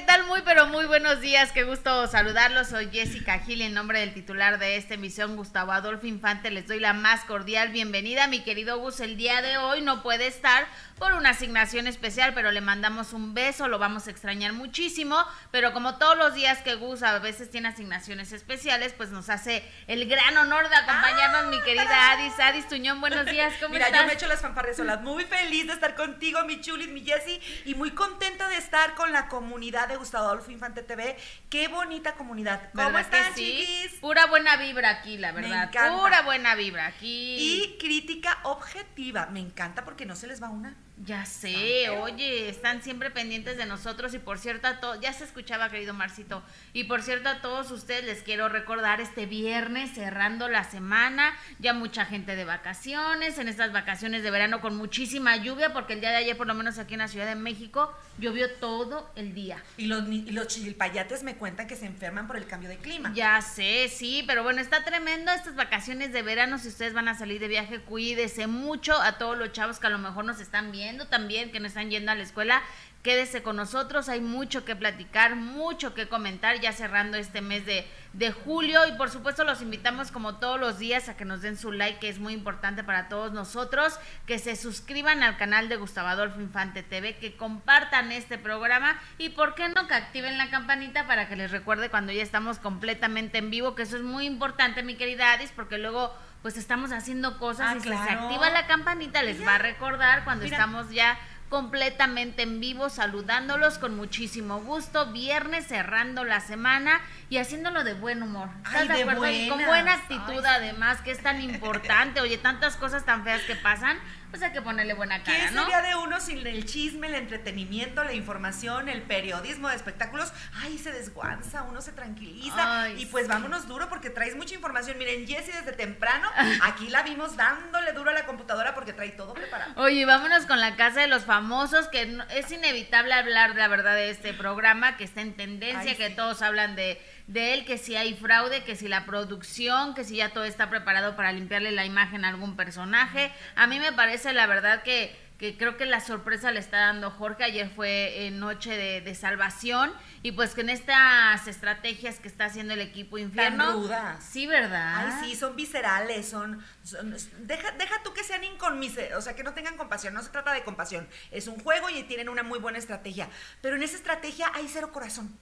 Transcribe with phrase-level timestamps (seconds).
[0.00, 0.24] ¿qué tal?
[0.28, 1.52] Muy, pero muy buenos días.
[1.52, 2.68] Qué gusto saludarlos.
[2.68, 6.50] Soy Jessica Gil, en nombre del titular de esta emisión, Gustavo Adolfo Infante.
[6.50, 8.26] Les doy la más cordial bienvenida.
[8.26, 10.66] Mi querido Gus, el día de hoy no puede estar
[10.98, 15.22] por una asignación especial, pero le mandamos un beso, lo vamos a extrañar muchísimo.
[15.50, 19.62] Pero como todos los días que Gus a veces tiene asignaciones especiales, pues nos hace
[19.86, 22.40] el gran honor de acompañarnos, mi querida Adis.
[22.40, 24.00] Adis Tuñón, buenos días, ¿cómo Mira, estás?
[24.00, 25.02] yo me echo las fanfarrias solas.
[25.02, 29.12] Muy feliz de estar contigo, mi chulis, mi Jessie, y muy contenta de estar con
[29.12, 31.16] la comunidad de Gustavo Adolfo Infante TV.
[31.48, 32.70] Qué bonita comunidad.
[32.74, 33.58] ¿Cómo ¿Verdad que están, sí?
[33.58, 34.00] chiquis?
[34.00, 35.70] Pura buena vibra aquí, la verdad.
[35.70, 37.36] Pura buena vibra aquí.
[37.38, 39.26] Y crítica objetiva.
[39.26, 40.76] Me encanta porque no se les va una.
[41.02, 45.24] Ya sé, oye, están siempre pendientes de nosotros y por cierto a todos, ya se
[45.24, 46.42] escuchaba querido Marcito,
[46.74, 51.72] y por cierto a todos ustedes les quiero recordar este viernes cerrando la semana, ya
[51.72, 56.10] mucha gente de vacaciones, en estas vacaciones de verano con muchísima lluvia, porque el día
[56.10, 59.62] de ayer por lo menos aquí en la Ciudad de México llovió todo el día.
[59.78, 63.10] Y los, y los chilpayates me cuentan que se enferman por el cambio de clima.
[63.14, 66.58] Ya sé, sí, pero bueno, está tremendo estas vacaciones de verano.
[66.58, 69.90] Si ustedes van a salir de viaje, cuídese mucho a todos los chavos que a
[69.90, 72.62] lo mejor nos están viendo también, que no están yendo a la escuela.
[73.02, 77.88] Quédese con nosotros, hay mucho que platicar, mucho que comentar, ya cerrando este mes de,
[78.12, 78.86] de julio.
[78.86, 81.98] Y por supuesto, los invitamos como todos los días a que nos den su like,
[81.98, 86.42] que es muy importante para todos nosotros, que se suscriban al canal de Gustavo Adolfo
[86.42, 91.26] Infante TV, que compartan este programa y, ¿por qué no?, que activen la campanita para
[91.26, 94.96] que les recuerde cuando ya estamos completamente en vivo, que eso es muy importante, mi
[94.96, 99.22] querida Adis, porque luego pues estamos haciendo cosas Ah, y si se activa la campanita
[99.22, 99.46] les Ya.
[99.46, 100.56] va a recordar cuando Mira.
[100.56, 101.18] estamos ya
[101.50, 108.22] completamente en vivo, saludándolos con muchísimo gusto, viernes cerrando la semana y haciéndolo de buen
[108.22, 108.48] humor.
[108.64, 109.28] ¿Estás Ay, de acuerdo?
[109.28, 112.20] Y con buena actitud Ay, además, que es tan importante.
[112.20, 113.98] Oye, tantas cosas tan feas que pasan,
[114.30, 115.62] pues hay que ponerle buena ¿Qué cara, ¿no?
[115.62, 120.32] sería de uno sin el chisme, el entretenimiento, la información, el periodismo de espectáculos?
[120.62, 122.82] Ay, se desguanza, uno se tranquiliza.
[122.82, 123.28] Ay, y pues sí.
[123.32, 124.98] vámonos duro porque traes mucha información.
[124.98, 126.28] Miren, Jessie desde temprano,
[126.62, 129.72] aquí la vimos dándole duro a la computadora porque trae todo preparado.
[129.76, 133.94] Oye, vámonos con la casa de los famosos, que no- es inevitable hablar la verdad
[133.94, 136.14] de este programa, que está en tendencia, Ay, que sí.
[136.16, 140.16] todos hablan de, de él, que si hay fraude, que si la producción, que si
[140.16, 143.32] ya todo está preparado para limpiarle la imagen a algún personaje.
[143.54, 147.08] A mí me parece la verdad que, que creo que la sorpresa le está dando
[147.12, 147.44] Jorge.
[147.44, 149.92] Ayer fue eh, noche de, de salvación
[150.24, 153.72] y pues con estas estrategias que está haciendo el equipo infierno.
[153.74, 154.24] rudas.
[154.24, 155.06] Sí, ¿verdad?
[155.20, 156.64] Ay, sí, son viscerales, son...
[156.82, 157.14] son-
[157.46, 160.52] deja, deja tú que sean inconmise, o sea, que no tengan compasión, no se trata
[160.52, 161.08] de compasión.
[161.30, 163.28] Es un juego y tienen una muy buena estrategia.
[163.62, 165.38] Pero en esa estrategia hay cero corazón.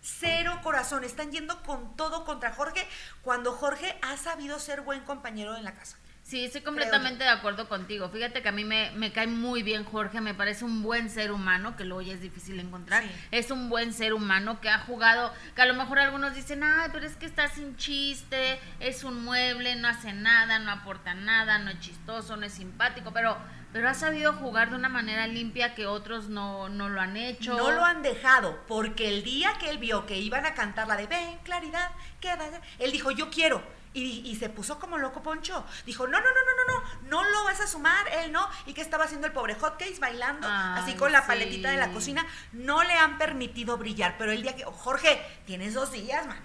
[0.00, 1.04] Cero corazón.
[1.04, 2.86] Están yendo con todo contra Jorge
[3.22, 5.96] cuando Jorge ha sabido ser buen compañero en la casa.
[6.22, 8.08] Sí, estoy completamente de acuerdo contigo.
[8.08, 11.32] Fíjate que a mí me, me cae muy bien Jorge, me parece un buen ser
[11.32, 13.02] humano, que luego ya es difícil encontrar.
[13.02, 13.10] Sí.
[13.32, 16.90] Es un buen ser humano que ha jugado, que a lo mejor algunos dicen, ay,
[16.92, 21.58] pero es que está sin chiste, es un mueble, no hace nada, no aporta nada,
[21.58, 23.36] no es chistoso, no es simpático, pero,
[23.72, 27.56] pero ha sabido jugar de una manera limpia que otros no, no lo han hecho.
[27.56, 30.96] No lo han dejado, porque el día que él vio que iban a cantar la
[30.96, 33.62] de Ven, claridad, ¿qué va a hacer?", Él dijo, yo quiero.
[33.92, 35.64] Y, y se puso como loco Poncho.
[35.84, 38.48] Dijo, no, no, no, no, no, no, no lo vas a sumar, él no.
[38.66, 40.46] ¿Y qué estaba haciendo el pobre Hotcakes bailando?
[40.48, 41.26] Ay, así con la sí.
[41.26, 42.24] paletita de la cocina.
[42.52, 44.14] No le han permitido brillar.
[44.16, 46.38] Pero el día que, Jorge, tienes dos días, man.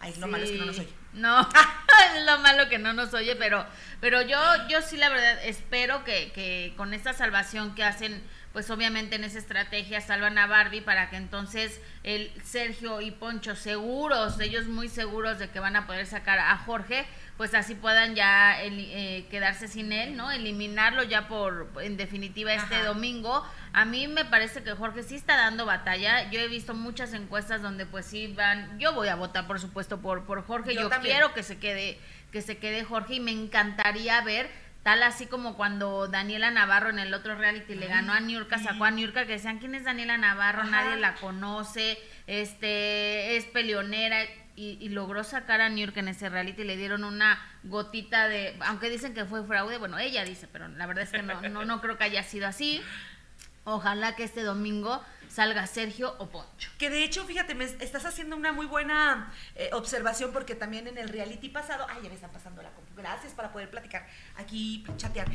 [0.00, 0.82] Ay, lo malo es que no nos Sí.
[0.82, 0.99] oye.
[1.12, 1.40] No,
[2.16, 3.66] es lo malo que no nos oye, pero,
[4.00, 4.38] pero yo,
[4.68, 8.22] yo sí la verdad espero que, que con esta salvación que hacen,
[8.52, 13.56] pues obviamente en esa estrategia salvan a Barbie para que entonces el Sergio y Poncho
[13.56, 17.06] seguros, ellos muy seguros de que van a poder sacar a Jorge,
[17.40, 20.30] pues así puedan ya eli- eh, quedarse sin él, ¿no?
[20.30, 22.84] Eliminarlo ya por, en definitiva, este Ajá.
[22.84, 23.42] domingo.
[23.72, 26.30] A mí me parece que Jorge sí está dando batalla.
[26.30, 30.02] Yo he visto muchas encuestas donde pues sí van, yo voy a votar por supuesto
[30.02, 30.74] por, por Jorge.
[30.74, 31.98] Yo quiero que se quede,
[32.30, 34.50] que se quede Jorge y me encantaría ver
[34.82, 38.84] tal así como cuando Daniela Navarro en el otro reality le ganó a Niurka, sacó
[38.84, 40.70] a Niurka que decían quién es Daniela Navarro, Ajá.
[40.70, 44.18] nadie la conoce, este es peleonera
[44.56, 48.90] y, logró sacar a Niurka en ese reality y le dieron una gotita de, aunque
[48.90, 51.80] dicen que fue fraude, bueno, ella dice, pero la verdad es que no, no, no
[51.80, 52.82] creo que haya sido así.
[53.64, 56.70] Ojalá que este domingo salga Sergio o Poncho.
[56.78, 60.98] Que de hecho, fíjate, me estás haciendo una muy buena eh, observación porque también en
[60.98, 64.06] el reality pasado, ay, ya me están pasando la compu, gracias para poder platicar
[64.36, 65.26] aquí, chatear.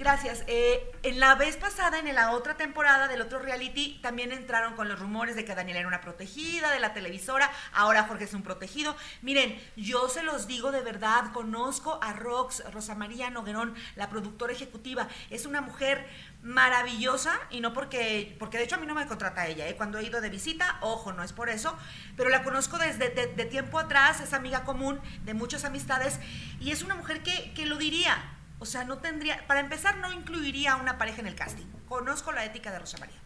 [0.00, 0.44] Gracias.
[0.46, 4.88] Eh, en la vez pasada, en la otra temporada del otro reality, también entraron con
[4.88, 8.42] los rumores de que Daniela era una protegida de la televisora, ahora Jorge es un
[8.42, 8.96] protegido.
[9.20, 14.54] Miren, yo se los digo de verdad, conozco a Rox, Rosa María Noguerón, la productora
[14.54, 16.08] ejecutiva, es una mujer
[16.42, 19.76] maravillosa y no porque, porque de hecho a mí no me contrata ella, ¿eh?
[19.76, 21.76] cuando he ido de visita, ojo, no es por eso,
[22.16, 26.18] pero la conozco desde de, tiempo atrás, es amiga común de muchas amistades
[26.58, 28.16] y es una mujer que, que lo diría,
[28.58, 32.32] o sea, no tendría, para empezar no incluiría a una pareja en el casting, conozco
[32.32, 33.18] la ética de Rosa María.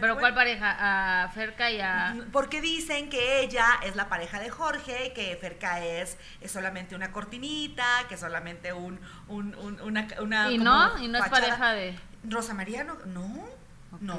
[0.00, 1.24] ¿Pero cuál pareja?
[1.24, 2.16] ¿A Ferca y a...?
[2.32, 7.12] Porque dicen que ella es la pareja de Jorge, que Ferca es, es solamente una
[7.12, 8.98] cortinita, que solamente un,
[9.28, 10.50] un, una, una...
[10.50, 10.98] ¿Y no?
[10.98, 11.94] ¿Y no es pareja de...?
[12.28, 12.96] Rosa María no...
[13.06, 13.64] no.
[14.00, 14.18] No,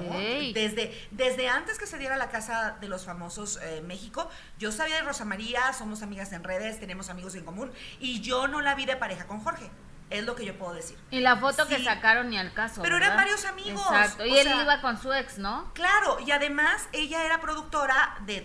[0.54, 4.96] desde, desde antes que se diera la Casa de los Famosos eh, México, yo sabía
[4.96, 7.70] de Rosa María, somos amigas en redes, tenemos amigos en común,
[8.00, 9.70] y yo no la vi de pareja con Jorge.
[10.10, 10.98] Es lo que yo puedo decir.
[11.10, 12.84] Y la foto que sacaron ni al caso.
[12.84, 13.82] Pero eran varios amigos.
[13.82, 14.26] Exacto.
[14.26, 15.72] Y él iba con su ex, ¿no?
[15.74, 18.42] Claro, y además ella era productora de,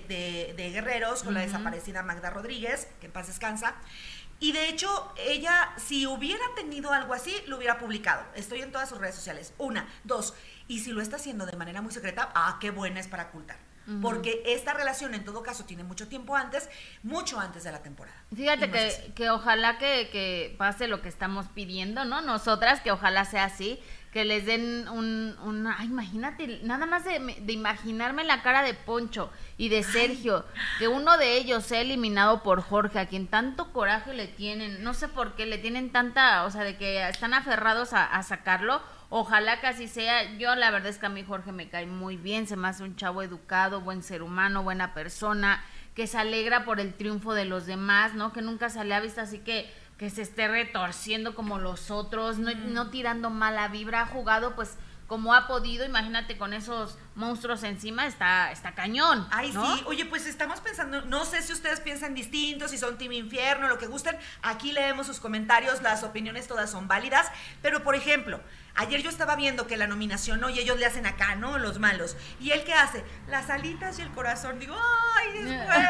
[0.56, 3.74] de, Guerreros con la desaparecida Magda Rodríguez, que en paz descansa.
[4.40, 8.24] Y de hecho, ella, si hubiera tenido algo así, lo hubiera publicado.
[8.34, 9.52] Estoy en todas sus redes sociales.
[9.58, 10.34] Una, dos.
[10.66, 13.70] Y si lo está haciendo de manera muy secreta, ah, qué buena es para ocultar
[14.00, 16.68] porque esta relación en todo caso tiene mucho tiempo antes,
[17.02, 18.16] mucho antes de la temporada.
[18.34, 22.20] Fíjate que, que, ojalá que, que, pase lo que estamos pidiendo, ¿no?
[22.20, 23.80] Nosotras, que ojalá sea así,
[24.12, 28.74] que les den un, un ay, imagínate, nada más de, de, imaginarme la cara de
[28.74, 30.44] Poncho y de Sergio,
[30.78, 34.94] que uno de ellos sea eliminado por Jorge, a quien tanto coraje le tienen, no
[34.94, 38.82] sé por qué le tienen tanta, o sea, de que están aferrados a, a sacarlo
[39.12, 40.36] Ojalá que así sea.
[40.38, 42.84] Yo la verdad es que a mí Jorge me cae muy bien, se me hace
[42.84, 45.64] un chavo educado, buen ser humano, buena persona,
[45.96, 48.32] que se alegra por el triunfo de los demás, ¿no?
[48.32, 49.68] Que nunca se le ha visto así que
[50.00, 54.78] que se esté retorciendo como los otros, no, no tirando mala vibra, ha jugado pues
[55.06, 59.28] como ha podido, imagínate con esos monstruos encima, está, está cañón.
[59.30, 63.12] Ay, sí, oye, pues estamos pensando, no sé si ustedes piensan distinto, si son Team
[63.12, 67.26] Infierno, lo que gusten, aquí leemos sus comentarios, las opiniones todas son válidas,
[67.60, 68.40] pero por ejemplo,
[68.74, 70.50] ayer yo estaba viendo que la nominación, ¿no?
[70.50, 71.58] Y ellos le hacen acá, ¿no?
[71.58, 72.16] Los malos.
[72.40, 73.04] ¿Y él qué hace?
[73.28, 74.76] Las alitas y el corazón, digo,
[75.16, 75.88] ay, es bueno,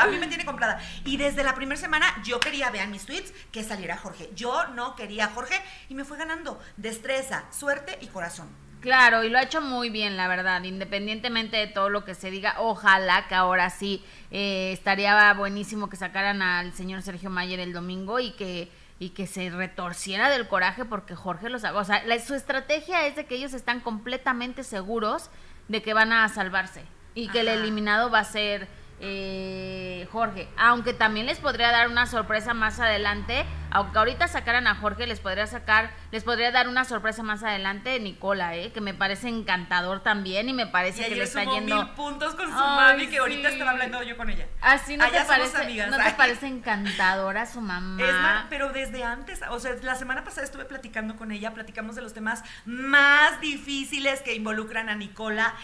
[0.00, 0.80] a mí me tiene comprada.
[1.04, 4.30] Y desde la primera semana yo quería, vean mis tweets, que saliera Jorge.
[4.34, 8.48] Yo no quería Jorge y me fue ganando destreza, suerte y corazón.
[8.82, 12.32] Claro, y lo ha hecho muy bien, la verdad, independientemente de todo lo que se
[12.32, 17.72] diga, ojalá que ahora sí eh, estaría buenísimo que sacaran al señor Sergio Mayer el
[17.72, 18.68] domingo y que
[19.02, 23.26] y que se retorciera del coraje porque Jorge los o sea, su estrategia es de
[23.26, 25.28] que ellos están completamente seguros
[25.66, 28.68] de que van a salvarse y que el eliminado va a ser
[29.04, 30.48] eh, Jorge.
[30.56, 33.44] Aunque también les podría dar una sorpresa más adelante.
[33.72, 37.98] Aunque ahorita sacaran a Jorge, les podría sacar, les podría dar una sorpresa más adelante
[37.98, 38.70] Nicola, ¿eh?
[38.70, 41.76] que me parece encantador también y me parece que le está yendo.
[41.76, 44.46] mil puntos con su mami, que ahorita estaba hablando yo con ella.
[44.60, 48.46] Así no te parece, no te parece encantadora su mamá.
[48.50, 52.12] pero desde antes, o sea, la semana pasada estuve platicando con ella, platicamos de los
[52.12, 55.54] temas más difíciles que involucran a Nicola.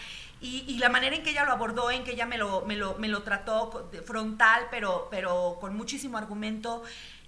[0.40, 2.96] Y, la manera en que ella lo abordó, en que ella me lo, me lo,
[2.98, 6.84] me lo trató frontal, pero, pero con muchísimo argumento,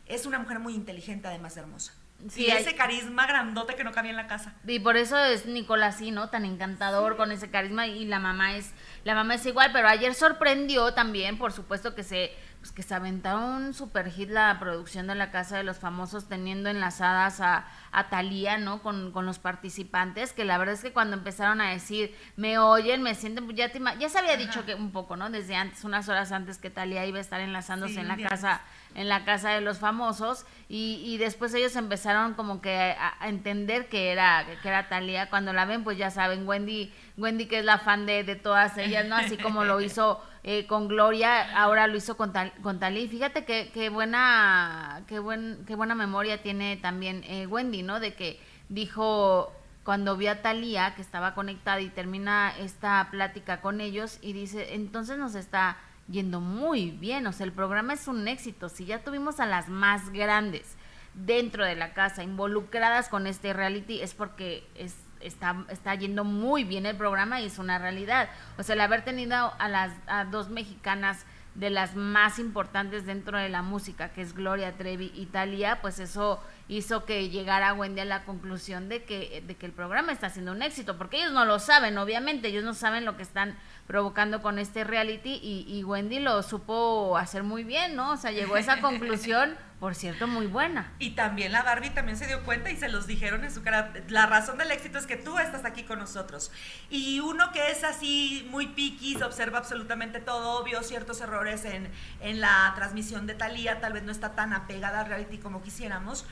[0.06, 1.94] es una mujer muy inteligente, además hermosa.
[2.28, 4.54] Sí, y ese carisma grandote que no cabía en la casa.
[4.66, 6.28] Y por eso es Nicolás, ¿no?
[6.28, 8.72] Tan encantador con ese carisma y la mamá es
[9.04, 12.94] la mamá es igual, pero ayer sorprendió también, por supuesto que se pues que se
[12.94, 17.66] aventaron un super hit la producción de la Casa de los Famosos teniendo enlazadas a,
[17.90, 18.82] a Talía, ¿no?
[18.82, 23.02] Con, con, los participantes, que la verdad es que cuando empezaron a decir, me oyen,
[23.02, 25.30] me sienten, pues ya, te, ya se había dicho que un poco, ¿no?
[25.30, 28.60] Desde antes, unas horas antes que Talía iba a estar enlazándose en la casa
[28.94, 33.88] en la casa de los famosos y, y después ellos empezaron como que a, entender
[33.88, 37.64] que era que era Talía cuando la ven pues ya saben Wendy Wendy que es
[37.64, 41.86] la fan de, de todas ellas no así como lo hizo eh, con Gloria, ahora
[41.86, 43.08] lo hizo con, tal, con Talí.
[43.08, 48.00] Fíjate qué buena, qué, buen, qué buena memoria tiene también eh, Wendy, ¿no?
[48.00, 49.52] De que dijo
[49.84, 54.74] cuando vio a Talía que estaba conectada y termina esta plática con ellos y dice,
[54.74, 55.76] entonces nos está
[56.10, 59.68] yendo muy bien, o sea, el programa es un éxito, si ya tuvimos a las
[59.68, 60.76] más grandes
[61.14, 66.64] dentro de la casa involucradas con este reality es porque es está, está yendo muy
[66.64, 68.28] bien el programa y es una realidad.
[68.58, 73.36] O sea, el haber tenido a las a dos mexicanas de las más importantes dentro
[73.36, 78.00] de la música, que es Gloria Trevi y Talía, pues eso hizo que llegara Wendy
[78.00, 81.32] a la conclusión de que, de que el programa está siendo un éxito, porque ellos
[81.32, 83.58] no lo saben, obviamente, ellos no saben lo que están
[83.90, 88.12] provocando con este reality y, y Wendy lo supo hacer muy bien, ¿no?
[88.12, 90.92] O sea, llegó a esa conclusión por cierto, muy buena.
[90.98, 93.94] Y también la Barbie también se dio cuenta y se los dijeron en su cara.
[94.08, 96.52] La razón del éxito es que tú estás aquí con nosotros.
[96.90, 101.90] Y uno que es así muy piqui, se observa absolutamente todo, vio ciertos errores en,
[102.20, 106.26] en la transmisión de Talía, tal vez no está tan apegada al reality como quisiéramos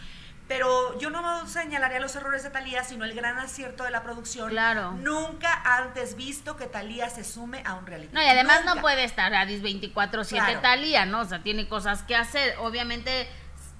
[0.48, 4.48] pero yo no señalaría los errores de Talía, sino el gran acierto de la producción.
[4.48, 4.92] Claro.
[4.92, 8.14] Nunca antes visto que Talía se sume a un reality.
[8.14, 8.74] No, y además Nunca.
[8.76, 10.60] no puede estar a 24-7 Claro.
[10.60, 11.20] Talía, ¿no?
[11.20, 12.54] O sea, tiene cosas que hacer.
[12.58, 13.28] Obviamente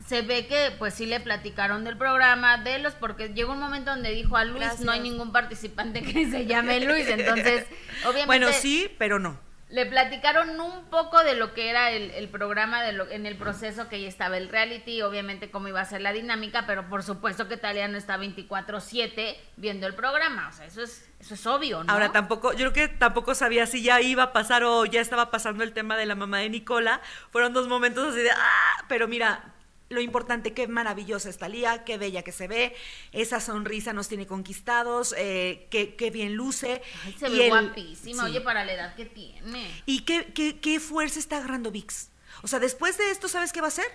[0.07, 3.91] se ve que pues sí le platicaron del programa, de los, porque llegó un momento
[3.91, 4.81] donde dijo a Luis, Gracias.
[4.85, 7.67] no hay ningún participante que se llame Luis, entonces
[8.05, 9.39] obviamente Bueno, sí, pero no.
[9.71, 13.89] Le platicaron un poco de lo que era el, programa, de lo, en el proceso
[13.89, 17.49] que ya estaba el reality, obviamente cómo iba a ser la dinámica, pero por supuesto
[17.49, 21.85] que Talía no está 24/7 viendo el programa, o sea, eso es, eso es obvio,
[21.85, 21.93] ¿no?
[21.93, 25.31] Ahora tampoco, yo creo que tampoco sabía si ya iba a pasar o ya estaba
[25.31, 27.03] pasando el tema de la mamá de Nicola.
[27.31, 28.85] Fueron dos momentos así de ¡ah!
[28.89, 29.53] Pero mira,
[29.91, 32.75] lo importante, qué maravillosa es Talía, qué bella que se ve,
[33.13, 36.83] esa sonrisa nos tiene conquistados, eh, qué, qué bien luce.
[37.05, 38.31] Ay, se y ve el- guapísima, sí.
[38.31, 39.67] oye, para la edad que tiene.
[39.87, 42.11] ¿Y qué, qué, qué fuerza está agarrando VIX?
[42.43, 43.87] O sea, después de esto, ¿sabes qué va a hacer?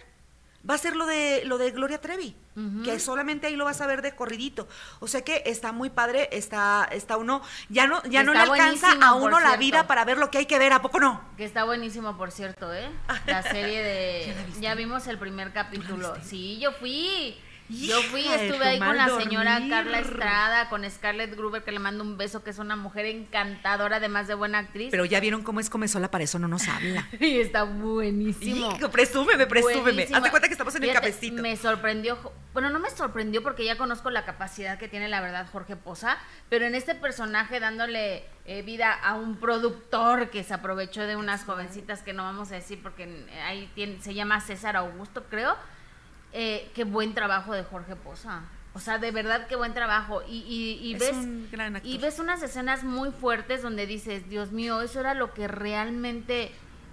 [0.70, 2.36] Va a ser lo de lo de Gloria Trevi,
[2.86, 4.68] que solamente ahí lo vas a ver de corridito.
[5.00, 8.94] O sea que está muy padre, está, está uno, ya no, ya no le alcanza
[9.02, 11.22] a uno la vida para ver lo que hay que ver, ¿a poco no?
[11.36, 12.90] Que está buenísimo, por cierto, ¿eh?
[13.26, 14.36] La serie de...
[14.62, 16.16] ¿Ya vimos el primer capítulo.
[16.24, 17.38] Sí, yo fui.
[17.74, 19.62] Yo fui, estuve tu ahí con la señora.
[19.70, 23.98] Carla Estrada, con Scarlett Gruber, que le mando un beso, que es una mujer encantadora,
[23.98, 24.90] además de buena actriz.
[24.92, 27.08] Pero ya vieron cómo es Comesola, para eso no nos habla.
[27.20, 28.76] y está buenísimo.
[28.78, 30.04] Hijo, presúmeme, presúmeme.
[30.04, 31.42] Hazte cuenta que estamos en el cafecito.
[31.42, 32.18] Me sorprendió,
[32.54, 36.18] bueno, no me sorprendió porque ya conozco la capacidad que tiene la verdad Jorge Poza,
[36.50, 41.46] pero en este personaje dándole eh, vida a un productor que se aprovechó de unas
[41.46, 45.56] jovencitas que no vamos a decir porque eh, ahí tiene, se llama César Augusto, creo.
[46.34, 48.42] Eh, qué buen trabajo de Jorge Poza.
[48.76, 50.24] O sea, de verdad qué buen trabajo.
[50.28, 51.92] Y, y, y Es ves un gran actor.
[51.92, 56.52] y ves unas escenas muy fuertes donde dices, Dios mío, eso era lo que realmente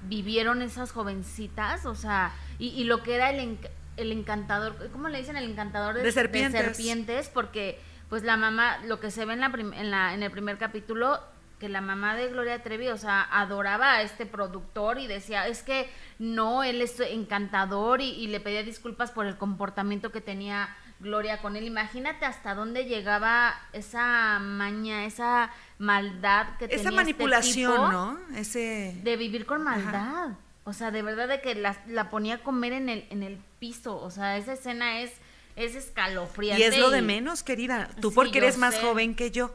[0.08, 3.68] vivieron esas jovencincitas, o sea, y, y lo que era el, enc-
[3.98, 5.36] el encantador, ¿cómo le dicen?
[5.36, 6.60] El encantador de, De serpientes.
[6.60, 7.78] serpientes, porque
[8.08, 10.56] pues la mamá, lo que se ve en, la prim- en, la, en el primer
[10.58, 11.20] capítulo,
[11.60, 15.62] que la mamá de Gloria Trevi, o sea, adoraba a este productor y decía, es
[15.62, 15.88] que
[16.18, 21.40] no, él es encantador y, y le pedía disculpas por el comportamiento que tenía Gloria
[21.40, 21.64] con él.
[21.64, 28.18] Imagínate hasta dónde llegaba esa maña, esa maldad que tenía Esa este manipulación, tipo ¿no?
[28.36, 29.00] Ese...
[29.02, 30.30] de vivir con maldad.
[30.64, 33.38] O sea, de verdad de que la, la ponía a comer en el, en el
[33.58, 33.96] piso.
[33.96, 35.12] O sea, esa escena es,
[35.56, 36.62] es escalofriante.
[36.62, 37.88] Y es lo de menos, querida.
[38.00, 39.54] Tú Sí, porque eres más joven que yo.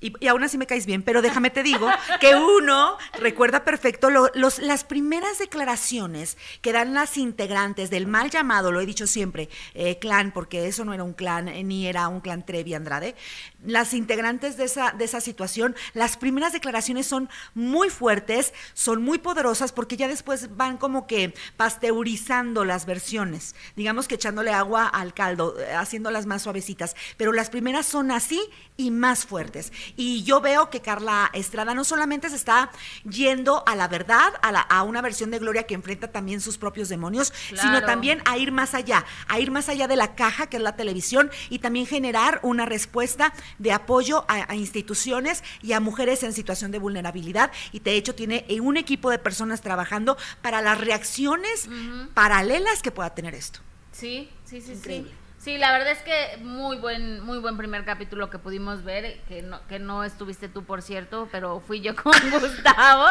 [0.00, 1.88] Y, aún así me caes bien, pero déjame te digo
[2.20, 8.30] que uno recuerda perfecto lo- los, las primeras declaraciones que dan las integrantes del mal
[8.30, 11.86] llamado, lo he dicho siempre, eh, clan, porque eso no era un clan, eh, ni
[11.88, 13.16] era un clan Trevi Andrade.
[13.64, 19.18] Las integrantes de esa, de esa situación, las primeras declaraciones son muy fuertes, son muy
[19.18, 25.14] poderosas, porque ya después van como que pasteurizando las versiones, digamos que echándole agua al
[25.14, 28.40] caldo, eh, haciéndolas más suavecitas, pero las primeras son así
[28.76, 29.72] y más fuertes.
[29.96, 32.70] Y yo veo que Carla Estrada no solamente se está
[33.08, 36.58] yendo a la verdad, a, la- a una versión de Gloria que enfrenta también sus
[36.58, 40.48] propios demonios, sino también a ir más allá, a ir más allá de la caja
[40.48, 45.72] que es la televisión y también generar una respuesta de apoyo a, a instituciones y
[45.72, 47.50] a mujeres en situación de vulnerabilidad.
[47.72, 51.68] Y de hecho tiene eh, un equipo de personas trabajando para las reacciones
[52.14, 53.60] paralelas que pueda tener esto.
[53.92, 55.10] Sí, sí, sí, Increíble.
[55.10, 55.16] sí.
[55.48, 59.40] Sí, la verdad es que muy buen, muy buen primer capítulo que pudimos ver, que
[59.40, 63.06] no, que no estuviste tú, por cierto, pero fui yo con Gustavo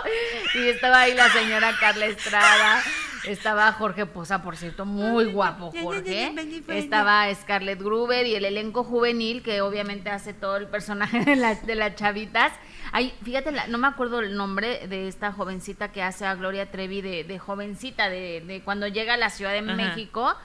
[0.53, 2.79] y estaba ahí la señora Carla Estrada,
[3.25, 6.31] estaba Jorge Poza, por cierto, muy guapo Jorge,
[6.67, 11.65] estaba Scarlett Gruber y el elenco juvenil que obviamente hace todo el personaje de, las
[11.65, 12.53] de las chavitas.
[12.91, 16.69] Ay, fíjate, la- no me acuerdo el nombre de esta jovencita que hace a Gloria
[16.69, 19.73] Trevi de, de jovencita, de, de cuando llega a la Ciudad de Ajá.
[19.73, 20.35] México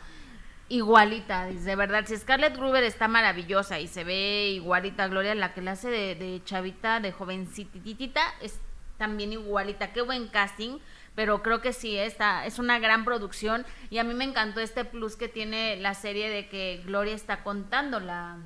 [0.72, 2.06] igualita, de verdad.
[2.06, 6.14] Si Scarlett Gruber está maravillosa y se ve igualita Gloria, la que la hace de,
[6.14, 8.58] de chavita, de jovencititita, es
[8.96, 9.92] también igualita.
[9.92, 10.78] Qué buen casting,
[11.14, 14.86] pero creo que sí, esta es una gran producción y a mí me encantó este
[14.86, 18.38] plus que tiene la serie de que Gloria está contando la,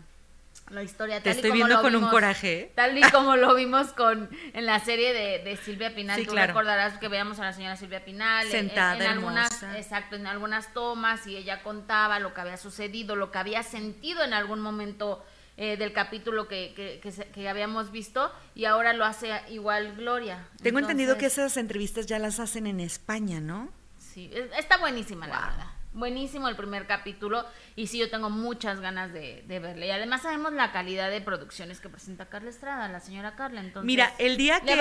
[0.71, 1.17] la historia.
[1.19, 2.73] Te tal y estoy como viendo lo con un coraje, ¿eh?
[2.75, 6.19] Tal y como lo vimos con en la serie de, de Silvia Pinal.
[6.21, 6.49] Sí, Tú claro.
[6.49, 9.79] recordarás que veíamos a la señora Silvia Pinal en- en- Sentada, en, algunas, hermosa.
[9.79, 14.25] exacto, en algunas tomas y ella contaba lo que había sucedido, lo que había sentido
[14.25, 15.25] en algún momento
[15.59, 17.01] eh, del capítulo que, que,
[17.33, 20.47] que habíamos visto y ahora lo hace igual Gloria.
[20.63, 23.71] Tengo entendido que esas entrevistas ya las hacen en España, ¿no?
[23.99, 25.67] Sí, es- está buenísima la verdad.
[25.97, 29.87] Buenísimo el primer capítulo y sí, yo tengo muchas ganas de, verle.
[29.87, 33.61] Y además sabemos la calidad de producciones que presenta Carla Estrada, la señora Carla.
[33.61, 34.75] Entonces, Mira, el día que,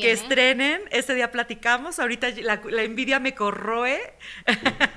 [0.00, 0.12] que ¿eh?
[0.12, 3.98] estrenen, ese día platicamos, ahorita la, envidia me corroe.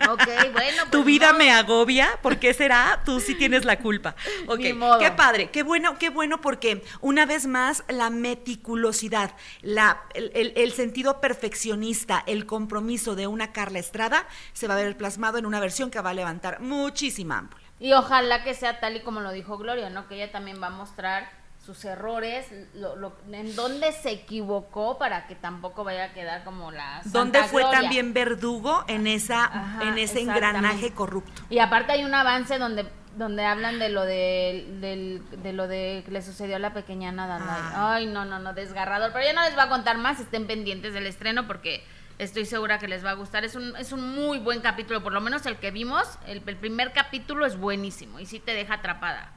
[0.09, 0.83] Ok, bueno.
[0.91, 3.01] tu pues vida me agobia, ¿por qué será?
[3.05, 4.15] Tú sí tienes la culpa.
[4.47, 10.53] Ok, qué padre, qué bueno, qué bueno porque una vez más la meticulosidad, la, el,
[10.55, 15.45] el sentido perfeccionista, el compromiso de una Carla Estrada se va a ver plasmado en
[15.45, 17.63] una versión que va a levantar muchísima ámpula.
[17.79, 20.07] Y ojalá que sea tal y como lo dijo Gloria, ¿no?
[20.07, 21.29] Que ella también va a mostrar
[21.65, 27.43] sus errores, en dónde se equivocó para que tampoco vaya a quedar como la ¿Dónde
[27.43, 31.43] fue también verdugo en esa en ese engranaje corrupto?
[31.51, 36.11] Y aparte hay un avance donde donde hablan de lo de, de lo de que
[36.11, 37.93] le sucedió a la pequeña nada ah.
[37.93, 39.11] Ay, no, no, no, desgarrador.
[39.11, 41.83] Pero ya no les va a contar más, estén pendientes del estreno porque
[42.21, 43.45] Estoy segura que les va a gustar.
[43.45, 46.55] Es un, es un muy buen capítulo, por lo menos el que vimos, el, el
[46.55, 49.33] primer capítulo es buenísimo y sí te deja atrapada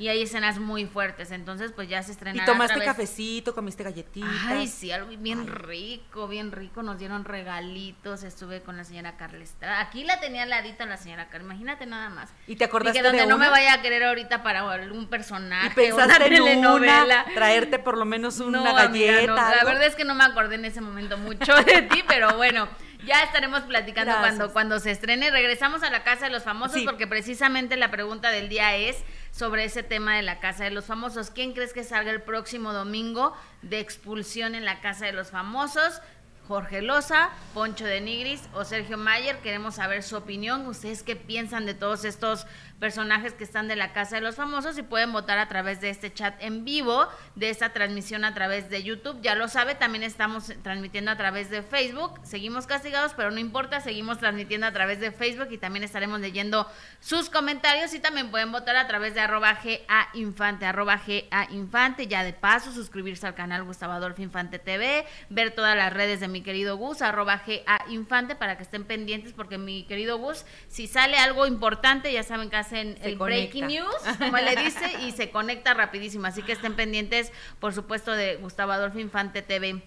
[0.00, 4.30] y hay escenas muy fuertes, entonces pues ya se estrenará ¿Y tomaste cafecito, comiste galletitas?
[4.46, 9.54] Ay, sí, algo bien rico, bien rico, nos dieron regalitos, estuve con la señora Carles.
[9.60, 12.30] Aquí la tenía al ladito la señora Carles, imagínate nada más.
[12.46, 15.70] ¿Y te acordaste que donde no me vaya a querer ahorita para algún personaje ¿Y
[15.70, 19.54] pensaste en una, traerte por lo menos una galleta?
[19.54, 22.70] La verdad es que no me acordé en ese momento mucho de ti, pero bueno
[23.04, 25.30] ya estaremos platicando cuando, cuando se estrene.
[25.30, 28.96] Regresamos a la Casa de los Famosos porque precisamente la pregunta del día es
[29.40, 31.30] sobre ese tema de la Casa de los Famosos.
[31.30, 36.02] ¿Quién crees que salga el próximo domingo de expulsión en la Casa de los Famosos?
[36.46, 39.38] Jorge Loza, Poncho de Nigris o Sergio Mayer.
[39.38, 40.66] Queremos saber su opinión.
[40.66, 42.46] ¿Ustedes qué piensan de todos estos
[42.80, 45.90] personajes que están de la Casa de los Famosos y pueden votar a través de
[45.90, 47.06] este chat en vivo,
[47.36, 49.20] de esta transmisión a través de YouTube.
[49.20, 52.18] Ya lo sabe, también estamos transmitiendo a través de Facebook.
[52.22, 56.66] Seguimos castigados, pero no importa, seguimos transmitiendo a través de Facebook y también estaremos leyendo
[57.00, 62.06] sus comentarios y también pueden votar a través de arroba GA Infante, arroba GA Infante.
[62.06, 66.28] Ya de paso, suscribirse al canal Gustavo Adolfo Infante TV, ver todas las redes de
[66.28, 70.86] mi querido Gus, arroba GA Infante, para que estén pendientes porque mi querido Gus, si
[70.86, 75.30] sale algo importante, ya saben que en el breaking news, como le dice, y se
[75.30, 76.26] conecta rapidísimo.
[76.26, 79.82] Así que estén pendientes, por supuesto, de Gustavo Adolfo Infante TV.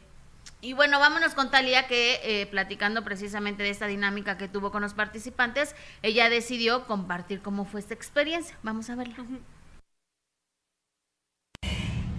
[0.61, 4.81] Y bueno, vámonos con Talía que eh, platicando precisamente de esta dinámica que tuvo con
[4.81, 8.57] los participantes, ella decidió compartir cómo fue esta experiencia.
[8.63, 9.25] Vamos a verlo.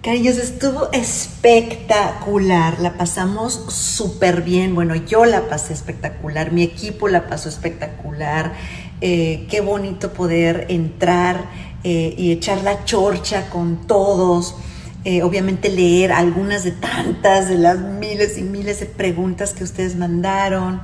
[0.05, 7.25] Cariños, estuvo espectacular, la pasamos súper bien, bueno, yo la pasé espectacular, mi equipo la
[7.25, 8.53] pasó espectacular,
[9.01, 11.49] eh, qué bonito poder entrar
[11.83, 14.55] eh, y echar la chorcha con todos,
[15.03, 19.95] eh, obviamente leer algunas de tantas, de las miles y miles de preguntas que ustedes
[19.95, 20.81] mandaron,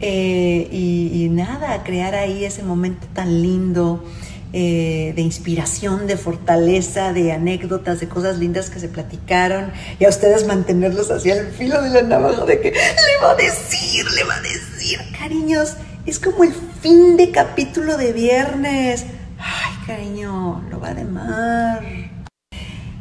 [0.00, 4.04] y, nada, crear ahí ese momento tan lindo.
[4.52, 10.46] De inspiración, de fortaleza, de anécdotas, de cosas lindas que se platicaron y a ustedes
[10.46, 14.36] mantenerlos hacia el filo de la navaja de que le va a decir, le va
[14.36, 15.74] a decir, cariños,
[16.06, 16.52] es como el
[16.84, 19.06] fin de capítulo de viernes.
[19.38, 21.82] Ay, cariño, lo va de mar.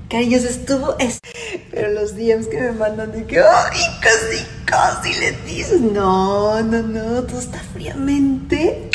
[0.10, 0.98] Cariños, estuvo.
[1.00, 1.20] Es...
[1.70, 3.42] Pero los DMs que me mandan de que.
[3.42, 5.82] ¡Ay, casi, casi le dices!
[5.82, 8.90] No, no, no, todo está fríamente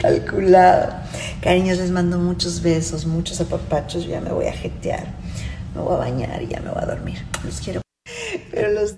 [0.00, 0.94] calculado.
[1.42, 4.06] Cariños, les mando muchos besos, muchos apapachos.
[4.06, 5.04] Ya me voy a jetear,
[5.74, 7.18] me voy a bañar y ya me voy a dormir.
[7.44, 7.82] Los quiero.
[8.50, 8.96] Pero los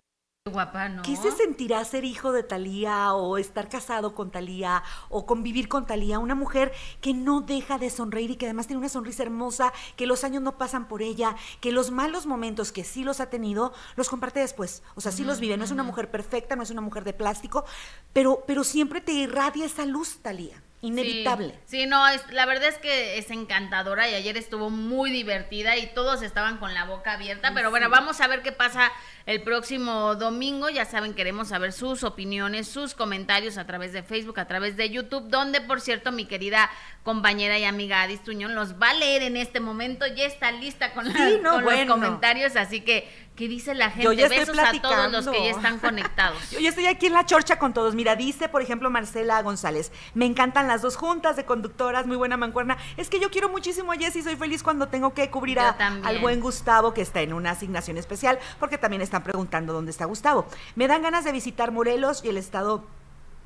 [0.50, 1.02] Guapa, ¿no?
[1.02, 5.86] ¿Qué se sentirá ser hijo de Talía o estar casado con Talía o convivir con
[5.86, 6.18] Talía?
[6.18, 10.06] Una mujer que no deja de sonreír y que además tiene una sonrisa hermosa, que
[10.06, 13.72] los años no pasan por ella, que los malos momentos que sí los ha tenido,
[13.96, 14.82] los comparte después.
[14.94, 15.56] O sea, sí los vive.
[15.56, 17.64] No es una mujer perfecta, no es una mujer de plástico,
[18.12, 21.58] pero, pero siempre te irradia esa luz, Talía inevitable.
[21.66, 25.86] Sí, no, es, la verdad es que es encantadora y ayer estuvo muy divertida y
[25.94, 28.92] todos estaban con la boca abierta, pero bueno, vamos a ver qué pasa
[29.26, 30.68] el próximo domingo.
[30.68, 34.90] Ya saben, queremos saber sus opiniones, sus comentarios a través de Facebook, a través de
[34.90, 36.70] YouTube, donde por cierto mi querida
[37.02, 40.92] compañera y amiga Adis Tuñón los va a leer en este momento, ya está lista
[40.92, 44.04] con, los comentarios, así que ¿Qué dice la gente?
[44.04, 46.38] Yo ya Besos a todos los que ya están conectados.
[46.50, 47.94] Yo ya estoy aquí en la chorcha con todos.
[47.94, 52.38] Mira, dice, por ejemplo, Marcela González, me encantan las dos juntas de conductoras, muy buena
[52.38, 52.78] mancuerna.
[52.96, 56.18] Es que yo quiero muchísimo a Jessy, soy feliz cuando tengo que cubrir a, al
[56.20, 60.46] buen Gustavo, que está en una asignación especial, porque también están preguntando dónde está Gustavo.
[60.74, 62.84] Me dan ganas de visitar Morelos y el estado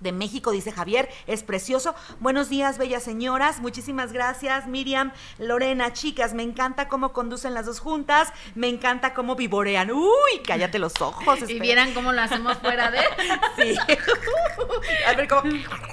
[0.00, 1.94] de México, dice Javier, es precioso.
[2.18, 7.80] Buenos días, bellas señoras, muchísimas gracias, Miriam, Lorena, chicas, me encanta cómo conducen las dos
[7.80, 9.90] juntas, me encanta cómo vivorean.
[9.90, 11.48] Uy, cállate los ojos.
[11.48, 12.98] Y vieran cómo lo hacemos fuera de.
[13.56, 13.76] sí.
[15.06, 15.42] A ver cómo.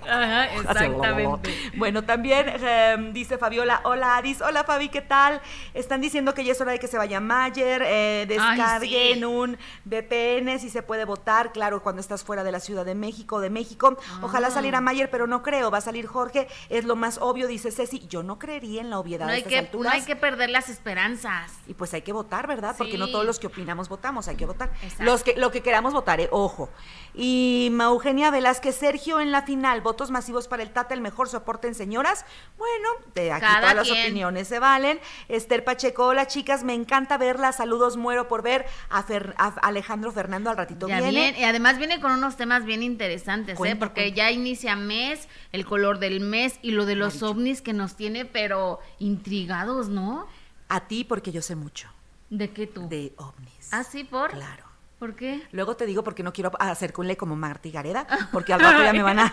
[0.07, 1.71] Ajá, exactamente.
[1.75, 5.41] Bueno, también em, dice Fabiola, hola Aris, hola Fabi, ¿qué tal?
[5.73, 10.59] Están diciendo que ya es hora de que se vaya Mayer, eh, descarguen un VPN
[10.59, 13.96] si se puede votar, claro, cuando estás fuera de la Ciudad de México, de México.
[14.21, 14.51] Ojalá Ah.
[14.51, 18.05] saliera Mayer, pero no creo, va a salir Jorge, es lo más obvio, dice Ceci.
[18.07, 19.93] Yo no creería en la obviedad No hay, estas que, alturas.
[19.93, 21.51] no hay que perder las esperanzas.
[21.67, 22.75] Y pues hay que votar, ¿verdad?
[22.77, 24.71] Porque no todos los que opinamos votamos, hay que votar.
[24.81, 25.03] Exacto.
[25.03, 26.69] Los que, lo que queramos votar, eh, ojo.
[27.13, 31.67] Y Eugenia Velázquez, Sergio en la final, votos masivos para el Tata, el mejor soporte
[31.67, 32.25] en señoras.
[32.57, 34.99] Bueno, de aquí Cada todas las opiniones se valen.
[35.27, 37.51] Esther Pacheco, hola chicas, me encanta verla.
[37.53, 41.11] Saludos, muero por ver a, Fer- a Alejandro Fernando al ratito Ya viene.
[41.31, 43.57] bien, y además viene con unos temas bien interesantes, ¿eh?
[43.89, 47.95] Porque ya inicia mes, el color del mes y lo de los ovnis que nos
[47.95, 50.27] tiene, pero intrigados, ¿no?
[50.69, 51.89] A ti, porque yo sé mucho
[52.29, 52.87] ¿De qué tú?
[52.89, 53.69] de ovnis.
[53.71, 54.31] ¿Ah, sí, por?
[54.31, 54.65] Claro.
[54.99, 55.43] ¿Por qué?
[55.51, 58.81] Luego te digo porque no quiero hacer cunle como Marta y Gareda, porque al rato
[58.83, 59.31] ya me van a...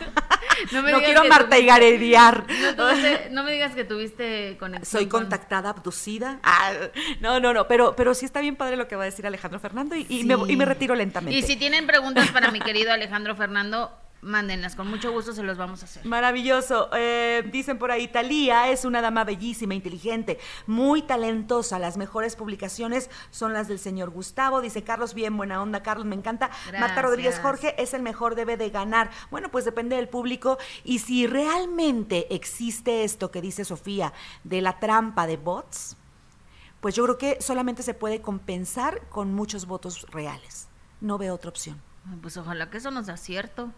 [0.73, 2.45] No no, me digas quiero Marta y Garedear.
[2.77, 2.91] No,
[3.31, 4.85] no me digas que tuviste conexión.
[5.01, 6.39] Soy con- contactada, abducida.
[6.43, 6.71] Ah,
[7.21, 9.59] no, no, no, pero, pero sí está bien padre lo que va a decir Alejandro
[9.59, 10.25] Fernando y, y Sí.
[10.25, 11.39] me, y me retiro lentamente.
[11.39, 13.91] Y si tienen preguntas para mi querido Alejandro Fernando,
[14.25, 14.75] mándenlas.
[14.75, 16.05] Con mucho gusto se los vamos a hacer.
[16.05, 16.89] Maravilloso.
[16.97, 21.79] Eh, dicen por ahí, Talía es una dama bellísima, inteligente, muy talentosa.
[21.79, 24.61] Las mejores publicaciones son las del señor Gustavo.
[24.61, 26.51] Dice Carlos, bien, buena onda, Carlos, me encanta.
[26.79, 27.03] Marta.
[27.03, 29.11] Rodríguez Jorge es el mejor, debe de ganar.
[29.31, 30.59] Bueno, pues depende del público.
[30.83, 35.97] Y si realmente existe esto que dice Sofía de la trampa de bots,
[36.81, 40.69] pues yo creo que solamente se puede compensar con muchos votos reales.
[41.01, 41.81] No veo otra opción.
[42.21, 43.73] Pues ojalá que eso nos sea cierto.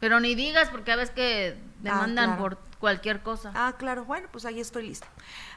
[0.00, 2.42] Pero ni digas, porque a veces que demandan Ah, claro.
[2.56, 3.50] por cualquier cosa.
[3.54, 5.08] Ah, claro, bueno, pues ahí estoy lista.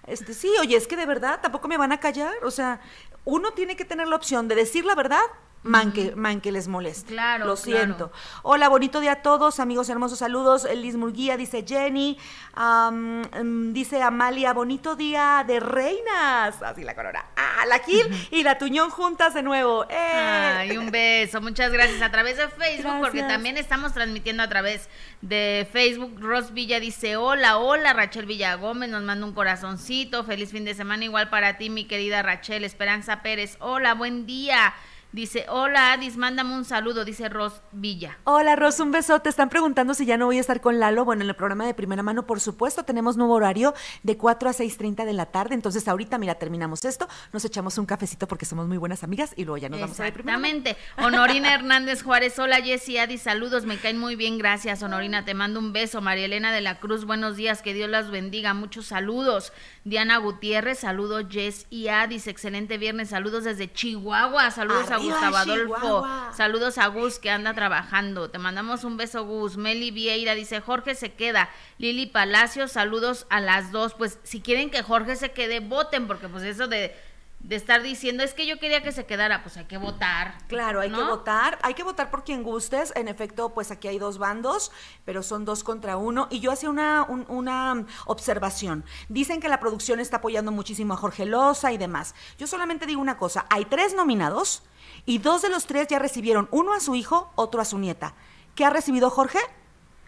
[0.08, 2.34] Este, sí, oye, es que de verdad tampoco me van a callar.
[2.44, 2.80] O sea,
[3.26, 5.22] uno tiene que tener la opción de decir la verdad,
[5.64, 7.14] man que, man que les moleste.
[7.14, 7.80] Claro, Lo claro.
[7.80, 8.12] siento.
[8.44, 10.68] Hola, bonito día a todos, amigos hermosos, saludos.
[10.76, 12.18] Liz Murguía, dice Jenny.
[12.56, 16.62] Mm, dice Amalia, bonito día de reinas.
[16.62, 17.26] Así la corona.
[17.36, 19.86] Ah, la Gil y la Tuñón juntas de nuevo.
[19.90, 19.96] ¡Eh!
[19.98, 22.02] Ay, un beso, muchas gracias.
[22.02, 24.90] A través de Facebook, porque también estamos transmitiendo a través
[25.22, 26.20] de Facebook.
[26.20, 30.24] Ros Villa dice, hola, hola, Rachel Villa Gómez nos manda un corazoncito.
[30.24, 32.64] Feliz fin de semana igual para ti, mi querida Rachel.
[32.64, 34.74] Esperanza Pérez, hola, buen día.
[35.12, 38.18] Dice, hola, Adis, mándame un saludo, dice Ros Villa.
[38.24, 39.20] Hola, Ros, un beso.
[39.20, 41.04] Te están preguntando si ya no voy a estar con Lalo.
[41.04, 44.54] Bueno, en el programa de primera mano, por supuesto, tenemos nuevo horario de 4 a
[44.54, 45.54] 6.30 de la tarde.
[45.54, 49.44] Entonces, ahorita, mira, terminamos esto, nos echamos un cafecito porque somos muy buenas amigas y
[49.44, 50.48] luego ya nos vamos a ver primera mano.
[50.48, 50.92] Exactamente.
[51.06, 55.60] Honorina Hernández Juárez, hola Jessy Adi, saludos, me caen muy bien, gracias Honorina, te mando
[55.60, 56.02] un beso.
[56.02, 59.52] María Elena de la Cruz, buenos días, que Dios las bendiga, muchos saludos.
[59.84, 65.38] Diana Gutiérrez, saludos Jess y Adis, excelente viernes, saludos desde Chihuahua, saludos Arriba, a Gustavo
[65.38, 69.58] Adolfo, saludos a Gus que anda trabajando, te mandamos un beso Gus.
[69.58, 71.50] Meli Vieira dice, Jorge se queda.
[71.78, 76.28] Lili Palacios, saludos a las dos, pues si quieren que Jorge se quede, voten, porque
[76.28, 76.96] pues eso de...
[77.44, 80.38] De estar diciendo, es que yo quería que se quedara, pues hay que votar.
[80.48, 82.94] Claro, hay que votar, hay que votar por quien gustes.
[82.96, 84.72] En efecto, pues aquí hay dos bandos,
[85.06, 86.28] pero son dos contra uno.
[86.30, 88.86] Y yo hacía una, un- una observación.
[89.10, 92.16] Dicen que la producción está apoyando muchísimo a Jorge Loza y demás.
[92.38, 94.64] Yo solamente digo una cosa, hay tres nominados
[95.06, 98.14] y dos de los tres ya recibieron, uno a su hijo, otro a su nieta.
[98.56, 99.40] ¿Qué ha recibido Jorge?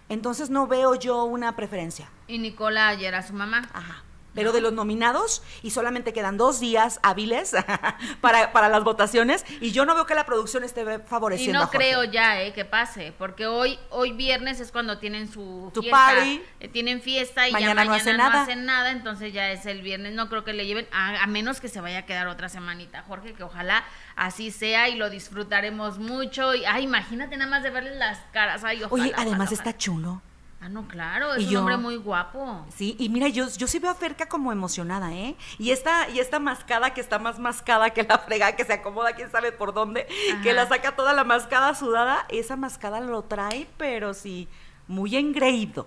[0.07, 2.09] Entonces no veo yo una preferencia.
[2.27, 3.69] Y Nicola ayer a su mamá.
[3.73, 4.03] Ajá.
[4.33, 7.53] Pero de los nominados, y solamente quedan dos días hábiles
[8.21, 11.61] para, para las votaciones, y yo no veo que la producción esté Y favoreciendo a
[11.63, 11.77] no Jorge.
[11.77, 15.97] creo ya eh, que pase, porque hoy hoy viernes es cuando tienen su Tu fiesta,
[16.15, 16.41] party.
[16.59, 18.41] eh, tienen fiesta y Mañana ya no mañana hace no nada.
[18.43, 20.13] hacen nada, entonces ya es el viernes.
[20.13, 23.03] No creo que le lleven, a, a menos que se vaya a quedar otra semanita,
[23.07, 23.83] Jorge, que ojalá
[24.15, 26.55] así sea y lo disfrutaremos mucho.
[26.55, 28.63] Y, ay, imagínate nada más de verle las caras.
[28.63, 29.69] Ay, ojalá, Oye, además ojalá.
[29.69, 30.21] está chulo.
[30.65, 32.65] Ah, no, claro, es Y un yo- hombre muy guapo.
[32.73, 35.35] Sí, y mira, yo, yo sí veo a Ferca como emocionada, ¿eh?
[35.59, 39.11] Y esta, y esta mascada que está más mascada que la fregada, que se acomoda
[39.13, 40.07] quién sabe por dónde,
[40.41, 44.47] que la saca toda la mascada sudada, esa mascada lo trae, pero sí,
[44.87, 45.85] muy engreído.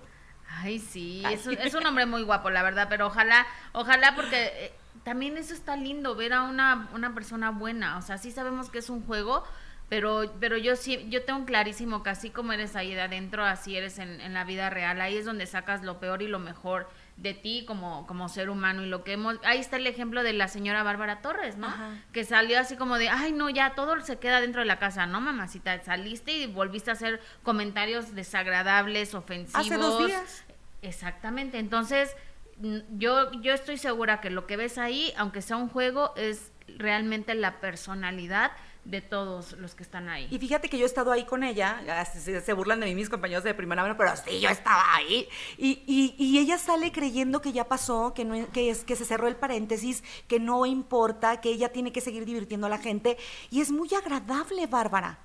[0.59, 1.33] Ay, sí, Ay.
[1.33, 5.37] Es, un, es un hombre muy guapo, la verdad, pero ojalá, ojalá porque eh, también
[5.37, 8.91] eso está lindo, ver a una, una persona buena, o sea, sí sabemos que es
[8.91, 9.43] un juego,
[9.89, 13.75] pero, pero yo sí, yo tengo clarísimo que así como eres ahí de adentro, así
[13.77, 16.89] eres en, en la vida real, ahí es donde sacas lo peor y lo mejor
[17.15, 20.33] de ti como, como ser humano y lo que hemos, ahí está el ejemplo de
[20.33, 21.67] la señora Bárbara Torres, ¿no?
[21.67, 21.89] Ajá.
[22.11, 25.05] Que salió así como de, ay no, ya todo se queda dentro de la casa,
[25.07, 29.65] no mamacita, saliste y volviste a hacer comentarios desagradables, ofensivos.
[29.65, 30.43] Hace dos días.
[30.83, 32.15] Exactamente, entonces
[32.61, 36.51] n- yo, yo estoy segura que lo que ves ahí, aunque sea un juego, es
[36.77, 38.51] realmente la personalidad
[38.87, 40.27] de todos los que están ahí.
[40.31, 43.43] Y fíjate que yo he estado ahí con ella, se, burlan de mí mis compañeros
[43.43, 45.27] de primera pero sí, yo estaba ahí.
[45.57, 49.27] Y, y, ella sale creyendo que ya pasó, que, no, que, es, que se cerró
[49.27, 53.17] el paréntesis, que no importa, que ella tiene que seguir divirtiendo a la gente.
[53.51, 55.19] Y es muy agradable, Bárbara,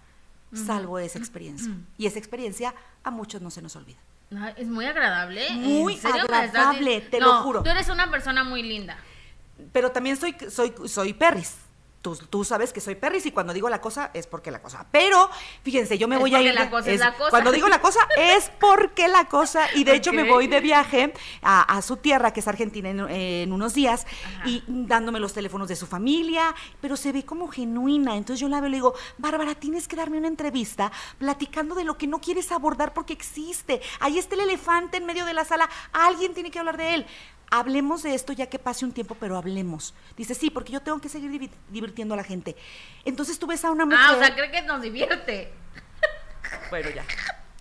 [0.53, 1.73] salvo esa experiencia.
[1.97, 3.99] Y esa experiencia a muchos no se nos olvida.
[4.57, 5.51] es muy agradable.
[5.51, 7.63] Muy agradable, te lo juro.
[7.63, 8.99] Tú eres una persona muy linda.
[9.73, 11.62] Pero también soy, soy, soy perris.
[12.03, 14.85] Tú, sabes que soy perris y cuando digo la cosa es porque la cosa.
[14.91, 15.31] Pero
[15.63, 16.53] fíjense, yo me voy a ir.
[16.53, 17.31] La cosa es, la cosa.
[17.31, 19.69] Cuando digo la cosa es porque la cosa.
[19.75, 23.75] Y de hecho me voy de viaje a, su tierra, que es Argentina, en, unos
[23.75, 24.05] días,
[24.45, 28.17] y dándome los teléfonos de su familia, pero se ve como genuina.
[28.17, 31.85] Entonces yo la veo y le digo, Bárbara, tienes que darme una entrevista platicando de
[31.85, 33.81] lo que no quieres abordar porque existe.
[34.01, 35.71] Ahí está el elefante en medio de la sala.
[35.93, 37.07] Alguien tiene que hablar de él
[37.53, 39.95] hablemos de esto ya que pase un tiempo, pero hablemos.
[40.17, 42.57] Dice, sí, porque yo tengo que seguir divirtiendo a la gente.
[43.05, 44.01] Entonces tú ves a una mujer...
[44.03, 45.53] Ah, o sea, cree que nos divierte.
[46.71, 47.05] Bueno, ya.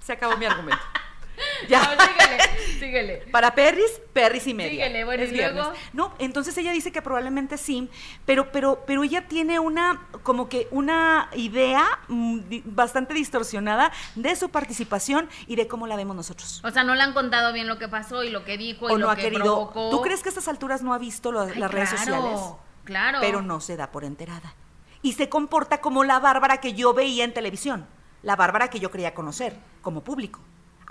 [0.01, 0.81] Se acabó mi argumento.
[1.67, 1.81] Ya.
[1.83, 3.17] síguele, síguele.
[3.31, 4.85] Para Perris, Perris y media.
[4.85, 5.73] Síguele, bueno, es y luego.
[5.93, 7.89] No, entonces ella dice que probablemente sí,
[8.25, 14.49] pero, pero, pero ella tiene una, como que una idea mm, bastante distorsionada de su
[14.49, 16.61] participación y de cómo la vemos nosotros.
[16.63, 18.93] O sea, no le han contado bien lo que pasó y lo que dijo y
[18.93, 19.71] lo no ha querido.
[19.91, 22.39] ¿Tú crees que a estas alturas no ha visto las redes sociales?
[22.83, 23.19] Claro.
[23.21, 24.55] Pero no se da por enterada.
[25.03, 27.87] Y se comporta como la Bárbara que yo veía en televisión,
[28.23, 30.41] la Bárbara que yo creía conocer como público.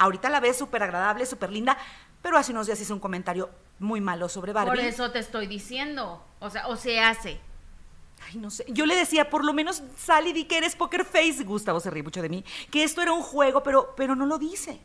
[0.00, 1.76] Ahorita la ves súper agradable, súper linda,
[2.22, 4.70] pero hace unos días hizo un comentario muy malo sobre Barbie.
[4.70, 6.24] Por eso te estoy diciendo.
[6.40, 7.38] O sea, o se hace.
[8.26, 8.64] Ay, no sé.
[8.68, 11.44] Yo le decía, por lo menos sal y di que eres poker face.
[11.44, 12.44] Gustavo se ríe mucho de mí.
[12.70, 14.80] Que esto era un juego, pero, pero no lo dice.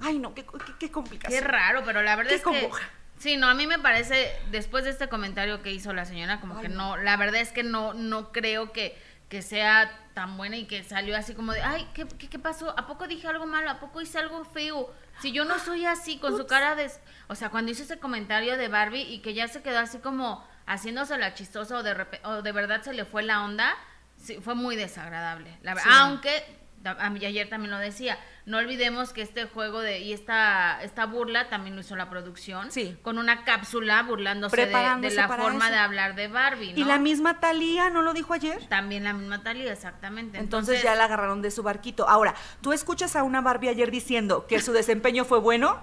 [0.00, 0.46] Ay, no, qué,
[0.78, 1.42] qué, complicación.
[1.42, 2.70] Qué raro, pero la verdad es que.
[3.18, 6.60] Sí, no, a mí me parece, después de este comentario que hizo la señora, como
[6.60, 8.96] que no, la verdad es que no, no creo que
[9.28, 12.76] que sea tan buena y que salió así como de, ay, ¿qué, qué, pasó?
[12.76, 13.70] ¿A poco dije algo malo?
[13.70, 14.92] ¿A poco hice algo feo?
[15.20, 16.90] Si yo no soy así, con su cara de...
[17.28, 20.44] O sea, cuando hizo ese comentario de Barbie y que ya se quedó así como
[20.66, 23.76] haciéndose la chistosa o de, o de verdad se le fue la onda,
[24.16, 25.56] sí, fue muy desagradable.
[25.62, 26.42] La Aunque
[26.84, 31.06] a mí ayer también lo decía, no olvidemos que este juego de y esta esta
[31.06, 32.96] burla también lo hizo la producción, sí.
[33.02, 37.90] con una cápsula burlándose de, la forma de hablar de Barbie, Y la misma Talía,
[37.90, 38.66] ¿no lo dijo ayer?
[38.68, 40.38] También la misma Talía, exactamente.
[40.38, 42.08] Entonces, ya la agarraron de su barquito.
[42.08, 45.80] Ahora, ¿tú escuchas a una Barbie ayer diciendo que su desempeño fue bueno?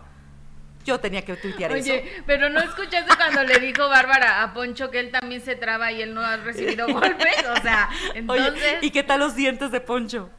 [0.85, 1.91] Yo tenía que tuitear eso.
[1.91, 5.91] Oye, pero no escuchaste cuando le dijo Bárbara a Poncho que él también se traba
[5.91, 8.77] y él no ha recibido golpes, o sea, entonces...
[8.81, 10.29] ¿y qué tal los dientes de Poncho?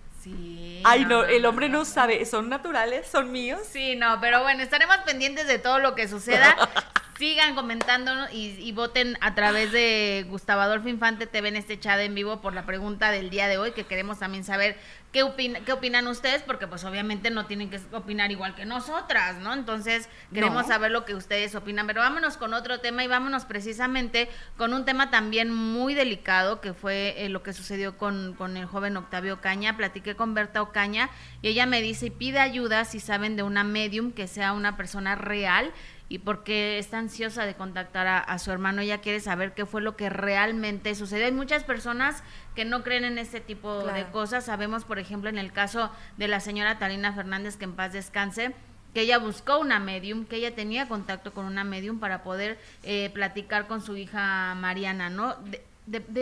[0.89, 3.61] Ay, no, el hombre no sabe, son naturales, son míos.
[3.69, 6.57] Sí, no, pero bueno, estaremos pendientes de todo lo que suceda.
[7.19, 12.15] Sigan comentando y, voten a través de Gustavo Adolfo Infante TV en este chat en
[12.15, 14.77] vivo por la pregunta del día de hoy, que queremos también saber
[15.17, 19.55] qué, qué opinan ustedes, porque pues obviamente no tienen que opinar igual que nosotras, ¿no?
[19.55, 21.87] Entonces queremos saber lo que ustedes opinan.
[21.87, 26.75] Pero vámonos con otro tema y vámonos precisamente con un tema también muy delicado, que
[26.75, 29.77] fue eh, lo que sucedió con, con el joven Octavio Caña.
[29.77, 31.09] Platiqué con Berta Ocaña
[31.41, 34.77] y ella me dice y pide ayuda si saben de una medium que sea una
[34.77, 35.73] persona real
[36.09, 39.97] y porque está ansiosa de contactar a, su hermano, ella quiere saber qué fue lo
[39.97, 41.27] que realmente sucedió.
[41.27, 42.23] Hay muchas personas
[42.55, 44.45] que no creen en este tipo de cosas.
[44.45, 48.55] Sabemos, por ejemplo, en el caso de la señora Talina Fernández, que en paz descanse,
[48.95, 53.11] que ella buscó una medium, que ella tenía contacto con una medium para poder eh,
[53.13, 55.35] platicar con su hija Mariana, ¿no?
[55.35, 55.63] De,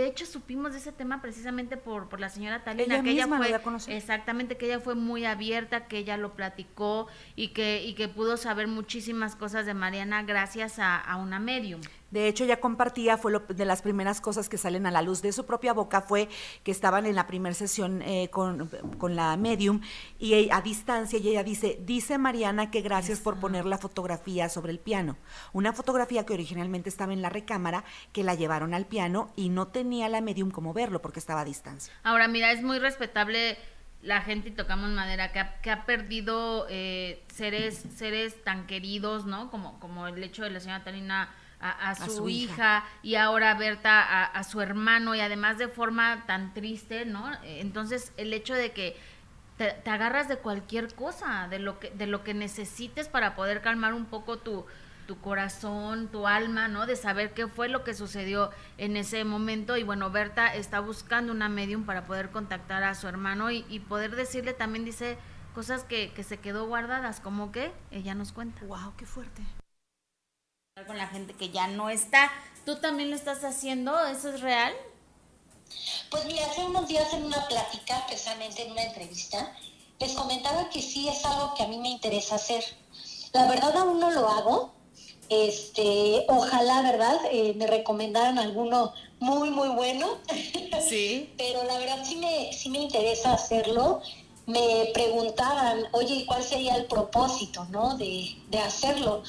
[0.06, 3.54] hecho, supimos de ese tema precisamente por, por la señora Talina, que ella fue
[3.88, 8.36] exactamente que ella fue muy abierta, que ella lo platicó y que y que pudo
[8.36, 11.80] saber muchísimas cosas de Mariana gracias a, a una medium.
[12.14, 15.20] De hecho, ella compartía, fue lo, de las primeras cosas que salen a la luz
[15.20, 16.28] de su propia boca, fue
[16.62, 18.70] que estaban en la primera sesión eh, con,
[19.16, 19.80] la medium
[20.20, 24.70] y a distancia y ella dice, dice Mariana que gracias por poner la fotografía sobre
[24.70, 25.16] el piano.
[25.52, 29.66] Una fotografía que originalmente estaba en la recámara, que la llevaron al piano y no
[29.66, 31.92] tenía la medium como verlo porque estaba a distancia.
[32.04, 33.58] Ahora, mira, es muy respetable
[34.02, 39.24] la gente y tocamos madera que ha, que ha perdido eh, seres seres tan queridos
[39.24, 41.34] no como como el hecho de la señora Talina
[41.70, 42.84] a, su, hija.
[43.02, 47.30] y ahora Berta a, a, su hermano y además de forma tan triste, ¿no?
[47.42, 48.96] Entonces el hecho de que
[49.56, 53.62] te, te, agarras de cualquier cosa, de lo que de lo que necesites para poder
[53.62, 54.66] calmar un poco tu
[55.06, 56.86] tu corazón, tu alma, ¿no?
[56.86, 59.76] De saber qué fue lo que sucedió en ese momento.
[59.76, 63.80] Y bueno, Berta está buscando una medium para poder contactar a su hermano y, y
[63.80, 65.18] poder decirle también, dice,
[65.54, 68.64] cosas que, que se quedó guardadas, como que ella nos cuenta.
[68.64, 68.94] ¡Wow!
[68.96, 69.42] ¡Qué fuerte!
[70.82, 72.32] Con la gente que ya no está.
[72.66, 73.96] ¿Tú también lo estás haciendo?
[74.08, 74.72] ¿Eso es real?
[76.10, 79.54] Pues mira, hace unos días en una plática, precisamente en una entrevista,
[80.00, 82.64] les comentaba que sí es algo que a mí me interesa hacer.
[83.32, 84.74] La verdad aún no lo hago.
[85.28, 87.18] Este, ojalá, ¿verdad?
[87.30, 90.18] Eh, me recomendaran alguno muy, muy bueno.
[90.88, 91.32] Sí.
[91.38, 94.02] Pero la verdad sí me, sí me interesa hacerlo.
[94.44, 97.96] Me preguntaban, oye, ¿cuál sería el propósito, ¿no?
[97.96, 99.22] De, de hacerlo.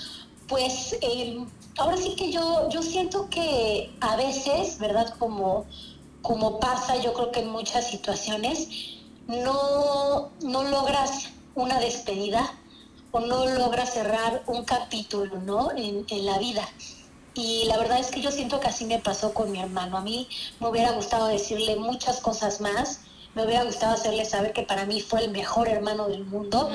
[0.47, 5.13] Pues em, ahora sí que yo, yo siento que a veces, ¿verdad?
[5.17, 5.65] Como,
[6.21, 8.67] como pasa, yo creo que en muchas situaciones,
[9.27, 12.53] no, no logras una despedida
[13.12, 15.71] o no logras cerrar un capítulo, ¿no?
[15.71, 16.67] En, en la vida.
[17.34, 19.97] Y la verdad es que yo siento que así me pasó con mi hermano.
[19.97, 20.27] A mí
[20.60, 23.01] me hubiera gustado decirle muchas cosas más,
[23.36, 26.69] me hubiera gustado hacerle saber que para mí fue el mejor hermano del mundo.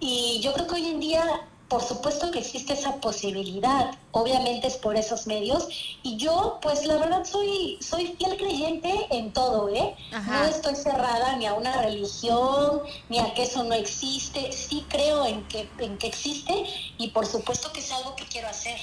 [0.00, 1.24] Y yo creo que hoy en día
[1.68, 5.68] por supuesto que existe esa posibilidad, obviamente es por esos medios,
[6.02, 9.94] y yo pues la verdad soy, soy fiel creyente en todo, ¿eh?
[10.26, 15.26] No estoy cerrada ni a una religión, ni a que eso no existe, sí creo
[15.26, 16.64] en que, en que existe
[16.96, 18.78] y por supuesto que es algo que quiero hacer.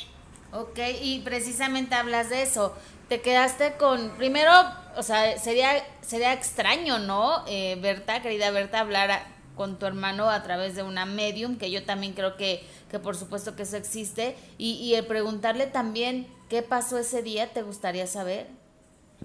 [0.54, 2.74] Ok, y precisamente hablas de eso,
[3.10, 4.52] te quedaste con, primero,
[4.96, 7.44] o sea, sería, sería extraño, ¿no?
[7.48, 11.84] Eh, Berta, querida Berta, hablar con tu hermano a través de una medium, que yo
[11.84, 16.62] también creo que, que por supuesto que eso existe, y, y el preguntarle también qué
[16.62, 18.48] pasó ese día, ¿te gustaría saber?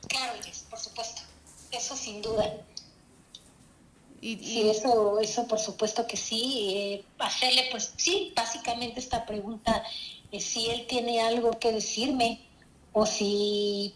[0.08, 0.32] Claro,
[0.68, 1.22] por supuesto,
[1.72, 2.54] eso sin duda.
[4.20, 6.74] Y, Sí, eso, eso por supuesto que sí.
[6.74, 9.82] Eh, hacerle, pues sí, básicamente esta pregunta,
[10.30, 12.40] es si él tiene algo que decirme
[12.92, 13.94] o si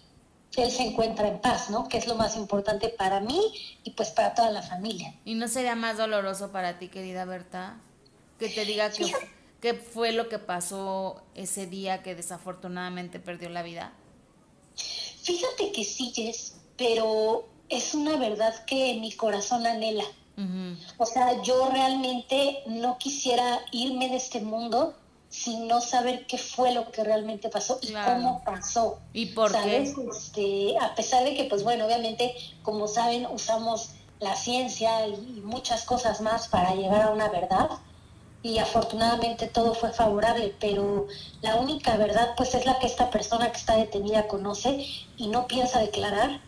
[0.63, 1.89] él se encuentra en paz, ¿no?
[1.89, 3.41] Que es lo más importante para mí
[3.83, 5.15] y pues para toda la familia.
[5.25, 7.81] ¿Y no sería más doloroso para ti, querida Berta,
[8.39, 9.13] que te diga que,
[9.61, 13.93] qué fue lo que pasó ese día que desafortunadamente perdió la vida?
[14.77, 20.05] Fíjate que sí, Jess, pero es una verdad que mi corazón anhela.
[20.99, 24.97] O sea, yo realmente no quisiera irme de este mundo
[25.35, 29.01] sin no saber qué fue lo que realmente pasó y cómo pasó.
[29.13, 29.83] ¿Y por qué?
[29.83, 35.85] Este, a pesar de que, pues bueno, obviamente, como saben, usamos la ciencia y muchas
[35.85, 37.69] cosas más para llegar a una verdad
[38.45, 41.09] y afortunadamente todo fue favorable, pero
[41.43, 45.49] la única verdad pues es la que esta persona que está detenida conoce y no
[45.49, 46.41] piensa declarar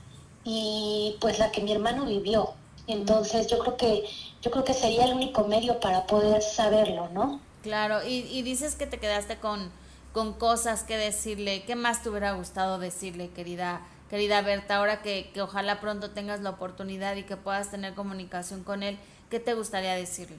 [0.45, 2.55] y pues la que mi hermano vivió.
[2.87, 4.05] Entonces yo creo que
[4.43, 7.41] yo creo que sería el único medio para poder saberlo, ¿no?
[7.67, 9.73] Claro, y, dices que te quedaste con,
[10.13, 11.65] con cosas que decirle.
[11.65, 14.77] ¿Qué más te hubiera gustado decirle, querida, querida Berta?
[14.77, 19.01] Ahora que, que ojalá pronto tengas la oportunidad y que puedas tener comunicación con él,
[19.31, 20.37] ¿qué te gustaría decirle?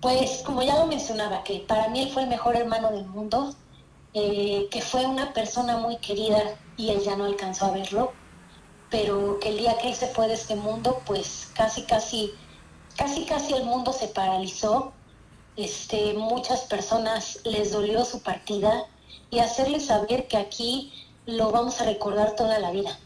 [0.00, 3.52] Pues como ya lo mencionaba, que para mí él fue el mejor hermano del mundo,
[4.14, 6.40] eh, que fue una persona muy querida
[6.76, 8.12] y él ya no alcanzó a verlo,
[8.90, 12.32] pero que el día que él se fue de este mundo, pues casi, casi,
[12.96, 14.92] casi, casi el mundo se paralizó
[15.56, 18.84] este, muchas personas les dolió su partida
[19.30, 20.92] y hacerles saber que aquí
[21.26, 22.98] lo vamos a recordar toda la vida.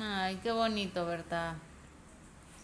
[0.00, 1.54] Ay, qué bonito, ¿verdad?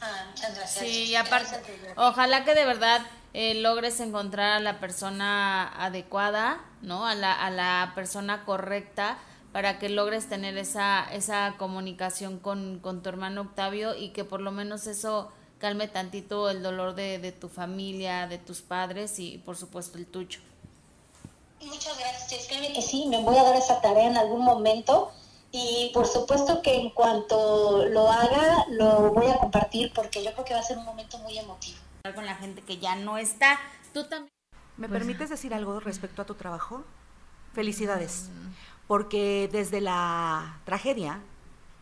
[0.00, 0.87] Ah, muchas gracias.
[0.87, 1.61] Sí, y aparte,
[1.96, 3.02] ojalá que de verdad
[3.35, 7.06] eh, logres encontrar a la persona adecuada, ¿no?
[7.06, 9.16] A la, a la persona correcta
[9.52, 14.40] para que logres tener esa, esa comunicación con, con tu hermano Octavio y que por
[14.40, 15.30] lo menos eso
[15.62, 20.40] calme tantito el dolor de, tu familia, de tus padres y por supuesto el tuyo.
[21.61, 25.12] Muchas gracias, créeme que sí, me voy a dar esa tarea en algún momento
[25.53, 30.44] y por supuesto que en cuanto lo haga lo voy a compartir porque yo creo
[30.44, 31.79] que va a ser un momento muy emotivo.
[32.12, 33.61] Con la gente que ya no está,
[33.94, 34.33] tú también.
[34.77, 36.83] ¿Me pues, permites decir algo respecto a tu trabajo?
[37.55, 38.48] Felicidades, mm.
[38.88, 41.20] porque desde la tragedia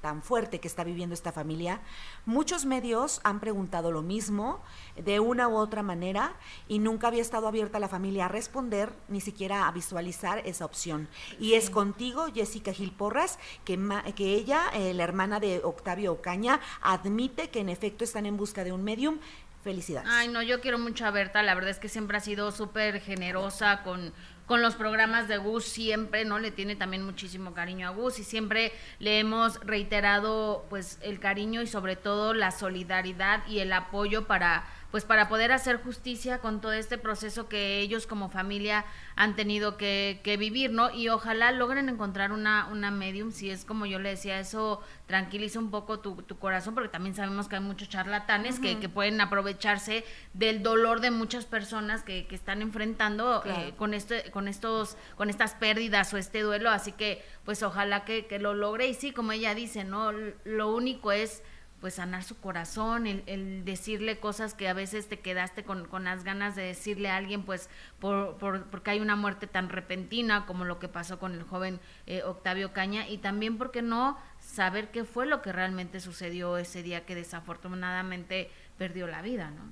[0.00, 1.80] tan fuerte que está viviendo esta familia,
[2.26, 4.62] muchos medios han preguntado lo mismo
[4.96, 6.34] de una u otra manera
[6.68, 11.08] y nunca había estado abierta la familia a responder, ni siquiera a visualizar esa opción.
[11.38, 13.78] Y es contigo, Jessica Gil Porras, que,
[14.14, 18.64] que ella, eh, la hermana de Octavio Ocaña, admite que en efecto están en busca
[18.64, 19.18] de un medium
[19.62, 20.08] felicidades.
[20.10, 23.00] Ay, no, yo quiero mucho a Berta, la verdad es que siempre ha sido súper
[23.00, 24.12] generosa con,
[24.50, 26.40] con los programas de Gus siempre, ¿no?
[26.40, 31.62] Le tiene también muchísimo cariño a Gus y siempre le hemos reiterado pues el cariño
[31.62, 36.60] y sobre todo la solidaridad y el apoyo para pues para poder hacer justicia con
[36.60, 40.90] todo este proceso que ellos como familia han tenido que, que, vivir, ¿no?
[40.90, 45.58] Y ojalá logren encontrar una, una medium, si es como yo le decía, eso tranquiliza
[45.58, 49.20] un poco tu, tu corazón, porque también sabemos que hay muchos charlatanes que, que, pueden
[49.20, 54.48] aprovecharse del dolor de muchas personas que, que están enfrentando eh, con, este, con con
[54.48, 58.86] estos, con estas pérdidas o este duelo, así que pues ojalá que, que lo logre.
[58.86, 60.12] Y sí, como ella dice, ¿no?
[60.44, 61.42] Lo único es
[61.80, 66.24] pues sanar su corazón, el, decirle cosas que a veces te quedaste con, con las
[66.24, 70.64] ganas de decirle a alguien, pues por, por, porque hay una muerte tan repentina como
[70.64, 75.04] lo que pasó con el joven eh, Octavio Caña, y también porque no saber qué
[75.04, 79.62] fue lo que realmente sucedió ese día que desafortunadamente perdió la vida, ¿no?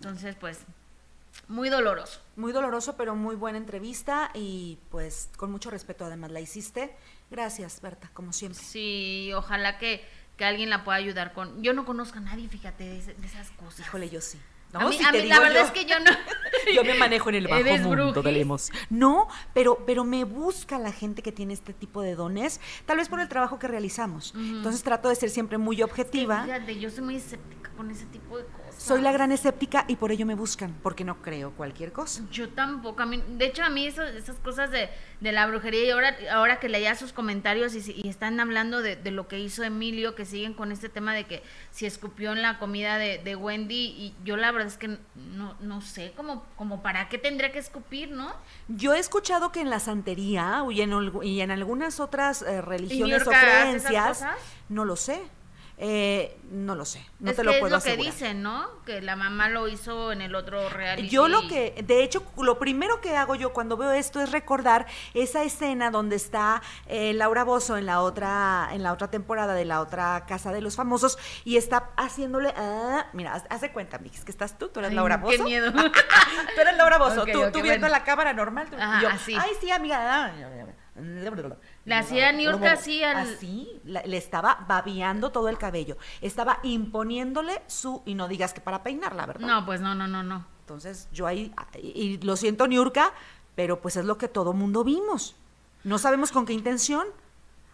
[0.00, 0.64] Entonces, pues,
[1.48, 2.20] muy doloroso.
[2.36, 6.94] Muy doloroso, pero muy buena entrevista y pues con mucho respeto además la hiciste.
[7.30, 8.62] Gracias, Berta, como siempre.
[8.62, 10.04] Sí, ojalá que
[10.36, 11.62] que alguien la pueda ayudar con...
[11.62, 13.80] Yo no conozco a nadie, fíjate, de, esas cosas.
[13.80, 14.38] Híjole, yo sí.
[14.72, 16.10] No, a mí, la verdad es que yo no.
[16.74, 18.46] yo me manejo en el bajo mundo de
[18.90, 23.08] No, pero, pero me busca la gente que tiene este tipo de dones, tal vez
[23.08, 24.34] por el trabajo que realizamos.
[24.36, 26.42] Entonces trato de ser siempre muy objetiva.
[26.42, 28.63] fíjate, yo soy muy escéptica con ese tipo de cosas.
[28.78, 32.22] Soy la gran escéptica y por ello me buscan, porque no creo cualquier cosa.
[32.30, 33.02] Yo tampoco.
[33.02, 36.60] A mí, de hecho, a mí esas cosas de, de, la brujería y ahora, ahora
[36.60, 40.54] que leía sus comentarios y, están hablando de, de, lo que hizo Emilio, que siguen
[40.54, 44.36] con este tema de que si escupió en la comida de, de Wendy, y yo
[44.36, 48.32] la verdad es que no, no sé, como, como para qué tendría que escupir, ¿no?
[48.68, 53.26] Yo he escuchado que en la santería y en, y en algunas otras eh, religiones
[53.26, 54.24] o creencias,
[54.68, 55.20] no lo sé.
[55.86, 58.82] Eh, no lo sé, no te lo puedo es lo que dicen, ¿no?
[58.86, 61.10] Que la mamá lo hizo en el otro reality.
[61.10, 64.86] Yo lo que, de hecho, lo primero que hago yo cuando veo esto es recordar
[65.12, 69.66] esa escena donde está eh, Laura Bozo en la otra, en la otra temporada de
[69.66, 74.30] la otra Casa de los Famosos y está haciéndole, ah, mira, hace cuenta, Mix, que
[74.30, 75.36] estás tú, tú eres Laura Bozo.
[75.36, 75.70] Qué miedo.
[75.72, 78.68] tú eres Laura Bozo, tú, viendo la cámara normal,
[79.02, 79.36] yo, así.
[79.38, 80.32] ay sí, amiga.
[81.84, 85.96] La hacía Niurka así Así, le estaba babeando todo el cabello.
[86.20, 89.46] Estaba imponiéndole su, y no digas que para peinarla, ¿verdad?
[89.46, 90.46] No, pues no, no, no, no.
[90.60, 93.12] Entonces yo ahí, y, lo siento Niurka,
[93.54, 95.36] pero pues es lo que todo mundo vimos.
[95.82, 97.06] No sabemos con qué intención.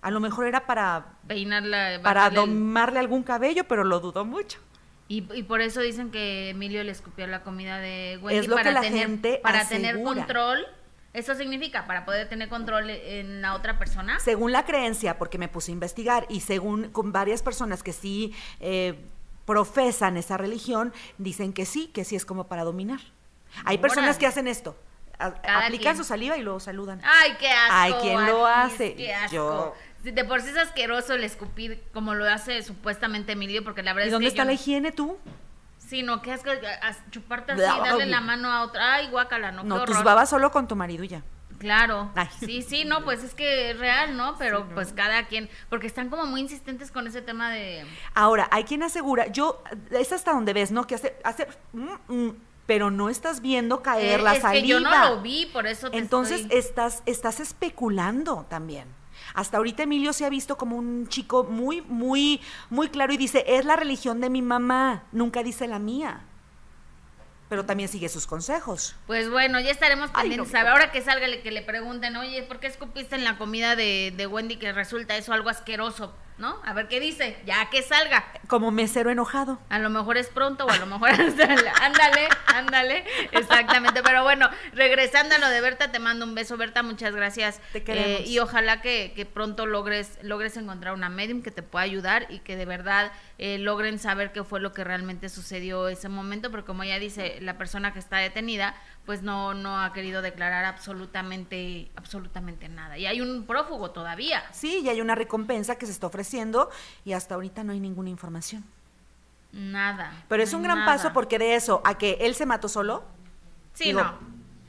[0.03, 4.59] A lo mejor era para peinarla, para domarle algún cabello, pero lo dudo mucho.
[5.07, 8.69] Y, por eso dicen que Emilio le escupió la comida de Wendy es lo para
[8.69, 10.65] que la tener, gente para tener control
[11.13, 14.21] ¿Eso significa para poder tener control en la otra persona?
[14.21, 18.35] Según la creencia, porque me puse a investigar y según con varias personas que sí
[18.61, 18.95] eh,
[19.45, 23.01] profesan esa religión, dicen que sí, que sí es como para dominar.
[23.65, 24.77] Hay personas que hacen esto.
[25.19, 27.01] aplican su saliva y luego saludan.
[27.05, 27.75] Ay, qué asco.
[27.75, 28.97] Hay quien lo hace.
[29.33, 33.93] Yo de por sí es asqueroso el escupir como lo hace supuestamente Emilio, porque la
[33.93, 35.19] verdad ¿Y dónde está la higiene tú?
[35.91, 36.43] Sí, no, que es
[37.11, 38.95] chuparte así, darle la mano a otra.
[38.95, 41.25] Ay, guácala, no, No, tus babas solo con tu marido ya.
[41.59, 42.13] Claro.
[42.39, 44.37] Sí, sí, no, pues es que es real, ¿no?
[44.39, 47.85] Pero pues cada quien, porque están como muy insistentes con ese tema de...
[48.15, 50.87] Ahora, hay quien asegura, yo, es hasta donde ves, ¿no?
[50.87, 52.37] Que hace, hace, mm, mm,
[52.67, 54.37] pero no estás viendo caer eh, la.
[54.37, 58.87] Es que yo no lo vi, por eso te Entonces estás, estás especulando también.
[59.35, 63.45] Hasta ahorita Emilio se ha visto como un chico muy, muy, muy claro y dice,
[63.47, 66.25] es la religión de mi mamá, nunca dice la mía
[67.51, 68.95] pero también sigue sus consejos.
[69.09, 70.55] Pues bueno, ya estaremos pendientes.
[70.55, 74.27] Ahora que salga, que le pregunten, oye, ¿por qué escupiste en la comida de, de
[74.29, 76.15] Wendy que resulta eso algo asqueroso?
[76.41, 76.59] ¿No?
[76.65, 78.25] A ver qué dice, ya que salga.
[78.49, 79.61] Como mesero enojado.
[79.69, 81.11] A lo mejor es pronto o a lo mejor
[81.83, 84.03] ándale, ándale, exactamente.
[84.03, 87.61] Pero bueno, regresando a lo de Berta, te mando un beso, Berta, muchas gracias.
[87.73, 88.21] Te queremos.
[88.21, 92.27] Eh, y ojalá que, que, pronto logres, logres encontrar una medium que te pueda ayudar
[92.31, 96.51] y que de verdad eh, logren saber qué fue lo que realmente sucedió ese momento,
[96.51, 98.75] porque como ya dice, la persona que está detenida,
[99.07, 102.99] pues no, no ha querido declarar absolutamente, absolutamente nada.
[102.99, 104.43] Y hay un prófugo todavía.
[104.53, 106.71] Sí, y hay una recompensa que se está ofreciendo
[107.05, 108.65] y hasta ahorita no hay ninguna información.
[109.53, 110.13] Nada.
[110.29, 113.05] Pero es un gran paso porque de eso a que él se mató solo.
[113.75, 114.19] Sí, no.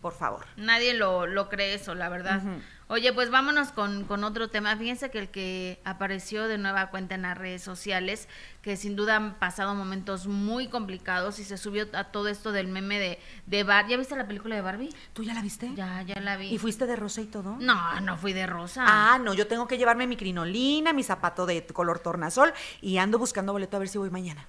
[0.02, 0.48] Por favor.
[0.58, 2.42] Nadie lo, lo cree eso, la verdad.
[2.92, 4.76] Oye, pues vámonos con, con, otro tema.
[4.76, 8.28] Fíjense que el que apareció de nueva cuenta en las redes sociales,
[8.62, 12.68] que sin duda han pasado momentos muy complicados y se subió a todo esto del
[12.68, 13.92] meme de, de Barbie.
[13.92, 14.90] ¿Ya viste la película de Barbie?
[15.14, 15.72] ¿Tú ya la viste?
[15.74, 16.54] Ya, ya la vi.
[16.54, 17.56] ¿Y fuiste de rosa y todo?
[17.62, 18.84] No, no fui de rosa.
[18.86, 23.18] Ah, no, yo tengo que llevarme mi crinolina, mi zapato de color tornasol y ando
[23.18, 24.46] buscando boleto a ver si voy mañana.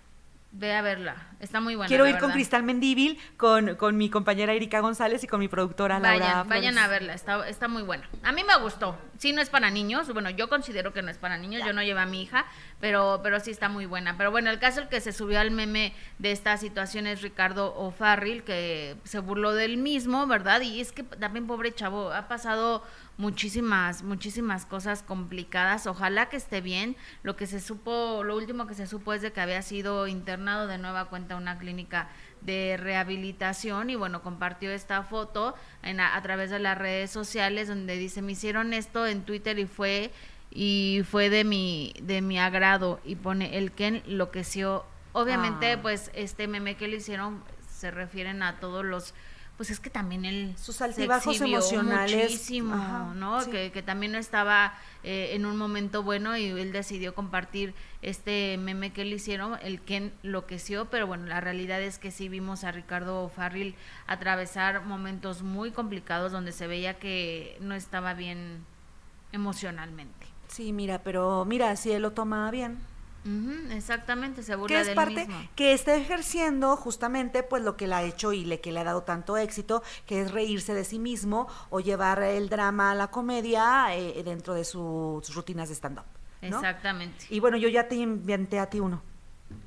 [0.55, 1.89] Ve a verla, está muy buena.
[1.89, 5.99] Quiero ir con Cristal Mendíbil, con, con mi compañera Erika González y con mi productora
[5.99, 6.19] Laura.
[6.19, 8.07] Vayan, vayan a verla, está, está muy buena.
[8.23, 8.99] A mí me gustó.
[9.17, 11.83] Sí, no es para niños, bueno, yo considero que no es para niños, yo no
[11.83, 12.45] llevo a mi hija,
[12.81, 14.19] pero, pero sí está muy buena.
[14.19, 17.75] Pero bueno, el caso el que se subió al meme de esta situación es Ricardo
[17.75, 20.61] O'Farrill, que se burló del mismo, ¿verdad?
[20.61, 22.85] Y es que también, pobre chavo, ha pasado
[23.17, 25.87] muchísimas, muchísimas cosas complicadas.
[25.87, 26.97] Ojalá que esté bien.
[27.23, 30.67] Lo que se supo, lo último que se supo es de que había sido internado
[30.67, 32.09] de nueva cuenta a una clínica
[32.41, 37.97] de rehabilitación y bueno, compartió esta foto en, a, través de las redes sociales donde
[37.97, 40.11] dice, me hicieron esto en Twitter y fue
[40.51, 44.85] y fue de mi de mi agrado y pone el Ken enloqueció.
[45.13, 45.83] Obviamente, Ah.
[45.83, 49.15] pues este meme que le hicieron se refieren a todos los
[49.57, 52.23] pues es que también él Sus se altibajos exhibió emocionales.
[52.31, 53.41] muchísimo, Ajá, ¿no?
[53.43, 53.51] sí.
[53.51, 54.75] Que, que también no estaba
[55.05, 59.81] eh, en un momento bueno y él decidió compartir este meme que le hicieron, el
[59.81, 63.75] que enloqueció, pero bueno, la realidad es que sí vimos a Ricardo Farril
[64.07, 68.65] atravesar momentos muy complicados donde se veía que no estaba bien
[69.33, 70.27] emocionalmente.
[70.49, 72.79] Sí, mira, pero mira, si él lo toma bien.
[73.71, 75.49] Exactamente, se burla que es del parte mismo.
[75.55, 78.85] que está ejerciendo justamente pues lo que le ha hecho y le que le ha
[78.85, 83.09] dado tanto éxito que es reírse de sí mismo o llevar el drama a la
[83.09, 86.05] comedia eh, dentro de su- sus rutinas de stand up
[86.43, 86.57] ¿no?
[86.57, 87.25] Exactamente.
[87.31, 89.03] y bueno yo ya te inventé a ti uno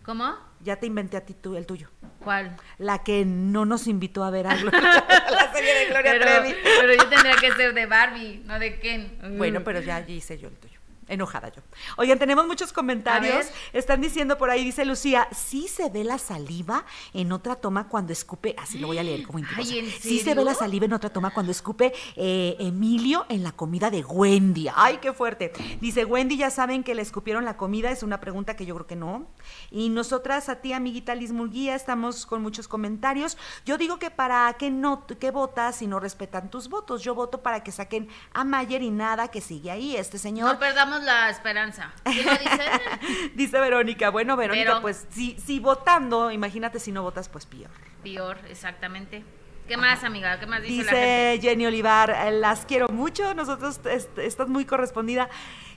[0.04, 0.36] ¿Cómo?
[0.62, 1.90] ya te inventé a ti tú, el tuyo
[2.24, 2.58] ¿Cuál?
[2.80, 4.82] la que no nos invitó a ver a Gloria,
[5.32, 8.80] la serie de Gloria Pero, Trevi pero yo tendría que ser de Barbie, no de
[8.80, 9.38] Ken.
[9.38, 10.75] Bueno, pero ya hice yo el tuyo.
[11.08, 11.62] Enojada yo.
[11.98, 13.48] Oigan, tenemos muchos comentarios.
[13.74, 18.12] Están diciendo por ahí, dice Lucía, sí se ve la saliva en otra toma cuando
[18.12, 18.56] escupe.
[18.58, 21.32] Así lo voy a leer como ¿en Sí se ve la saliva en otra toma
[21.32, 24.68] cuando escupe eh, Emilio en la comida de Wendy.
[24.76, 25.52] Ay, qué fuerte.
[25.80, 27.92] Dice, Wendy, ya saben que le escupieron la comida.
[27.92, 29.28] Es una pregunta que yo creo que no.
[29.70, 33.38] Y nosotras, a ti, amiguita Liz Murguía, estamos con muchos comentarios.
[33.66, 37.04] Yo digo que para qué no, qué votas si no respetan tus votos.
[37.04, 39.96] Yo voto para que saquen a Mayer y nada que sigue ahí.
[39.96, 40.54] Este señor.
[40.54, 41.92] No perdamos la esperanza.
[42.06, 42.64] ¿Sí lo dice?
[43.36, 47.70] Dice Verónica, bueno, Verónica, Pero- pues si, si votando, imagínate si no votas, pues peor.
[48.04, 49.24] Peor, exactamente.
[49.68, 50.40] ¿Qué más, amiga?
[50.40, 51.32] ¿Qué más dice, la gente?
[51.34, 55.28] Dice Jenny Olivar, las quiero mucho, nosotros est- estás muy correspondida.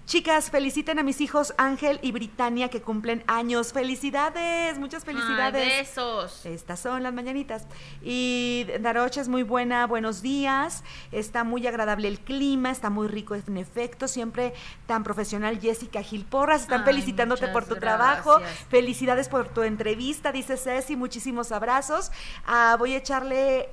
[0.08, 3.74] Chicas, feliciten a mis hijos Ángel y Britannia que cumplen años.
[3.74, 5.62] Felicidades, muchas felicidades.
[5.62, 6.46] Ay, besos.
[6.46, 7.66] Estas son las mañanitas.
[8.00, 10.82] Y Darocha es muy buena, buenos días.
[11.12, 14.08] Está muy agradable el clima, está muy rico en efecto.
[14.08, 14.54] Siempre
[14.86, 16.62] tan profesional Jessica Gil Porras.
[16.62, 18.40] Están Ay, felicitándote por tu trabajo.
[18.70, 20.96] Felicidades por tu entrevista, dice Ceci.
[20.96, 22.12] Muchísimos abrazos.
[22.46, 23.68] Ah, voy a echarle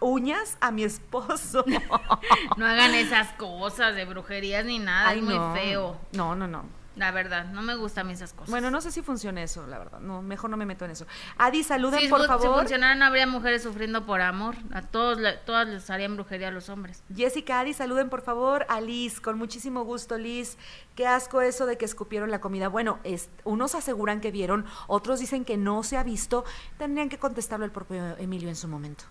[0.00, 1.64] uñas a mi esposo.
[2.56, 5.54] No hagan esas cosas de brujerías ni nada, Ay, es muy no.
[5.54, 6.00] feo.
[6.12, 6.64] No, no, no.
[6.96, 8.50] La verdad, no me gustan esas cosas.
[8.50, 10.00] Bueno, no sé si funciona eso, la verdad.
[10.00, 11.06] No, mejor no me meto en eso.
[11.36, 12.58] Adi, saluden, por fu- si favor.
[12.58, 14.56] funcionara no habría mujeres sufriendo por amor.
[14.74, 15.16] A todos,
[15.46, 17.04] todas les harían brujería a los hombres.
[17.14, 20.58] Jessica, Adi, saluden por favor a Liz, con muchísimo gusto, Liz.
[20.96, 22.66] Qué asco eso de que escupieron la comida.
[22.68, 26.44] Bueno, es- unos aseguran que vieron, otros dicen que no se ha visto.
[26.78, 29.04] Tendrían que contestarlo el propio Emilio en su momento.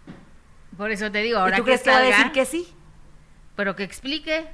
[0.78, 2.46] Por eso te digo, ahora ¿Y tú que crees que va a salga, decir que
[2.46, 2.68] sí?
[3.56, 4.46] pero que explique.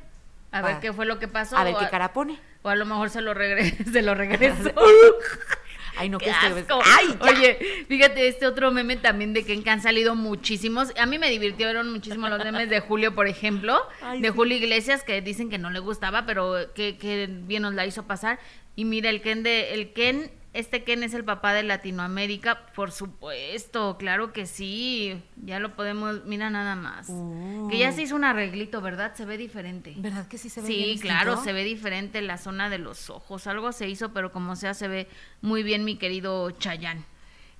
[0.51, 0.79] A ver Ah.
[0.79, 1.57] qué fue lo que pasó.
[1.57, 2.39] A ver qué cara pone.
[2.61, 4.71] O a lo mejor se lo, regre se lo regresó.
[5.95, 6.79] Ay, no, ¡Qué asco!
[6.83, 7.29] ¡Ay, ya!
[7.29, 10.91] Oye, fíjate, este otro meme también de Ken que han salido muchísimos.
[10.97, 13.79] A mí me divirtieron muchísimo los memes de Julio, por ejemplo.
[14.01, 14.33] Ay, de sí.
[14.35, 18.07] Julio Iglesias, que dicen que no le gustaba, pero que, que bien nos la hizo
[18.07, 18.39] pasar.
[18.75, 19.73] Y mira, el Ken de...
[19.75, 20.31] El Ken...
[20.53, 26.25] Este Ken es el papá de Latinoamérica, por supuesto, claro que sí, ya lo podemos,
[26.25, 27.07] mira nada más.
[27.09, 27.67] Uh.
[27.71, 29.15] Que ya se hizo un arreglito, ¿verdad?
[29.15, 29.95] Se ve diferente.
[29.97, 31.43] ¿Verdad que sí se ve Sí, bien claro, distinto?
[31.43, 33.47] se ve diferente la zona de los ojos.
[33.47, 35.07] Algo se hizo, pero como sea, se ve
[35.41, 37.03] muy bien mi querido Chayán.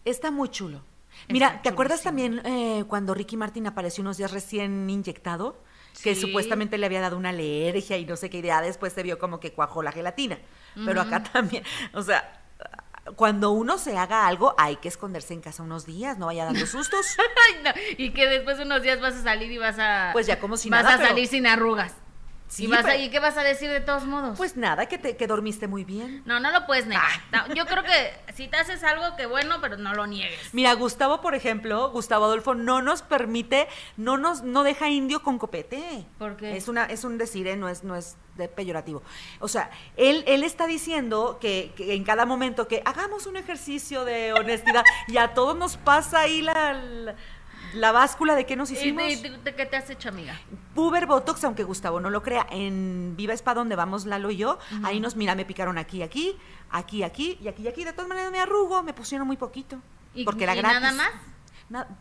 [0.06, 0.84] Está muy chulo.
[1.30, 5.64] Mira, Está ¿te acuerdas también eh, cuando Ricky Martin apareció unos días recién inyectado?
[6.04, 6.22] Que Sí.
[6.22, 8.62] supuestamente le había dado una alergia y no sé qué idea.
[8.62, 10.38] Después se vio como que cuajó la gelatina.
[10.86, 11.64] Pero acá también,
[11.94, 12.43] o sea,
[13.16, 16.66] cuando uno se haga algo, hay que esconderse en casa unos días, no vaya dando
[16.66, 17.06] sustos.
[17.64, 20.10] No, Y que después de unos días vas a salir y vas a.
[20.14, 21.94] Pues ya como si Vas nada, a salir sin arrugas.
[22.54, 24.38] Sí, y, vas a- pero- ¿Y qué vas a decir de todos modos?
[24.38, 26.22] Pues nada, que, te, que dormiste muy bien.
[26.26, 27.04] no, no lo puedes negar.
[27.32, 27.46] Ah.
[27.48, 30.54] No, yo creo que si te haces algo, que bueno, pero no lo niegues.
[30.54, 35.40] Mira, Gustavo, por ejemplo, Gustavo Adolfo no nos permite, no nos, no deja indio con
[35.40, 36.06] copete.
[36.20, 36.56] ¿Por qué?
[36.56, 37.56] Es una, es un decir, ¿eh?
[37.58, 39.02] no es, no es de peyorativo.
[39.40, 44.06] O sea, él, él está diciendo que, que en cada momento que hagamos un ejercicio
[44.06, 47.16] de honestidad y a todos nos pasa ahí la, la,
[47.74, 49.04] la báscula de qué nos ¿Y hicimos.
[49.04, 50.40] de- de- de qué te has hecho, amiga?
[50.76, 54.60] Puber Botox, aunque Gustavo no lo crea, en Viva Spa, donde vamos Lalo y yo,
[54.84, 56.38] ahí nos, mira, me picaron aquí, aquí,
[56.72, 57.84] aquí, aquí y aquí, y aquí.
[57.84, 59.78] De todas maneras me arrugo, me pusieron muy poquito.
[60.16, 60.80] ¿Y- porque era y gratis.
[60.82, 61.12] nada más?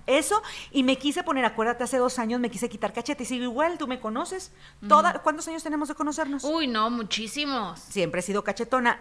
[0.07, 3.45] Eso, y me quise poner, acuérdate, hace dos años me quise quitar cachete y sigo
[3.45, 4.53] igual, tú me conoces.
[4.87, 6.45] Toda, ¿Cuántos años tenemos de conocernos?
[6.45, 7.81] Uy, no, muchísimos.
[7.81, 9.01] Siempre he sido cachetona,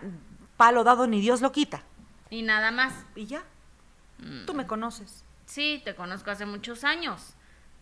[0.56, 1.84] palo dado ni Dios lo quita.
[2.30, 2.94] Y nada más.
[3.16, 3.44] Y ya,
[4.20, 4.46] Mm.
[4.46, 5.26] tú me conoces.
[5.52, 7.34] Sí, te conozco hace muchos años.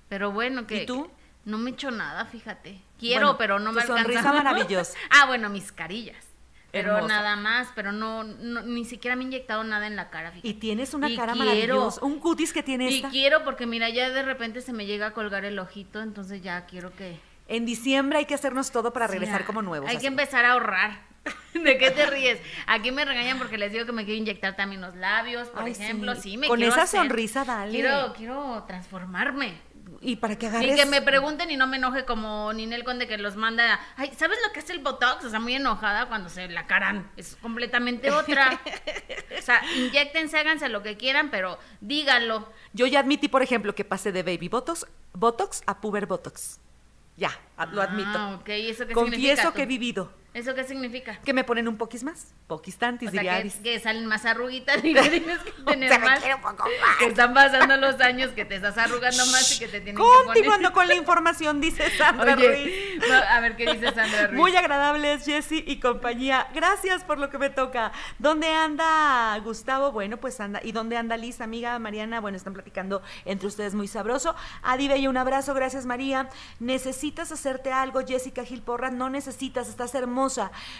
[0.07, 0.83] Pero bueno, que.
[0.83, 1.09] ¿Y tú?
[1.45, 2.81] No me echo nada, fíjate.
[2.99, 4.03] Quiero, pero no me alcanza.
[4.03, 4.97] sonrisa maravillosa.
[5.11, 6.25] ah, bueno, mis carillas.
[6.71, 7.13] Pero Hermosa.
[7.15, 10.47] nada más, pero no, no- ni siquiera me he inyectado nada en la cara, fíjate.
[10.47, 11.45] Y tienes una Y cara quiero.
[11.47, 12.03] maravillosa.
[12.05, 15.13] Un cutis que tiene Y quiero porque mira, ya de repente se me llega a
[15.13, 17.19] colgar el ojito, entonces ya quiero que...
[17.47, 19.89] En diciembre hay que hacernos todo para regresar como nuevos.
[19.89, 20.03] Hay así.
[20.03, 21.08] que empezar a ahorrar.
[21.53, 22.39] ¿De qué te ríes?
[22.67, 25.71] Aquí me regañan porque les digo que me quiero inyectar también los labios, por Ay,
[25.71, 26.15] ejemplo.
[26.15, 26.21] sí.
[26.21, 27.71] Sí, me Con quiero esa hacer- sonrisa, dale.
[27.71, 29.67] Quiero, quiero transformarme.
[30.01, 30.75] Y para que Y agarres.
[30.79, 33.79] que me pregunten y no me enoje como Ninel Conde que los manda.
[33.97, 35.25] Ay, ¿sabes lo que es el Botox?
[35.25, 37.11] O sea, muy enojada cuando se la caran.
[37.17, 38.61] Es completamente otra.
[39.37, 42.49] o sea, inyectense, háganse lo que quieran, pero díganlo.
[42.71, 46.59] Yo ya admití, por ejemplo, que pasé de baby botox, botox a puber botox.
[47.17, 47.31] Ya,
[47.73, 48.09] lo admito.
[48.17, 48.47] Ah, ok.
[48.49, 49.53] ¿Y eso qué Confieso significa?
[49.53, 50.13] que he vivido.
[50.31, 51.19] ¿Eso qué significa?
[51.25, 52.35] Que me ponen un poquis más.
[52.45, 53.55] Poquis tantis, O sea, diría que, Aris.
[53.55, 56.19] que salen más arruguitas y que tienes que tener más.
[56.19, 56.97] quiere un poco más.
[56.99, 60.25] Que están pasando los años, que te estás arrugando más y que te tienen que
[60.25, 62.51] Continuando con la información, dice Sandra poner...
[62.51, 63.09] Ruiz.
[63.09, 64.39] No, a ver qué dice Sandra Ruiz.
[64.39, 66.47] Muy agradables, Jessy y compañía.
[66.53, 67.91] Gracias por lo que me toca.
[68.19, 69.91] ¿Dónde anda Gustavo?
[69.91, 70.61] Bueno, pues anda.
[70.63, 72.19] ¿Y dónde anda Liz, amiga Mariana?
[72.19, 74.35] Bueno, están platicando entre ustedes muy sabroso.
[74.61, 75.55] Adi Bella, un abrazo.
[75.55, 76.29] Gracias, María.
[76.59, 78.93] ¿Necesitas hacerte algo, Jessica Gil Porras?
[78.93, 80.18] No necesitas, estás hermosa.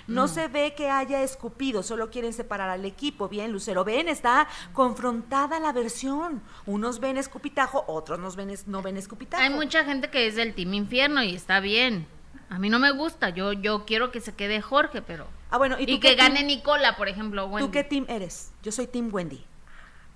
[0.08, 3.30] No se ve que haya escupido, solo quieren separar al equipo.
[3.30, 6.42] Bien, Lucero, ven, está confrontada la versión.
[6.66, 9.44] Unos ven escupitajo, otros nos ven es- no ven escupitajo.
[9.44, 12.08] Hay mucha gente que es del Team Infierno y está bien.
[12.50, 13.30] A mí no me gusta.
[13.30, 15.28] Yo, yo quiero que se quede Jorge, pero.
[15.52, 17.50] Ah, bueno, ¿y que gane Nicola, por ejemplo.
[17.60, 18.52] ¿Tú qué team eres?
[18.64, 19.44] Yo soy Team Wendy.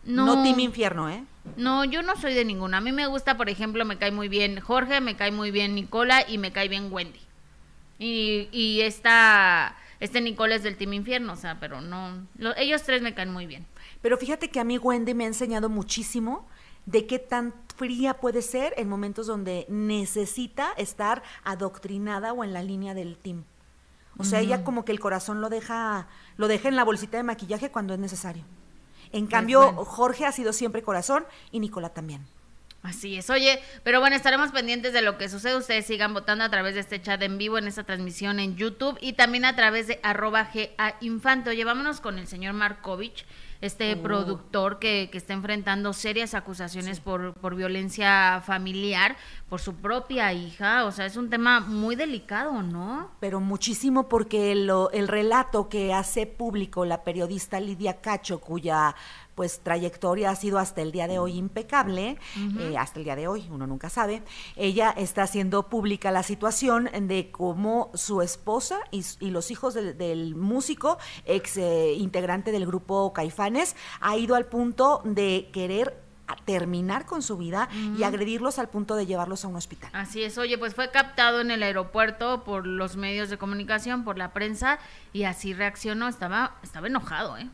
[0.03, 1.23] No, No, Team Infierno, ¿eh?
[1.55, 2.77] no, yo no soy de ninguna.
[2.77, 5.75] A mí me gusta, por ejemplo, me cae muy bien Jorge, me cae muy bien
[5.75, 7.21] Nicola y me cae bien Wendy.
[7.99, 12.25] Y, y esta, este Nicola es del Team Infierno, o sea, pero no.
[12.37, 13.65] lo- ellos tres me caen muy bien.
[14.01, 16.47] Pero fíjate que a mí Wendy me ha enseñado muchísimo
[16.85, 22.61] de qué tan fría puede ser en momentos donde necesita estar adoctrinada o en la
[22.61, 23.45] línea del team.
[24.17, 27.23] O sea, ella como que el corazón lo deja, lo deja en la bolsita de
[27.23, 28.43] maquillaje cuando es necesario.
[29.11, 29.85] En cambio, bueno.
[29.85, 32.23] Jorge ha sido siempre corazón y Nicola también.
[32.83, 33.29] Así es.
[33.29, 35.55] Oye, pero bueno, estaremos pendientes de lo que sucede.
[35.55, 38.97] Ustedes sigan votando a través de este chat en vivo, en esta transmisión en YouTube
[38.99, 41.49] y también a través de arroba GA Infante.
[41.49, 43.25] Oye, vámonos con el señor Markovich,
[43.61, 49.15] este productor que, que está enfrentando serias acusaciones por, por violencia familiar
[49.47, 50.83] por su propia hija.
[50.83, 53.11] O sea, es un tema muy delicado, ¿no?
[53.21, 58.93] pero muchísimo porque lo- el relato que hace público la periodista Lidia Cacho, cuya
[59.35, 62.17] pues trayectoria ha sido hasta el día de hoy impecable,
[62.59, 64.23] eh, hasta el día de hoy, uno nunca sabe,
[64.55, 69.97] ella está haciendo pública la situación de cómo su esposa y, y los hijos del,
[69.97, 76.35] del músico, ex eh, integrante del grupo Caifanes, ha ido al punto de querer a-
[76.45, 77.67] terminar con su vida
[77.97, 79.89] y agredirlos al punto de llevarlos a un hospital.
[79.93, 84.17] Así es, oye, pues fue captado en el aeropuerto por los medios de comunicación, por
[84.17, 84.79] la prensa,
[85.11, 86.07] y así reaccionó.
[86.07, 87.49] Estaba, estaba enojado, ¿eh?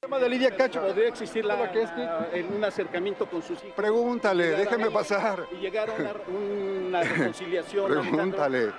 [0.00, 0.80] Tema de Lidia Cacho.
[0.80, 3.74] podría existir la, ¿Cómo que es que- en un acercamiento con sus hijos.
[3.74, 5.44] Pregúntale, déjeme pasar.
[5.50, 6.12] Y llegar a una,
[6.88, 7.86] una reconciliación.
[7.90, 8.12] Alejandro.
[8.12, 8.72] Pregúntale,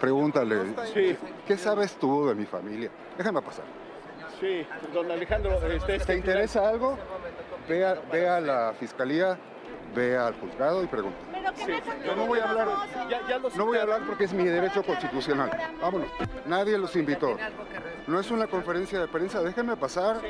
[0.00, 0.56] pregúntale.
[0.94, 1.16] Sí,
[1.48, 2.90] ¿Qué sabes tú de mi familia?
[3.18, 3.64] Déjame pasar.
[4.38, 5.50] sí, don Alejandro.
[5.68, 6.96] Este, este ¿Te interesa algo?
[7.68, 9.36] Ve a, ve a la fiscalía,
[9.96, 11.18] ve al juzgado y pregunta.
[11.56, 11.72] Sí.
[12.04, 12.68] Yo no voy a hablar.
[13.10, 15.50] Ya, ya No voy a hablar porque es mi derecho constitucional.
[15.80, 16.08] Vámonos.
[16.46, 17.36] Nadie los invitó.
[18.06, 20.20] No es una conferencia de prensa, déjenme pasar.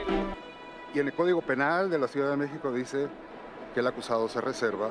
[0.95, 3.09] Y en el Código Penal de la Ciudad de México dice
[3.75, 4.89] que el acusado se reserva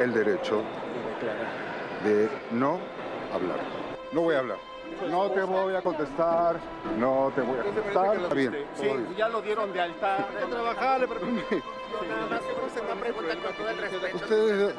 [0.00, 0.62] el derecho
[2.04, 2.78] de no
[3.34, 3.58] hablar.
[4.12, 4.65] No voy a hablar.
[5.10, 6.56] No te voy a contestar.
[6.98, 8.16] No te voy a contestar.
[8.16, 8.66] Está bien.
[8.74, 10.26] Sí, ya lo dieron de alta.
[10.50, 11.06] trabajar,
[14.14, 14.74] ¿Ustedes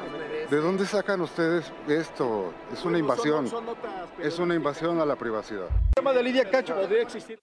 [0.50, 2.52] de dónde sacan ustedes esto?
[2.72, 3.44] Es una invasión.
[3.44, 5.66] Notas, pero- Es una invasión a la privacidad.
[5.94, 6.74] tema de Lidia Cacho.
[6.74, 7.38] Podría existir.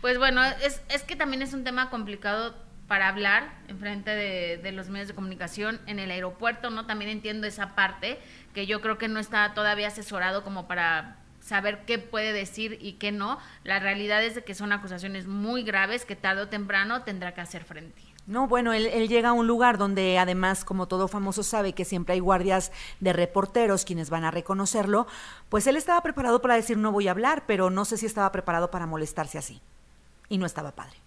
[0.00, 2.54] Pues bueno, es, es que también es un tema complicado
[2.86, 6.86] para hablar en frente de, de los medios de comunicación en el aeropuerto, ¿no?
[6.86, 8.18] También entiendo esa parte,
[8.54, 11.17] que yo creo que no está todavía asesorado como para
[11.48, 13.38] saber qué puede decir y qué no.
[13.64, 17.40] La realidad es de que son acusaciones muy graves que tarde o temprano tendrá que
[17.40, 18.02] hacer frente.
[18.26, 21.86] No, bueno, él, él llega a un lugar donde además, como todo famoso sabe que
[21.86, 22.70] siempre hay guardias
[23.00, 25.06] de reporteros quienes van a reconocerlo,
[25.48, 28.30] pues él estaba preparado para decir no voy a hablar, pero no sé si estaba
[28.30, 29.62] preparado para molestarse así.
[30.28, 30.98] Y no estaba padre.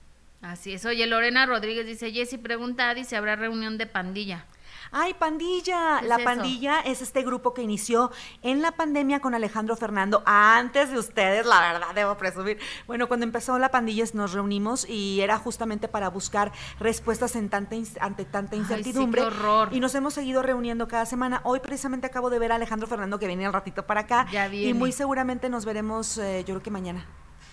[0.41, 0.83] Así es.
[0.85, 4.45] Oye, Lorena Rodríguez dice, Jessy pregunta a Adi si habrá reunión de pandilla.
[4.91, 5.99] Ay, pandilla.
[5.99, 6.25] ¿Qué es La eso?
[6.25, 8.11] pandilla es este grupo que inició
[8.41, 12.57] en la pandemia con Alejandro Fernando antes de ustedes, la verdad, debo presumir.
[12.87, 17.75] Bueno, cuando empezó la pandilla nos reunimos y era justamente para buscar respuestas en tanta
[17.99, 19.21] ante tanta Ay, sí, qué incertidumbre.
[19.21, 19.69] horror.
[19.71, 21.41] Y nos hemos seguido reuniendo cada semana.
[21.43, 24.27] Hoy precisamente acabo de ver a Alejandro Fernando que viene al ratito para acá.
[24.31, 27.05] Ya Y muy seguramente nos veremos, eh, yo creo que mañana,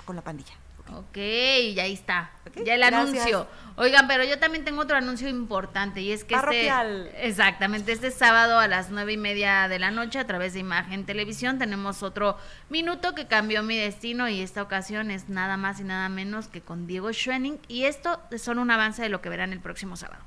[0.04, 0.54] con la pandilla.
[0.94, 2.30] Ok, y ahí está.
[2.64, 2.94] Ya el gracias.
[3.26, 3.46] anuncio.
[3.76, 7.06] Oigan, pero yo también tengo otro anuncio importante y es que Parroquial.
[7.08, 7.28] este.
[7.28, 11.04] Exactamente, este sábado a las nueve y media de la noche a través de Imagen
[11.06, 12.36] Televisión tenemos otro
[12.70, 16.60] minuto que cambió mi destino y esta ocasión es nada más y nada menos que
[16.62, 19.96] con Diego Schwenning y esto es solo un avance de lo que verán el próximo
[19.96, 20.24] sábado.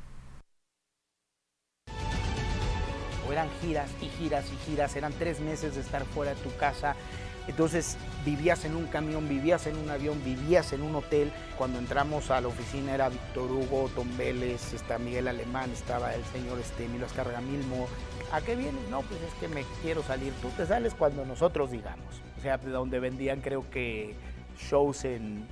[3.28, 6.56] o eran giras y giras y giras, eran tres meses de estar fuera de tu
[6.58, 6.96] casa.
[7.48, 11.32] Entonces vivías en un camión, vivías en un avión, vivías en un hotel.
[11.58, 16.24] Cuando entramos a la oficina era Víctor Hugo, Tom Vélez, está Miguel Alemán, estaba el
[16.26, 17.88] señor este, Milmo.
[18.32, 18.88] ¿A qué vienes?
[18.90, 20.34] No, pues es que me quiero salir.
[20.42, 22.22] Tú te sales cuando nosotros digamos.
[22.38, 24.16] O sea, de donde vendían creo que
[24.58, 25.46] shows en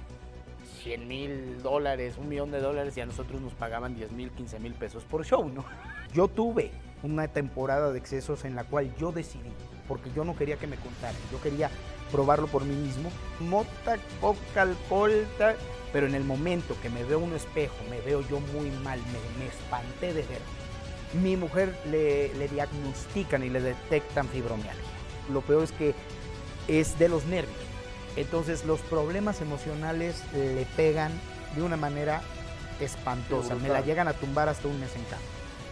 [0.84, 4.60] 100 mil dólares, un millón de dólares y a nosotros nos pagaban 10 mil, 15
[4.60, 5.66] mil pesos por show, ¿no?
[6.14, 6.72] Yo tuve
[7.04, 9.52] una temporada de excesos en la cual yo decidí,
[9.90, 11.70] porque yo no quería que me contaran, yo quería
[12.12, 13.12] probarlo por mí mismo.
[13.40, 15.28] Mota, coca, alcohol,
[15.92, 19.44] pero en el momento que me veo un espejo, me veo yo muy mal, me,
[19.44, 20.42] me espanté de ver.
[21.14, 24.84] Mi mujer le, le diagnostican y le detectan fibromialgia.
[25.34, 25.96] Lo peor es que
[26.68, 27.58] es de los nervios.
[28.16, 31.12] Entonces los problemas emocionales le pegan
[31.56, 32.22] de una manera
[32.80, 33.56] espantosa.
[33.56, 35.22] Me la llegan a tumbar hasta un mes en cama.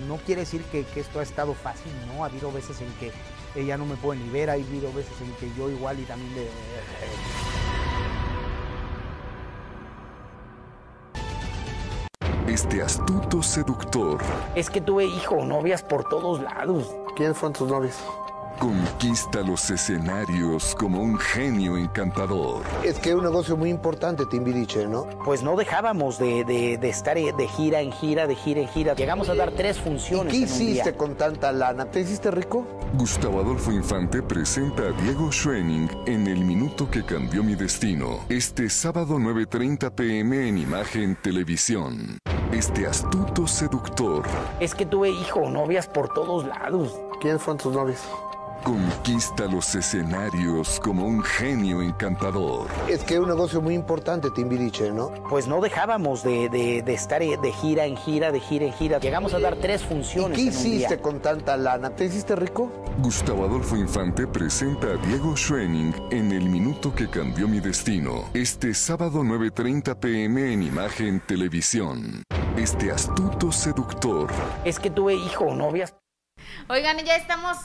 [0.08, 2.24] No quiere decir que, que esto ha estado fácil, ¿no?
[2.24, 3.12] Ha habido veces en que
[3.58, 6.34] ella no me puede ni ver, ha habido veces en que yo igual y también
[6.36, 6.48] de...
[12.48, 14.20] Este astuto seductor
[14.56, 16.90] Es que tuve hijo, novias por todos lados.
[17.16, 17.96] ¿Quiénes fueron tus novios?
[18.58, 22.64] Conquista los escenarios como un genio encantador.
[22.84, 25.08] Es que es un negocio muy importante, Timbiriche, ¿no?
[25.26, 28.94] Pues no dejábamos de, de- de estar de gira en gira, de gira en gira.
[28.96, 30.34] Llegamos a dar tres ¿Y funciones.
[30.34, 30.70] qué en un día.
[30.72, 31.86] hiciste con tanta lana?
[31.86, 32.66] ¿Te hiciste rico?
[32.94, 38.20] Gustavo Adolfo Infante presenta a Diego Schwenning en El Minuto que Cambió Mi Destino.
[38.30, 42.18] Este sábado 9.30 pm en Imagen Televisión.
[42.52, 44.24] Este astuto seductor
[44.60, 46.96] Es que tuve hijo, novias por todos lados.
[47.20, 48.00] ¿Quiénes fueron tus novios?
[48.64, 52.68] Conquista los escenarios como un genio encantador.
[52.90, 55.12] Es que es un negocio muy importante, Timbiriche, ¿no?
[55.30, 59.00] Pues no dejábamos de, de- de estar de gira en gira, de gira en gira.
[59.00, 60.38] Llegamos a dar tres ¿Y funciones.
[60.38, 60.76] qué en un día.
[60.76, 61.90] hiciste con tanta lana?
[61.92, 62.72] ¿Te hiciste rico?
[63.00, 68.26] Gustavo Adolfo Infante presenta a Diego Schwenning en El Minuto que Cambió Mi Destino.
[68.34, 72.24] Este sábado 9.30 pm en Imagen Televisión.
[72.58, 74.30] Este astuto seductor
[74.66, 75.96] Es que tuve hijo, novias.
[76.70, 77.58] Oigan, ya estamos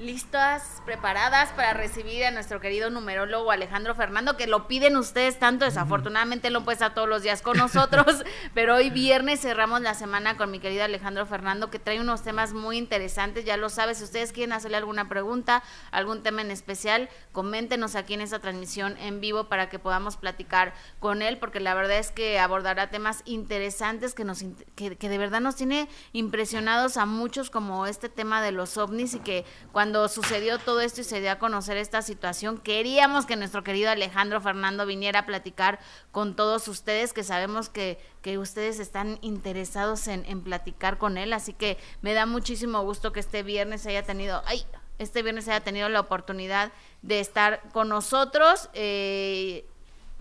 [0.00, 5.66] listas, preparadas para recibir a nuestro querido numerólogo Alejandro Fernando, que lo piden ustedes tanto,
[5.66, 8.24] desafortunadamente puede estar todos los días con nosotros,
[8.54, 12.52] pero hoy viernes cerramos la semana con mi querido Alejandro Fernando, que trae unos temas
[12.52, 17.08] muy interesantes, ya lo sabes, si ustedes quieren hacerle alguna pregunta, algún tema en especial,
[17.32, 21.74] coméntenos aquí en esta transmisión en vivo para que podamos platicar con él, porque la
[21.74, 24.44] verdad es que abordará temas interesantes que, nos,
[24.74, 29.14] que, que de verdad nos tiene impresionados a muchos como este tema de los ovnis
[29.14, 33.36] y que cuando sucedió todo esto y se dio a conocer esta situación, queríamos que
[33.36, 35.78] nuestro querido Alejandro Fernando viniera a platicar
[36.12, 41.32] con todos ustedes, que sabemos que, que ustedes están interesados en, en platicar con él,
[41.32, 44.64] así que me da muchísimo gusto que este viernes haya tenido, ay,
[44.98, 46.72] este viernes haya tenido la oportunidad
[47.02, 48.68] de estar con nosotros.
[48.74, 49.64] eh,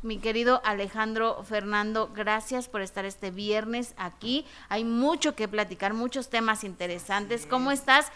[0.01, 4.45] mi querido Alejandro Fernando, gracias por estar este viernes aquí.
[4.70, 7.45] Hay mucho que platicar, muchos temas interesantes.
[7.45, 8.11] ¿Cómo estás?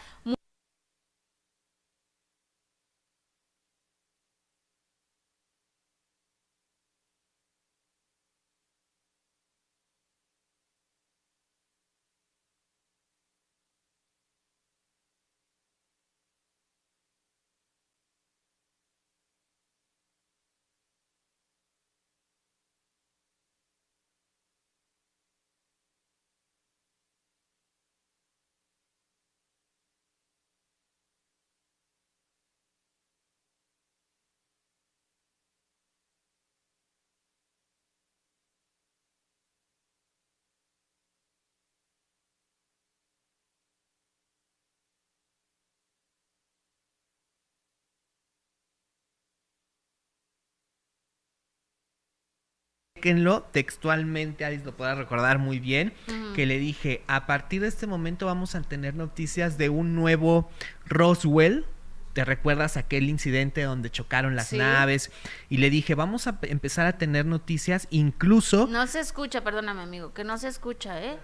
[53.04, 55.92] Chéquenlo textualmente, Alice lo podrá recordar muy bien,
[56.34, 60.48] que le dije, a partir de este momento vamos a tener noticias de un nuevo
[60.86, 61.66] Roswell.
[62.14, 64.56] ¿Te recuerdas aquel incidente donde chocaron las Sí.
[64.56, 65.10] naves?
[65.50, 68.68] Y le dije, vamos a empezar a tener noticias incluso...
[68.68, 71.18] No se escucha, perdóname, amigo, que no se escucha, ¿eh?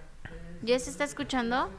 [0.61, 1.71] ¿Ya se está escuchando?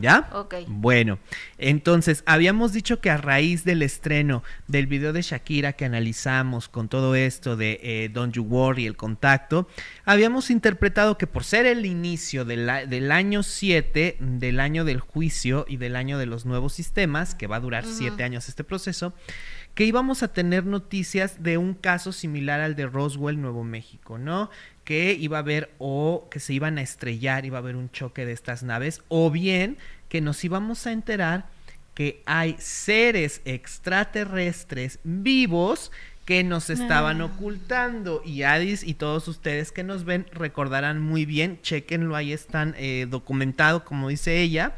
[0.00, 0.28] ¿Ya?
[0.32, 0.54] Ok.
[0.66, 1.18] Bueno,
[1.58, 6.88] entonces habíamos dicho que a raíz del estreno del video de Shakira que analizamos con
[6.88, 9.68] todo esto de eh, Don't You Worry, el contacto,
[10.04, 12.68] habíamos interpretado que por ser el inicio del,
[13.10, 17.56] año 7, del año del juicio y del año de los nuevos sistemas, que va
[17.56, 17.94] a durar Ujú.
[17.94, 19.14] 7 años este proceso,
[19.74, 24.50] que íbamos a tener noticias de un caso similar al de Roswell, Nuevo México, ¿no?
[24.88, 28.24] Que iba a haber o que se iban a estrellar, iba a haber un choque
[28.24, 29.76] de estas naves, o bien
[30.08, 31.44] que nos íbamos a enterar
[31.92, 35.92] que hay seres extraterrestres vivos
[36.24, 37.26] que nos estaban Ah.
[37.26, 38.22] ocultando.
[38.24, 43.06] Y Adis y todos ustedes que nos ven recordarán muy bien, chequenlo, ahí están eh,
[43.10, 44.74] documentado, como dice ella,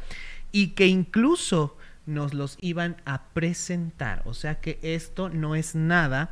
[0.51, 4.23] y que incluso nos los iban a presentar.
[4.25, 6.31] O sea que esto no es nada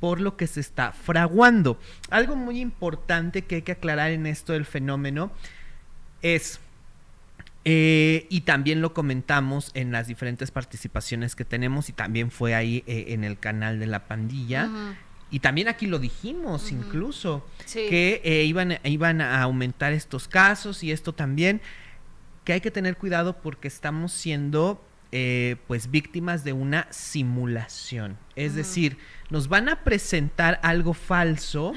[0.00, 1.78] por lo que se está fraguando.
[2.08, 5.30] Algo muy importante que hay que aclarar en esto del fenómeno
[6.22, 6.58] es,
[7.64, 12.82] eh, y también lo comentamos en las diferentes participaciones que tenemos y también fue ahí
[12.86, 14.68] eh, en el canal de la pandilla.
[15.30, 17.86] Y también aquí lo dijimos incluso, Sí.
[17.88, 21.60] que eh, iban, iban a aumentar estos casos y esto también,
[22.44, 24.82] que hay que tener cuidado porque estamos siendo
[25.12, 28.16] eh, pues víctimas de una simulación.
[28.36, 28.96] Es decir,
[29.30, 31.72] nos van a presentar algo falso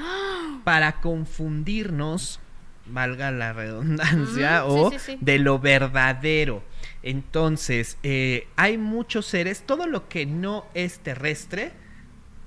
[0.64, 2.40] para confundirnos,
[2.86, 5.18] valga la redundancia, sí, o sí, sí.
[5.20, 6.62] de lo verdadero.
[7.02, 11.72] Entonces, eh, hay muchos seres, todo lo que no es terrestre,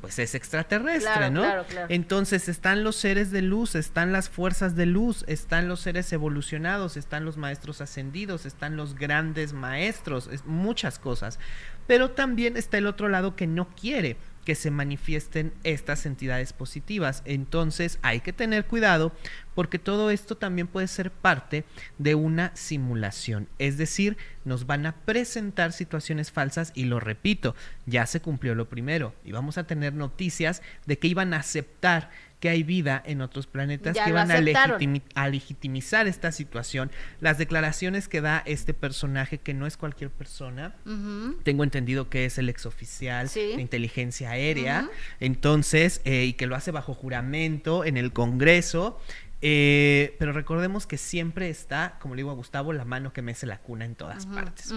[0.01, 1.41] pues es extraterrestre, Claro, ¿no?
[1.41, 1.87] claro, claro.
[1.89, 6.97] Entonces están los seres de luz, están las fuerzas de luz, están los seres evolucionados,
[6.97, 11.39] están los maestros ascendidos, están los grandes maestros, es muchas cosas.
[11.87, 14.17] Pero también está el otro lado que no quiere
[14.47, 17.21] que se manifiesten estas entidades positivas.
[17.25, 19.11] Entonces hay que tener cuidado
[19.55, 21.65] porque todo esto también puede ser parte
[21.97, 23.49] de una simulación.
[23.59, 27.55] Es decir, nos van a presentar situaciones falsas y lo repito,
[27.87, 32.09] ya se cumplió lo primero y vamos a tener noticias de que iban a aceptar
[32.39, 34.79] que hay vida en otros planetas, Ya que iban a, aceptaron.
[34.79, 36.91] legitimi- a legitimizar esta situación.
[37.19, 40.75] Las declaraciones que da este personaje, que no es cualquier persona,
[41.43, 43.39] tengo entendido que es el exoficial Sí.
[43.55, 44.87] de inteligencia aérea,
[45.19, 48.99] entonces, eh, y que lo hace bajo juramento en el Congreso.
[49.39, 53.45] eh, pero recordemos que siempre está, como le digo a Gustavo, la mano que mece
[53.45, 54.73] la cuna en todas partes.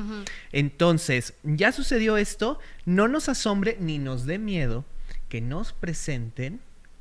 [0.52, 4.84] Entonces, ya sucedió esto, no nos asombre ni nos dé miedo
[5.30, 6.60] que nos presenten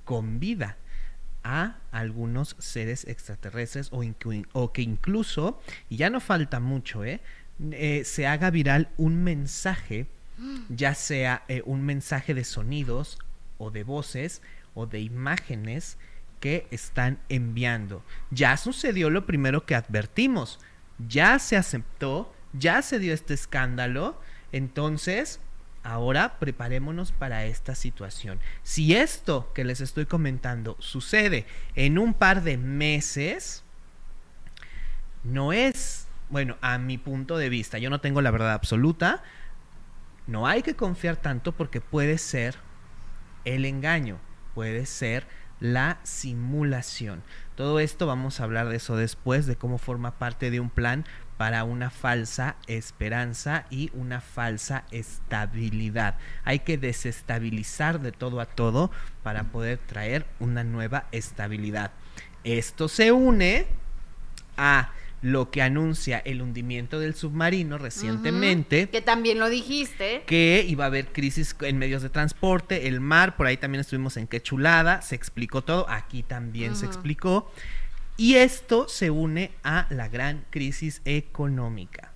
[0.10, 0.76] con vida
[1.44, 7.22] a algunos seres extraterrestres o, que incluso, y ya no falta mucho, ¿eh?
[7.70, 10.08] Eh, se haga viral un mensaje,
[10.68, 13.20] ya sea eh, un mensaje de sonidos
[13.60, 14.42] o de voces
[14.74, 16.00] o de imágenes
[16.40, 18.04] que están enviando.
[18.32, 20.60] Ya sucedió lo primero que advertimos,
[21.08, 24.20] ya se aceptó, ya se dio este escándalo,
[24.52, 25.40] entonces
[25.90, 28.40] ahora preparémonos para esta situación.
[28.64, 33.64] Si esto que les estoy comentando sucede en un par de meses,
[35.24, 39.24] no es, bueno, a mi punto de vista, yo no tengo la verdad absoluta,
[40.28, 42.56] no hay que confiar tanto porque puede ser
[43.46, 44.20] el engaño,
[44.54, 45.26] puede ser
[45.60, 47.24] la simulación.
[47.56, 51.06] Todo esto vamos a hablar de eso después, de cómo forma parte de un plan
[51.40, 56.18] para una falsa esperanza y una falsa estabilidad.
[56.44, 58.92] Hay que desestabilizar de todo a todo
[59.24, 61.92] para poder traer una nueva estabilidad.
[62.44, 63.68] Esto se une
[64.58, 70.24] a lo que anuncia el hundimiento del submarino recientemente Que también lo dijiste.
[70.26, 74.18] que iba a haber crisis en medios de transporte, el mar, por ahí también estuvimos
[74.18, 77.50] en Qué Chulada, se explicó todo, aquí también se explicó,
[78.20, 82.12] y esto se une a la gran crisis económica.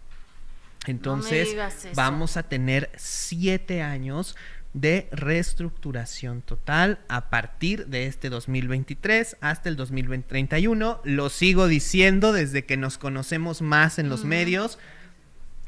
[0.86, 1.56] Entonces,
[1.96, 4.36] vamos a tener siete años
[4.74, 11.00] de reestructuración total a partir de este 2023 hasta el 2031.
[11.06, 14.80] Lo sigo diciendo desde que nos conocemos más en los medios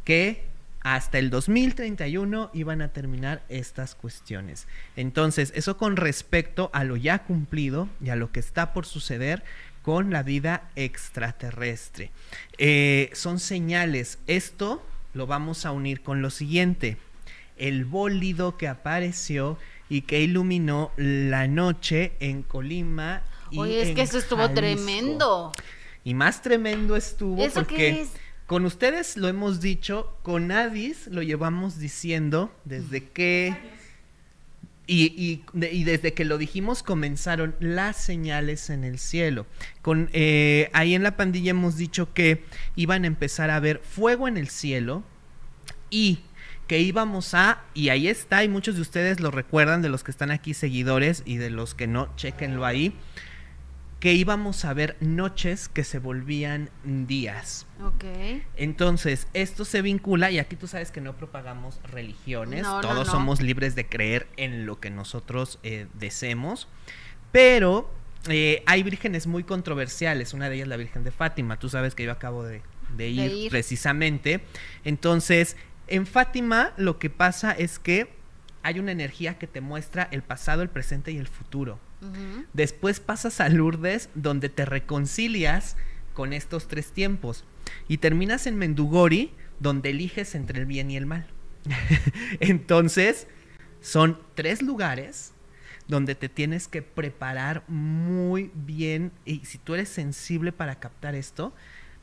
[0.03, 0.43] que
[0.85, 4.67] hasta el 2031 iban a terminar estas cuestiones.
[4.95, 9.43] Entonces, eso con respecto a lo ya cumplido y a lo que está por suceder
[9.85, 12.09] con la vida extraterrestre.
[12.57, 14.17] Eh, son señales.
[14.25, 14.83] Esto
[15.13, 16.97] lo vamos a unir con lo siguiente.
[17.55, 23.21] El bólido que apareció y que iluminó la noche en Colima
[23.51, 24.59] y Oye, es en que eso estuvo Jalisco.
[24.59, 25.51] tremendo.
[26.03, 28.09] Y más tremendo estuvo ¿Eso porque es?
[28.47, 33.55] con ustedes lo hemos dicho, con Adis lo llevamos diciendo desde que
[34.87, 39.45] y, y, de- y desde que lo dijimos comenzaron las señales en el cielo.
[39.81, 42.43] Con, eh, ahí en la pandilla hemos dicho que
[42.75, 45.03] iban a empezar a ver fuego en el cielo
[45.89, 46.19] y
[46.67, 50.09] que íbamos a, y ahí está, y muchos de ustedes lo recuerdan, de los que
[50.11, 52.91] están aquí seguidores y de los que no, chequenlo ahí,
[54.05, 57.65] que íbamos a ver noches que se volvían días.
[57.83, 58.03] Ok.
[58.55, 63.11] Entonces, esto se vincula, y aquí tú sabes que no propagamos religiones, No, todos no.
[63.11, 66.67] somos libres de creer en lo que nosotros eh, deseemos,
[67.31, 67.91] pero
[68.29, 72.03] eh, hay vírgenes muy controversiales, una de ellas la Virgen de Fátima, tú sabes que
[72.03, 72.61] yo acabo de,
[72.95, 73.49] de ir, ir.
[73.49, 74.41] precisamente,
[74.83, 78.13] entonces, en Fátima lo que pasa es que
[78.61, 81.79] hay una energía que te muestra el pasado, el presente y el futuro.
[82.53, 85.75] Después pasas a Lourdes, donde te reconcilias
[86.13, 87.45] con estos tres tiempos.
[87.87, 91.27] Y terminas en Mendugori, donde eliges entre el bien y el mal.
[92.39, 93.27] Entonces,
[93.81, 95.33] son tres lugares
[95.87, 99.11] donde te tienes que preparar muy bien.
[99.25, 101.53] Y si tú eres sensible para captar esto,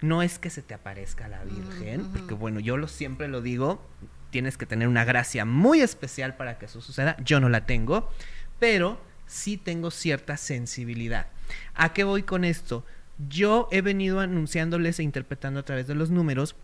[0.00, 3.84] no es que se te aparezca la Virgen, porque bueno, yo lo siempre lo digo,
[4.30, 7.16] tienes que tener una gracia muy especial para que eso suceda.
[7.24, 8.10] Yo no la tengo,
[8.58, 11.26] pero sí tengo cierta sensibilidad.
[11.74, 12.84] ¿A qué voy con esto?
[13.28, 16.56] Yo he venido anunciándoles e interpretando a través de los números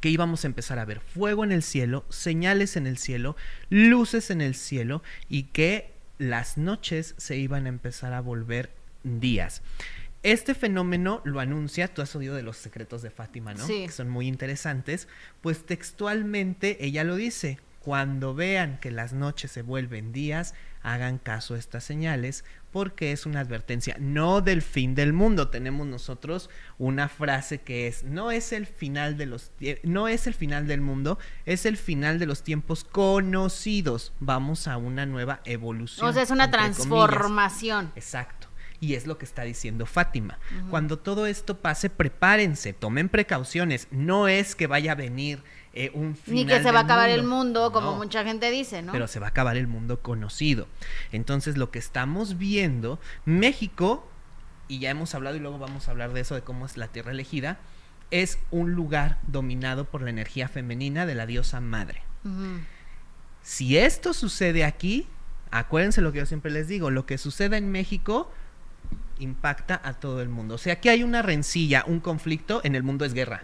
[0.00, 3.36] que íbamos a empezar a ver fuego en el cielo, señales en el cielo,
[3.70, 8.70] luces en el cielo y que las noches se iban a empezar a volver
[9.04, 9.62] días.
[10.22, 13.64] Este fenómeno lo anuncia, tú has oído de los secretos de Fátima, ¿no?
[13.64, 13.86] Sí.
[13.86, 15.06] Que son muy interesantes.
[15.40, 21.54] Pues textualmente ella lo dice, cuando vean que las noches se vuelven días, hagan caso
[21.54, 25.50] a estas señales, porque es una advertencia, no del fin del mundo.
[25.50, 29.52] Tenemos nosotros una frase que es, no es el final de los
[29.84, 34.12] no es el final del mundo, es el final de los tiempos conocidos.
[34.18, 36.08] Vamos a una nueva evolución.
[36.08, 36.74] O sea, es una comillas.
[36.74, 37.92] transformación.
[37.94, 38.48] Exacto.
[38.80, 40.40] Y es lo que está diciendo Fátima.
[40.70, 43.86] Cuando todo esto pase, prepárense, tomen precauciones.
[43.92, 45.44] No es que vaya a venir
[45.78, 46.34] eh, un final.
[46.34, 48.92] Ni que se va a acabar el mundo, como No, mucha gente dice, ¿no?
[48.92, 50.68] Pero se va a acabar el mundo conocido.
[51.12, 54.08] Entonces, lo que estamos viendo, México,
[54.68, 56.88] y ya hemos hablado y luego vamos a hablar de eso, de cómo es la
[56.88, 57.58] tierra elegida,
[58.10, 62.00] es un lugar dominado por la energía femenina de la diosa madre.
[63.42, 65.06] Si esto sucede aquí,
[65.50, 68.32] acuérdense lo que yo siempre les digo, lo que sucede en México
[69.18, 70.54] impacta a todo el mundo.
[70.54, 73.42] O sea, aquí hay una rencilla, un conflicto, en el mundo es guerra.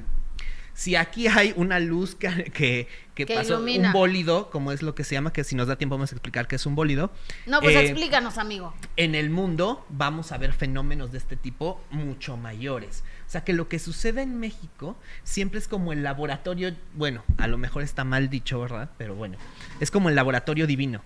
[0.75, 3.89] Si aquí hay una luz que, que, que Que pasó, ilumina.
[3.89, 6.15] un bólido, como es lo que se llama, que si nos da tiempo vamos a
[6.15, 7.11] explicar qué es un bólido.
[7.47, 8.75] No, pues eh, explícanos, amigo.
[8.97, 13.05] en el mundo vamos a ver fenómenos de este tipo mucho mayores.
[13.27, 17.47] O sea que lo que sucede en México siempre es como el laboratorio, bueno, a
[17.49, 18.91] lo mejor está mal dicho, ¿verdad?
[18.99, 19.39] Pero bueno,
[19.81, 21.03] es como el laboratorio divino.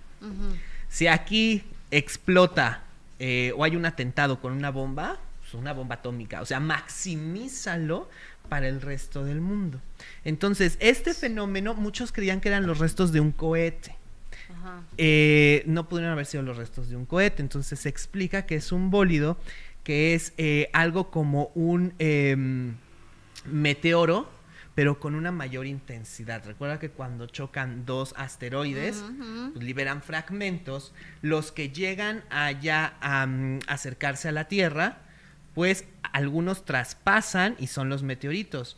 [0.89, 2.83] Si aquí explota
[3.19, 8.09] eh, o hay un atentado con una bomba, pues una bomba atómica, o sea, maximízalo
[8.49, 9.81] para el resto del mundo.
[10.25, 13.97] Entonces, este fenómeno, muchos creían que eran los restos de un cohete.
[14.51, 14.83] Ajá.
[14.97, 17.43] Eh, no pudieron haber sido los restos de un cohete.
[17.43, 19.39] Entonces se explica que es un bólido,
[19.83, 22.75] que es eh, algo como un em,
[23.45, 24.29] meteoro,
[24.75, 26.45] pero con una mayor intensidad.
[26.45, 29.03] Recuerda que cuando chocan dos asteroides,
[29.53, 30.93] pues, liberan fragmentos.
[31.23, 35.06] Los que llegan allá a mm, acercarse a la Tierra,
[35.57, 38.77] pues algunos traspasan y son los meteoritos.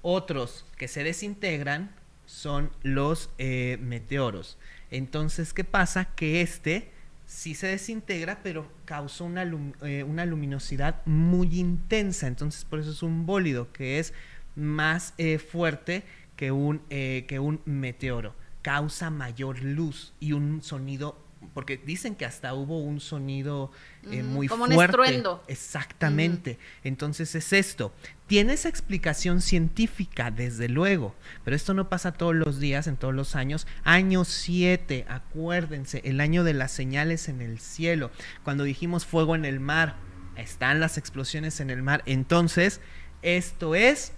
[0.00, 1.94] Otros que se desintegran
[2.24, 4.56] son los eh, meteoros.
[4.90, 6.06] Entonces, ¿qué pasa?
[6.06, 6.90] Que este
[7.26, 9.42] sí se desintegra, pero causa una,
[9.82, 12.26] eh, una luminosidad muy intensa.
[12.26, 14.14] Entonces, por eso es un bólido que es
[14.56, 16.04] más eh, fuerte
[16.36, 18.34] que un, que un meteoro.
[18.62, 21.22] Causa mayor luz y un sonido,
[21.52, 23.70] porque dicen que hasta hubo un sonido
[24.10, 24.96] eh, muy como un fuerte.
[24.96, 25.42] estruendo.
[25.48, 26.58] Exactamente.
[26.82, 27.92] Entonces es esto.
[28.26, 31.14] Tiene esa explicación científica, desde luego,
[31.44, 33.66] pero esto no pasa todos los días, en todos los años.
[33.82, 38.10] Año 7, acuérdense, el año de las señales en el cielo.
[38.42, 39.96] Cuando dijimos fuego en el mar,
[40.36, 42.02] están las explosiones en el mar.
[42.06, 42.80] Entonces,
[43.22, 44.12] esto es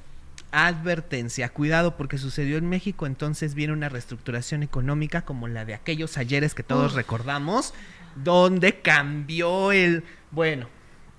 [0.53, 1.49] advertencia.
[1.51, 6.55] Cuidado porque sucedió en México, entonces viene una reestructuración económica como la de aquellos ayeres
[6.55, 6.97] que todos Uf.
[6.97, 7.75] recordamos,
[8.17, 10.05] donde cambió el...
[10.31, 10.69] Bueno,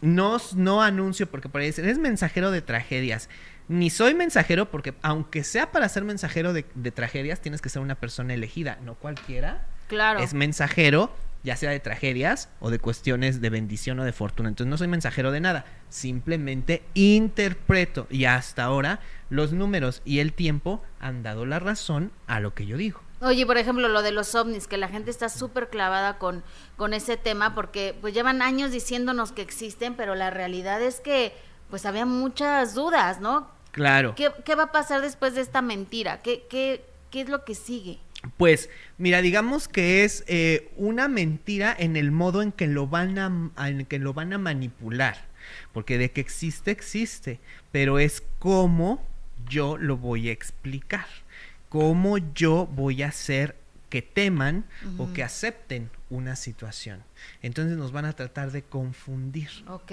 [0.01, 3.29] no, no anuncio porque por ahí dicen, es mensajero de tragedias.
[3.67, 7.81] Ni soy mensajero porque aunque sea para ser mensajero de, de tragedias, tienes que ser
[7.81, 10.19] una persona elegida, no cualquiera Claro.
[10.19, 11.11] es mensajero
[11.47, 14.49] ya sea de tragedias o de cuestiones de bendición o de fortuna.
[14.49, 20.33] Entonces no soy mensajero de nada, simplemente interpreto y hasta ahora los números y el
[20.33, 22.99] tiempo han dado la razón a lo que yo digo.
[23.21, 26.43] Oye, por ejemplo, lo de los ovnis, que la gente está súper clavada con,
[26.75, 31.33] con ese tema porque pues llevan años diciéndonos que existen, pero la realidad es que
[31.69, 33.49] pues había muchas dudas, ¿no?
[33.71, 34.15] Claro.
[34.15, 36.21] ¿Qué, qué va a pasar después de esta mentira?
[36.21, 37.99] ¿Qué, qué, qué es lo que sigue?
[38.37, 43.19] Pues mira, digamos que es eh, una mentira en el modo en que lo van
[43.19, 45.27] a, en que lo van a manipular,
[45.73, 47.39] porque de que existe existe,
[47.71, 49.05] pero es cómo
[49.47, 51.05] yo lo voy a explicar,
[51.69, 53.55] cómo yo voy a hacer
[53.89, 54.65] que teman
[54.97, 57.03] o que acepten una situación.
[57.41, 59.49] Entonces nos van a tratar de confundir.
[59.67, 59.91] Ok.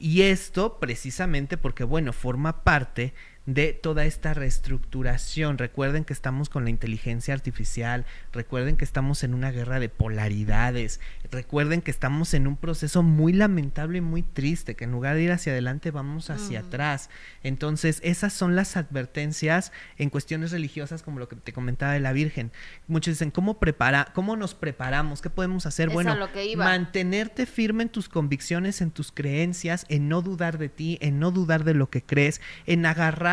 [0.00, 3.14] Y esto precisamente porque, bueno, forma parte
[3.46, 5.58] de toda esta reestructuración.
[5.58, 11.00] Recuerden que estamos con la inteligencia artificial, recuerden que estamos en una guerra de polaridades,
[11.30, 15.22] recuerden que estamos en un proceso muy lamentable y muy triste, que en lugar de
[15.22, 17.08] ir hacia adelante vamos hacia atrás.
[17.42, 22.12] Entonces, esas son las advertencias en cuestiones religiosas como lo que te comentaba de la
[22.12, 22.50] Virgen.
[22.88, 25.22] Muchos dicen, ¿cómo prepara, cómo nos preparamos?
[25.22, 25.90] ¿Qué podemos hacer?
[25.90, 26.64] Bueno, lo que iba.
[26.64, 31.30] mantenerte firme en tus convicciones, en tus creencias, en no dudar de ti, en no
[31.30, 32.86] dudar de lo que crees, en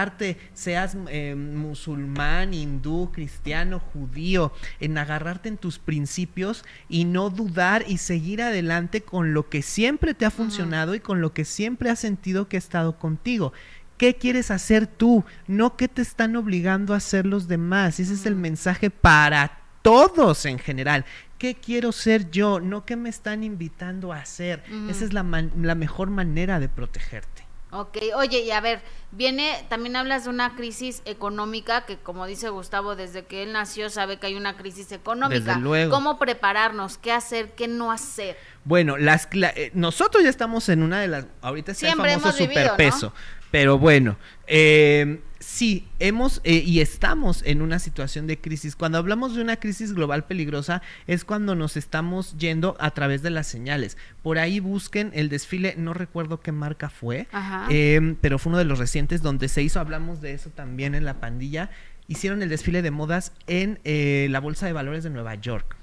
[0.04, 7.86] agarrarte, seas eh, musulmán, hindú, cristiano, judío, en agarrarte en tus principios y no dudar
[7.88, 11.90] y seguir adelante con lo que siempre te ha funcionado y con lo que siempre
[11.90, 13.54] has sentido que ha estado contigo.
[13.98, 15.24] ¿Qué quieres hacer tú?
[15.48, 18.00] No qué te están obligando a hacer los demás.
[18.00, 21.06] Ese es el mensaje para todos en general.
[21.38, 22.60] ¿Qué quiero ser yo?
[22.60, 24.64] No qué me están invitando a hacer.
[24.90, 27.43] Esa es la mejor manera de protegerte.
[27.74, 32.50] Ok, oye, y a ver, viene, también hablas de una crisis económica que como dice
[32.50, 35.40] Gustavo, desde que él nació sabe que hay una crisis económica.
[35.40, 35.92] Desde luego.
[35.92, 37.00] ¿Cómo prepararnos?
[37.00, 37.54] ¿Qué hacer?
[37.56, 38.38] ¿Qué no hacer?
[38.64, 41.26] Bueno, las eh, nosotros ya estamos en una de las.
[41.42, 43.14] Ahorita está Siempre el famoso hemos vivido, superpeso.
[43.50, 45.22] Pero bueno, eh,
[45.54, 48.76] sí, hemos eh, y estamos en una situación de crisis.
[48.76, 53.30] Cuando hablamos de una crisis global peligrosa, es cuando nos estamos yendo a través de
[53.30, 53.98] las señales.
[54.24, 57.28] Por ahí busquen el desfile, no recuerdo qué marca fue,
[57.70, 61.06] eh, pero fue uno de los recientes donde se hizo, hablamos de eso también en
[61.06, 61.70] la pandilla.
[62.08, 65.78] Hicieron el desfile de modas en eh, la Bolsa de Valores de Nueva York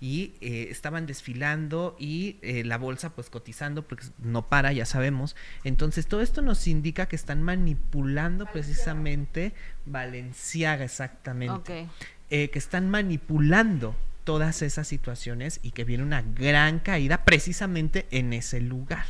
[0.00, 5.36] y eh, estaban desfilando y eh, la bolsa pues cotizando porque no para, ya sabemos.
[5.62, 9.52] Entonces todo esto nos indica que están manipulando precisamente
[9.86, 11.88] Valenciaga exactamente.
[12.30, 18.32] Eh, que están manipulando todas esas situaciones y que viene una gran caída precisamente en
[18.32, 19.04] ese lugar.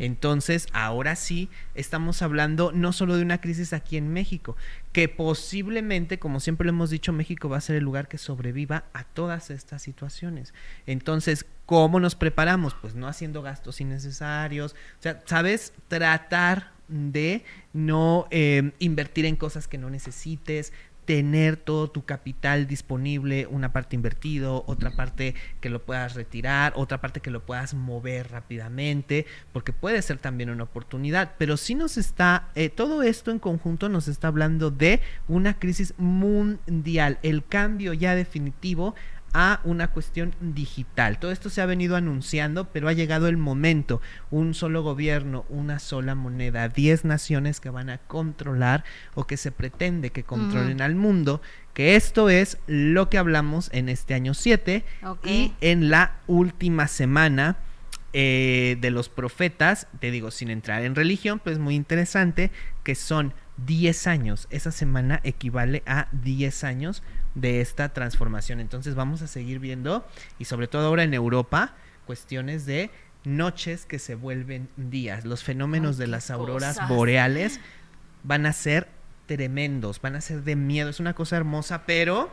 [0.00, 4.56] Entonces, ahora sí, estamos hablando no solo de una crisis aquí en México,
[4.92, 8.84] que posiblemente, como siempre lo hemos dicho, México va a ser el lugar que sobreviva
[8.92, 10.52] a todas estas situaciones.
[10.86, 12.74] Entonces, ¿cómo nos preparamos?
[12.74, 15.72] Pues no haciendo gastos innecesarios, o sea, ¿sabes?
[15.86, 20.72] Tratar de no eh, invertir en cosas que no necesites,
[21.08, 27.00] tener todo tu capital disponible, una parte invertido, otra parte que lo puedas retirar, otra
[27.00, 31.96] parte que lo puedas mover rápidamente, porque puede ser también una oportunidad, pero sí nos
[31.96, 37.94] está, eh, todo esto en conjunto nos está hablando de una crisis mundial, el cambio
[37.94, 38.94] ya definitivo
[39.32, 41.18] a una cuestión digital.
[41.18, 44.00] Todo esto se ha venido anunciando, pero ha llegado el momento.
[44.30, 49.52] Un solo gobierno, una sola moneda, 10 naciones que van a controlar o que se
[49.52, 51.42] pretende que controlen al mundo,
[51.74, 55.26] que esto es lo que hablamos en este año 7 Ok.
[55.26, 57.58] y en la última semana
[58.14, 62.50] eh, de los profetas, te digo, sin entrar en religión, pues muy interesante,
[62.82, 64.46] que son 10 años.
[64.50, 67.02] Esa semana equivale a 10 años
[67.40, 68.60] de esta transformación.
[68.60, 70.06] Entonces vamos a seguir viendo,
[70.38, 71.74] y sobre todo ahora en Europa,
[72.06, 72.90] cuestiones de
[73.24, 75.24] noches que se vuelven días.
[75.24, 76.88] Los fenómenos Ay, de las auroras cosas.
[76.88, 77.60] boreales
[78.22, 78.88] van a ser
[79.26, 80.88] tremendos, van a ser de miedo.
[80.88, 82.30] Es una cosa hermosa, pero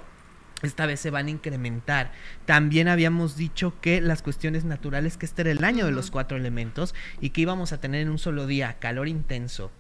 [0.62, 2.12] esta vez se van a incrementar.
[2.46, 6.38] También habíamos dicho que las cuestiones naturales, que este era el año de los cuatro
[6.38, 9.72] elementos y que íbamos a tener en un solo día calor intenso,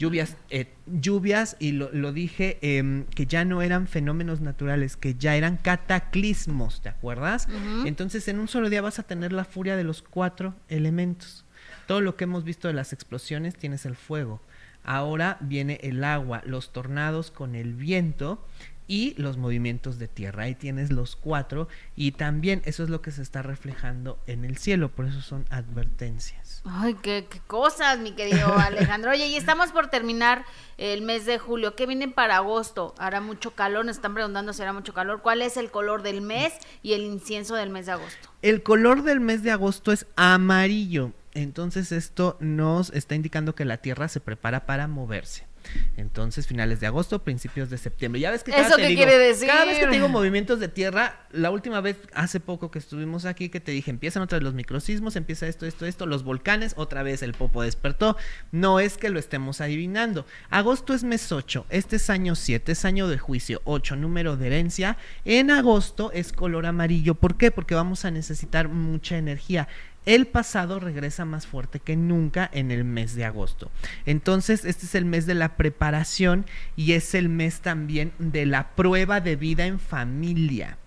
[0.00, 5.14] lluvias, eh, lluvias y lo, lo dije em, que ya no eran fenómenos naturales, que
[5.14, 7.46] ya eran cataclismos, ¿te acuerdas?
[7.84, 11.44] Entonces en un solo día vas a tener la furia de los cuatro elementos.
[11.86, 14.40] Todo lo que hemos visto de las explosiones tienes el fuego.
[14.84, 18.42] Ahora viene el agua, los tornados con el viento
[18.88, 20.44] y los movimientos de tierra.
[20.44, 24.56] Ahí tienes los cuatro y también eso es lo que se está reflejando en el
[24.56, 26.39] cielo, por eso son advertencias.
[26.64, 29.10] Ay, qué, qué cosas, mi querido Alejandro.
[29.10, 30.44] Oye, y estamos por terminar
[30.78, 31.74] el mes de julio.
[31.74, 32.94] ¿Qué viene para agosto?
[32.98, 35.22] Hará mucho calor, nos están preguntando si hará mucho calor.
[35.22, 38.28] ¿Cuál es el color del mes y el incienso del mes de agosto?
[38.42, 41.12] El color del mes de agosto es amarillo.
[41.32, 45.49] Entonces esto nos está indicando que la Tierra se prepara para moverse.
[45.96, 48.20] Entonces, finales de agosto, principios de septiembre.
[48.20, 49.48] Ya ves que cada, ¿Eso te qué digo, quiere decir?
[49.48, 53.24] cada vez que te digo movimientos de tierra, la última vez, hace poco que estuvimos
[53.24, 56.74] aquí, que te dije, empiezan otra vez los microsismos, empieza esto, esto, esto, los volcanes,
[56.76, 58.16] otra vez el popo despertó.
[58.52, 60.26] No es que lo estemos adivinando.
[60.50, 64.46] Agosto es mes 8, este es año 7, es año de juicio, 8, número de
[64.46, 64.96] herencia.
[65.24, 67.14] En agosto es color amarillo.
[67.14, 67.50] ¿Por qué?
[67.50, 69.68] Porque vamos a necesitar mucha energía
[70.14, 73.70] el pasado regresa más fuerte que nunca en el mes de agosto.
[74.06, 78.74] Entonces, este es el mes de la preparación y es el mes también de la
[78.74, 80.78] prueba de vida en familia.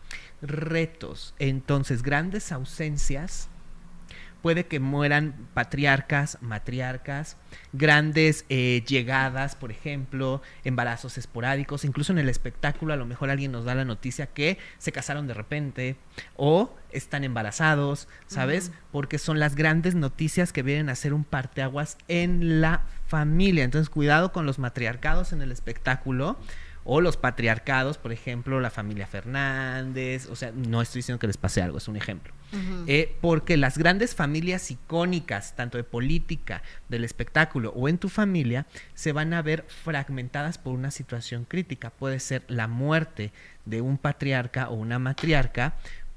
[0.41, 1.36] Retos.
[1.40, 3.50] Entonces, grandes ausencias.
[4.44, 7.38] Puede que mueran patriarcas, matriarcas,
[7.72, 13.53] grandes eh, llegadas, por ejemplo, embarazos esporádicos, incluso en el espectáculo a lo mejor alguien
[13.53, 15.95] nos da la noticia que se casaron de repente
[16.36, 18.74] o están embarazados, ¿sabes?
[18.91, 23.64] Porque son las grandes noticias que vienen a ser un parteaguas en la familia.
[23.64, 26.38] Entonces, cuidado con los matriarcados en el espectáculo
[26.84, 31.38] o los patriarcados, por ejemplo, la familia Fernández, o sea, no estoy diciendo que les
[31.38, 32.34] pase algo, es un ejemplo.
[32.88, 38.66] Eh, porque las grandes familias icónicas, tanto de política, del espectáculo o en tu familia,
[38.94, 41.90] se van a ver fragmentadas por una situación crítica.
[41.90, 43.32] Puede ser la muerte
[43.66, 45.76] de un patriarca o una matriarca,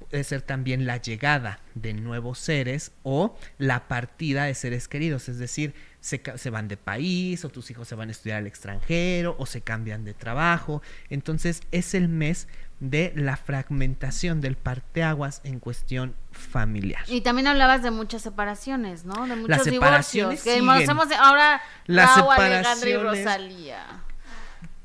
[0.09, 5.37] puede ser también la llegada de nuevos seres o la partida de seres queridos, es
[5.39, 9.45] decir, se van de país o tus hijos se van a estudiar al extranjero o
[9.45, 10.81] se cambian de trabajo.
[11.09, 12.47] Entonces es el mes
[12.79, 17.03] de la fragmentación del parteaguas en cuestión familiar.
[17.07, 19.25] Y también hablabas de muchas separaciones, ¿no?
[19.27, 21.07] De muchos Las separaciones divorcios.
[21.07, 24.03] Que ahora Las Raúl, Alejandra y separaciones- Rosalía.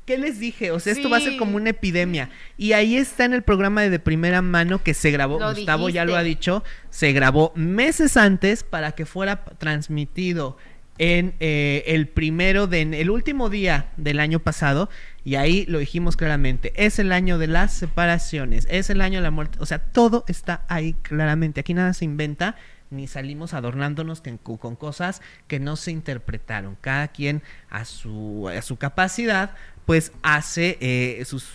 [0.05, 0.71] ¿Qué les dije?
[0.71, 2.29] O sea, esto va a ser como una epidemia.
[2.57, 5.87] Y ahí está en el programa de, de primera mano que se grabó, Lo Gustavo
[5.87, 10.57] ya lo ha dicho, se grabó meses antes para que fuera transmitido
[10.97, 14.89] en eh, el primero de en el último día del año pasado
[15.25, 19.23] y ahí lo dijimos claramente es el año de las separaciones es el año de
[19.23, 21.61] la muerte o sea todo está ahí claramente.
[21.61, 22.55] Aquí nada se inventa
[22.89, 24.21] ni salimos adornándonos
[24.59, 26.77] con cosas que no se interpretaron.
[26.79, 29.51] Cada quien a su a su capacidad
[29.85, 31.49] pues hace eh, sus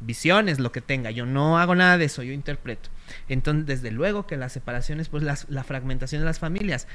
[0.00, 1.10] visiones lo que tenga.
[1.10, 2.88] Yo no hago nada de eso yo interpreto.
[3.28, 6.86] Entonces desde luego que las separaciones pues las- la fragmentación de las familias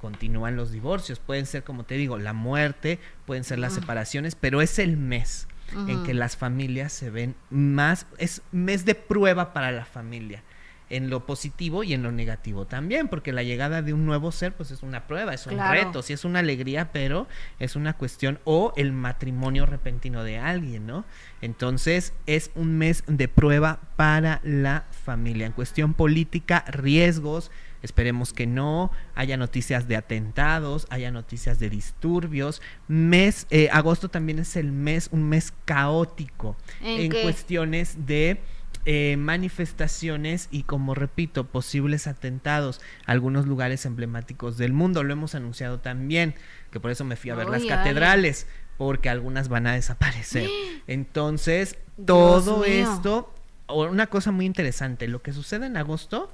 [0.00, 3.80] continúan los divorcios, pueden ser, como te digo, la muerte, pueden ser las Ujú.
[3.82, 5.48] separaciones, pero es el mes
[5.88, 10.42] en que las familias se ven más, es mes de prueba para la familia,
[10.90, 14.52] en lo positivo y en lo negativo también, porque la llegada de un nuevo ser,
[14.54, 15.72] pues es una prueba, es un Claro.
[15.72, 17.26] reto, sí es una alegría, pero
[17.58, 21.04] es una cuestión, o el matrimonio repentino de alguien, ¿no?
[21.40, 25.46] Entonces es un mes de prueba para la familia.
[25.46, 27.50] En cuestión política, riesgos,
[27.84, 32.62] Esperemos que no haya noticias de atentados, haya noticias de disturbios.
[32.88, 38.40] Mes, eh, agosto también es el mes, un mes caótico ¿En cuestiones de
[38.86, 45.04] eh, manifestaciones y como repito, posibles atentados a algunos lugares emblemáticos del mundo.
[45.04, 46.34] Lo hemos anunciado también,
[46.70, 48.46] que por eso me fui a ver las catedrales,
[48.78, 50.48] porque algunas van a desaparecer.
[50.86, 52.66] Entonces, todo mío.
[52.66, 53.34] esto,
[53.66, 56.32] o una cosa muy interesante, lo que sucede en agosto,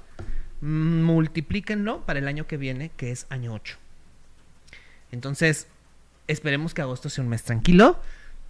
[0.61, 3.77] multiplíquenlo para el año que viene, que es año 8.
[5.11, 5.67] Entonces,
[6.27, 7.99] esperemos que agosto sea un mes tranquilo,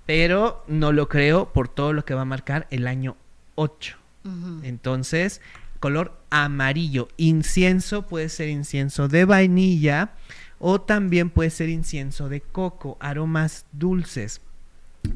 [0.05, 3.15] pero no lo creo por todo lo que va a marcar el año
[3.55, 3.97] 8.
[4.25, 4.59] Ujú.
[4.63, 5.41] Entonces,
[5.79, 7.07] color amarillo.
[7.17, 10.11] Incienso puede ser incienso de vainilla
[10.59, 14.41] o también puede ser incienso de coco, aromas dulces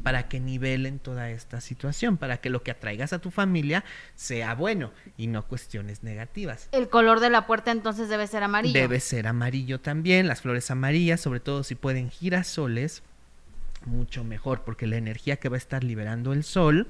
[0.06, 3.84] para que nivelen toda esta situación, para que lo que atraigas a tu familia
[4.14, 6.69] sea bueno y no cuestiones negativas.
[6.73, 8.80] El color de la puerta entonces debe ser amarillo.
[8.80, 13.02] Debe ser amarillo también, las flores amarillas, sobre todo si pueden girasoles,
[13.88, 16.88] mucho mejor, porque la energía que va a estar liberando el sol,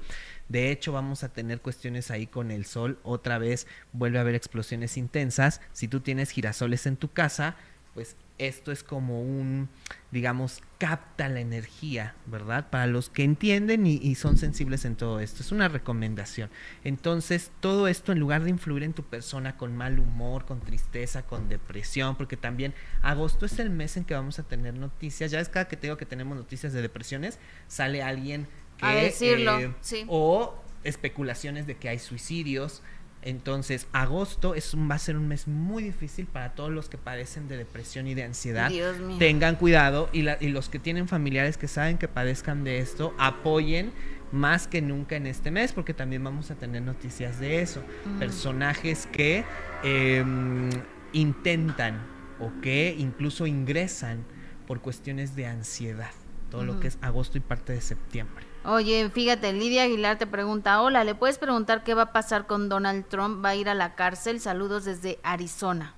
[0.50, 4.34] de hecho vamos a tener cuestiones ahí con el sol, otra vez vuelve a haber
[4.34, 7.56] explosiones intensas, si tú tienes girasoles en tu casa,
[7.94, 9.68] pues esto es como un,
[10.10, 12.68] digamos, capta la energía, ¿verdad?
[12.70, 15.42] Para los que entienden y, y son sensibles en todo esto.
[15.42, 16.50] Es una recomendación.
[16.84, 21.22] Entonces, todo esto en lugar de influir en tu persona con mal humor, con tristeza,
[21.22, 25.30] con depresión, porque también agosto es el mes en que vamos a tener noticias.
[25.30, 27.38] Ya es cada que te digo que tenemos noticias de depresiones,
[27.68, 28.46] sale alguien
[28.80, 30.04] A decirlo, sí.
[30.08, 32.82] O especulaciones de que hay suicidios.
[33.22, 36.96] Entonces, agosto es un, va a ser un mes muy difícil para todos los que
[36.96, 38.68] padecen de depresión y de ansiedad.
[38.70, 39.16] Dios mío.
[39.18, 43.14] Tengan cuidado y, la- y los que tienen familiares que saben que padezcan de esto,
[43.18, 43.90] apoyen
[44.32, 47.82] más que nunca en este mes, porque también vamos a tener noticias de eso.
[48.04, 48.18] Mm.
[48.20, 49.44] Personajes que
[49.82, 50.70] em,
[51.12, 52.00] intentan
[52.38, 54.24] o que incluso ingresan
[54.66, 56.10] por cuestiones de ansiedad.
[56.50, 56.82] Todo lo Ujú.
[56.82, 58.44] que es agosto y parte de septiembre.
[58.66, 62.68] Oye, fíjate, Lidia Aguilar te pregunta, hola, ¿le puedes preguntar qué va a pasar con
[62.68, 63.44] Donald Trump?
[63.44, 64.40] ¿Va a ir a la cárcel?
[64.40, 65.94] Saludos desde Arizona.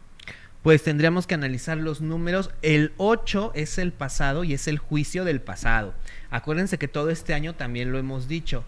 [0.62, 2.50] Pues tendríamos que analizar los números.
[2.60, 5.94] El 8 es el pasado y es el juicio del pasado.
[6.30, 8.64] Acuérdense que todo este año también lo hemos dicho.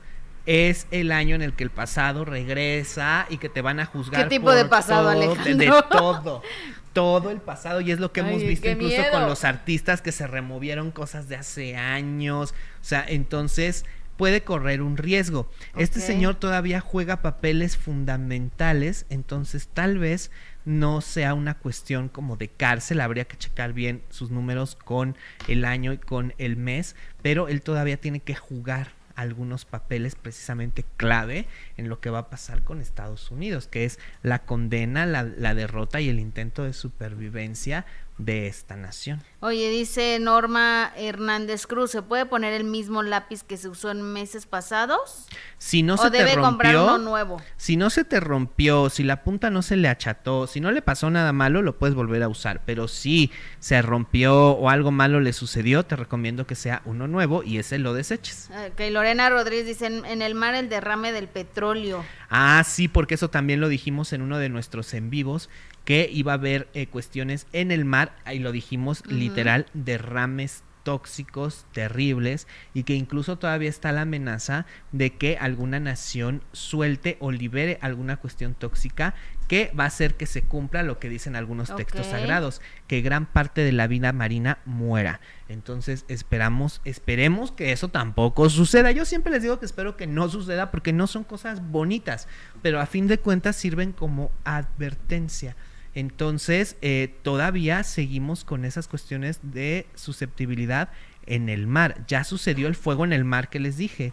[0.47, 4.23] Es el año en el que el pasado regresa y que te van a juzgar.
[4.23, 5.83] ¿Qué tipo de pasado, todo, de- De, Alejandro?
[5.91, 6.43] todo.
[6.93, 7.81] Todo el pasado.
[7.81, 9.13] Y es lo que hemos Ay, visto incluso miedo.
[9.13, 12.53] con los artistas que se removieron cosas de hace años.
[12.81, 13.85] O sea, entonces
[14.21, 15.51] puede correr un riesgo.
[15.77, 20.31] Este señor todavía juega papeles fundamentales, entonces tal vez
[20.67, 25.17] no sea una cuestión como de cárcel, habría que checar bien sus números con
[25.49, 30.85] el año y con el mes, pero él todavía tiene que jugar algunos papeles precisamente
[30.97, 35.23] clave en lo que va a pasar con Estados Unidos, que es la condena, la,
[35.23, 37.85] la derrota y el intento de supervivencia
[38.25, 39.23] de esta nación.
[39.41, 44.03] Oye, dice Norma Hernández Cruz, ¿se puede poner el mismo lápiz que se usó en
[44.03, 45.27] meses pasados?
[45.59, 47.43] Si no ¿O se te debe comprar rompió, uno nuevo?
[47.57, 50.83] si no se te rompió, si la punta no se le acható, si no le
[50.83, 52.63] pasó nada malo, lo puedes volver a usar.
[52.67, 57.43] Pero si se rompió o algo malo le sucedió, te recomiendo que sea uno nuevo
[57.43, 58.51] y ese lo deseches.
[58.71, 62.05] Ok, Lorena Rodríguez dice, en, en el mar el derrame del petróleo.
[62.29, 65.49] Ah, sí, porque eso también lo dijimos en uno de nuestros en vivos,
[65.85, 71.67] que iba a haber eh, cuestiones en el mar, ahí lo dijimos literal, derrames tóxicos
[71.73, 77.79] terribles y que incluso todavía está la amenaza de que alguna nación suelte o libere
[77.83, 79.15] alguna cuestión tóxica
[79.49, 83.27] que va a hacer que se cumpla lo que dicen algunos textos sagrados, que gran
[83.27, 85.21] parte de la vida marina muera.
[85.49, 88.93] Entonces esperamos, esperemos que eso tampoco suceda.
[88.93, 92.29] Yo siempre les digo que espero que no suceda porque no son cosas bonitas,
[92.63, 95.57] pero a fin de cuentas sirven como advertencia.
[95.95, 100.91] Entonces, eh, todavía seguimos con esas cuestiones de susceptibilidad
[101.27, 102.05] en el mar.
[102.07, 104.13] Ya sucedió el fuego en el mar que les dije.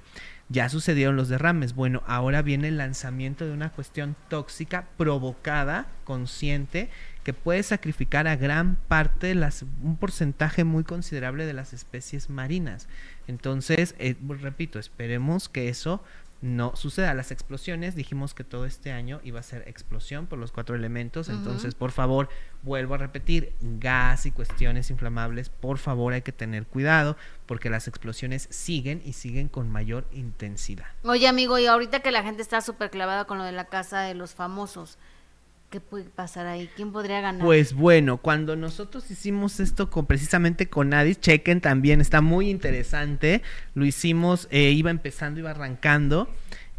[0.49, 1.75] Ya sucedieron los derrames.
[1.75, 6.89] Bueno, ahora viene el lanzamiento de una cuestión tóxica provocada, consciente,
[7.23, 12.87] que puede sacrificar a gran parte las, un porcentaje muy considerable de las especies marinas.
[13.27, 16.01] Entonces, eh, repito, esperemos que eso
[16.41, 17.13] no suceda.
[17.13, 21.29] Las explosiones, dijimos que todo este año iba a ser explosión por los cuatro elementos.
[21.29, 22.29] Entonces, por favor,
[22.63, 27.87] vuelvo a repetir, gas y cuestiones inflamables, por favor hay que tener cuidado porque las
[27.87, 30.87] explosiones siguen y siguen con mayor intensidad.
[31.03, 34.01] Oye, amigo, y ahorita que la gente está súper clavada con lo de la casa
[34.01, 34.97] de los famosos,
[35.69, 36.69] ¿qué puede pasar ahí?
[36.75, 37.43] ¿Quién podría ganar?
[37.43, 43.41] Pues bueno, cuando nosotros hicimos esto con precisamente con Adis, chequen también, está muy interesante.
[43.73, 46.29] Lo hicimos, eh, iba empezando, iba arrancando.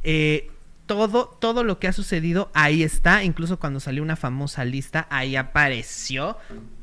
[0.03, 0.51] Eh,
[0.87, 5.37] todo, todo lo que ha sucedido ahí está, incluso cuando salió una famosa lista, ahí
[5.37, 6.39] apareció.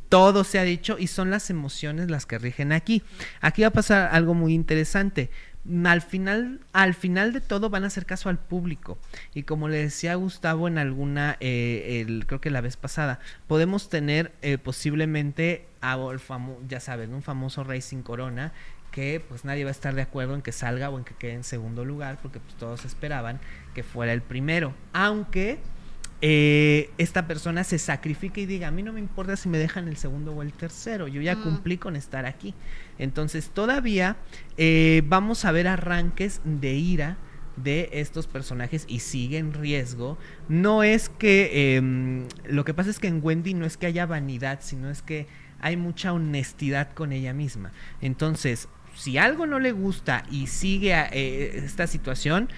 [0.09, 3.01] Todo se ha dicho y son las emociones las que rigen aquí.
[3.41, 5.31] Aquí va a pasar algo muy interesante.
[5.85, 8.97] Al final, al final de todo van a hacer caso al público.
[9.33, 14.31] Y como le decía Gustavo en alguna, eh, creo que la vez pasada, podemos tener
[14.41, 15.97] eh, posiblemente a
[16.67, 18.53] ya saben, un famoso Racing Corona
[18.91, 21.33] que pues nadie va a estar de acuerdo en que salga o en que quede
[21.33, 23.41] en segundo lugar porque pues todos esperaban
[23.73, 24.73] que fuera el primero.
[24.93, 25.59] Aunque
[26.27, 29.87] eh, esta persona se sacrifique y diga, a mí no me importa si me dejan
[29.87, 31.43] el segundo o el tercero, yo ya Mm.
[31.43, 32.55] cumplí con estar aquí.
[32.97, 34.17] Entonces todavía
[34.57, 37.17] eh, vamos a ver arranques de ira
[37.57, 40.17] de estos personajes y sigue en riesgo.
[40.49, 44.07] No es que, em, lo que pasa es que en Wendy no es que haya
[44.07, 45.27] vanidad, sino es que
[45.61, 47.71] hay mucha honestidad con ella misma.
[48.01, 52.49] Entonces, si algo no le gusta y sigue a, eh, esta situación,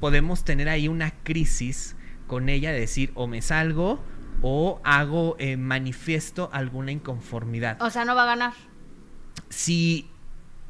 [0.00, 1.94] podemos tener ahí una crisis
[2.34, 4.02] con ella de decir o me salgo
[4.42, 7.80] o hago eh, manifiesto alguna inconformidad.
[7.80, 8.52] O sea, no va a ganar.
[9.50, 10.10] Si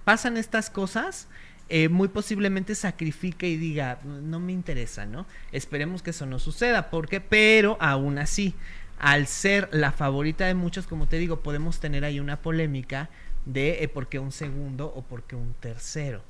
[0.05, 1.27] pasan estas cosas,
[1.71, 5.25] eh, muy posiblemente sacrifique y diga, no me interesa, ¿no?
[5.53, 8.55] Esperemos que eso no suceda, porque, pero aún así,
[8.99, 13.09] al ser la favorita de muchos, como te digo, podemos tener ahí una polémica
[13.45, 16.23] de eh, por qué un segundo o por qué un tercero.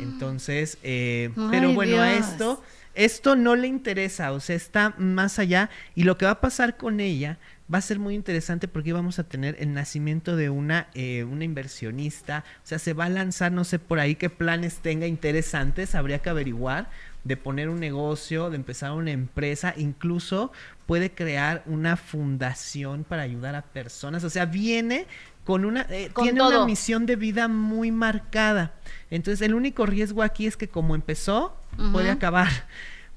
[0.00, 2.60] Entonces, eh, pero bueno, a esto,
[2.96, 6.76] esto no le interesa, o sea, está más allá y lo que va a pasar
[6.76, 7.38] con ella
[7.72, 11.44] va a ser muy interesante porque vamos a tener el nacimiento de una, eh, una
[11.44, 15.94] inversionista, o sea, se va a lanzar, no sé por ahí qué planes tenga interesantes,
[15.94, 16.90] habría que averiguar,
[17.22, 20.52] de poner un negocio, de empezar una empresa, incluso
[20.86, 25.06] puede crear una fundación para ayudar a personas, o sea, viene
[25.44, 26.48] con una eh, Con tiene todo.
[26.48, 28.74] una misión de vida muy marcada.
[29.10, 31.56] Entonces, el único riesgo aquí es que como empezó,
[31.92, 32.48] puede acabar.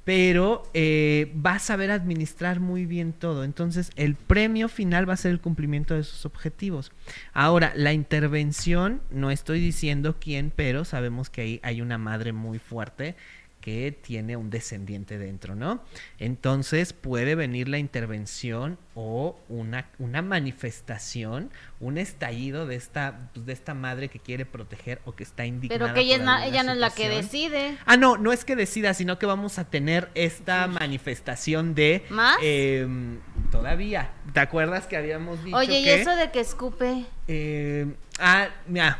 [0.05, 3.45] Pero eh, va a saber administrar muy bien todo.
[3.45, 6.91] Entonces, el premio final va a ser el cumplimiento de sus objetivos.
[7.31, 12.59] Ahora, la intervención, no estoy diciendo quién, pero sabemos que ahí hay una madre muy
[12.59, 13.15] fuerte
[13.63, 15.81] que tiene un descendiente dentro, ¿no?
[16.19, 21.49] Entonces puede venir la intervención o una, una manifestación,
[21.79, 25.79] un estallido de esta, pues, de esta madre que quiere proteger o que está indignada.
[25.79, 27.77] Pero que ella, por alguna ella no es la que decide.
[27.85, 32.03] Ah, no, no es que decida, sino que vamos a tener esta manifestación de...
[32.09, 32.35] ¿Más?
[32.43, 34.11] em, todavía.
[34.33, 37.05] ¿Te acuerdas que habíamos dicho Oye, ¿y eso de que escupe?
[37.29, 37.87] Eh,
[38.19, 38.99] ah, mira,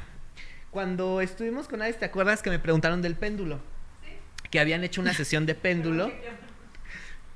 [0.71, 3.72] cuando estuvimos con Alex, ¿te acuerdas que me preguntaron del péndulo?
[4.53, 6.11] Que habían hecho una sesión de péndulo.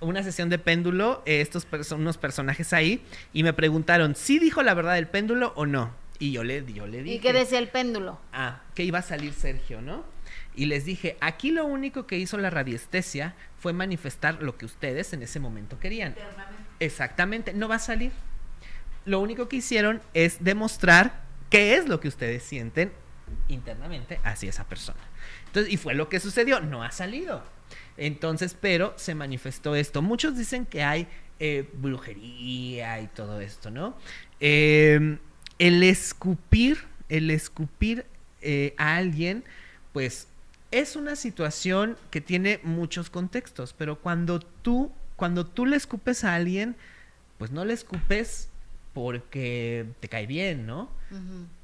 [0.01, 3.03] Una sesión de péndulo, eh, estos perso- unos personajes ahí,
[3.33, 5.95] y me preguntaron, ¿sí dijo la verdad del péndulo o no?
[6.19, 7.15] Y yo le, yo le dije.
[7.15, 8.21] ¿Y qué decía el péndulo?
[8.31, 10.05] Ah, que iba a salir Sergio, ¿no?
[10.55, 15.11] Y les dije, aquí lo único que hizo la radiestesia fue manifestar lo que ustedes
[15.13, 16.13] en ese momento querían.
[16.79, 18.11] Exactamente, no va a salir.
[19.05, 22.91] Lo único que hicieron es demostrar qué es lo que ustedes sienten
[23.47, 24.99] internamente hacia esa persona.
[25.67, 27.43] Y fue lo que sucedió, no ha salido.
[27.97, 30.01] Entonces, pero se manifestó esto.
[30.01, 31.07] Muchos dicen que hay
[31.39, 33.97] eh, brujería y todo esto, ¿no?
[34.39, 35.17] Eh,
[35.59, 36.79] el escupir,
[37.09, 38.05] el escupir
[38.41, 39.43] eh, a alguien,
[39.93, 40.27] pues
[40.71, 46.35] es una situación que tiene muchos contextos, pero cuando tú, cuando tú le escupes a
[46.35, 46.75] alguien,
[47.37, 48.49] pues no le escupes
[48.97, 50.89] porque te cae bien, ¿no?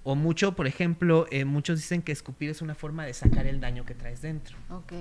[0.04, 3.60] O mucho, por ejemplo, eh, muchos dicen que escupir es una forma de sacar el
[3.60, 4.56] daño que traes dentro.
[4.70, 4.94] Ok.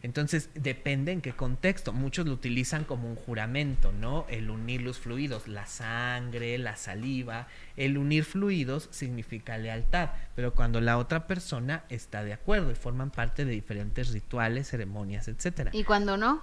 [0.00, 1.92] Entonces, depende en qué contexto.
[1.92, 4.24] Muchos lo utilizan como un juramento, ¿no?
[4.30, 7.48] El unir los fluidos, la sangre, la saliva.
[7.76, 13.10] El unir fluidos significa lealtad, pero cuando la otra persona está de acuerdo y forman
[13.10, 15.70] parte de diferentes rituales, ceremonias, etcétera.
[15.74, 16.42] ¿Y cuando no?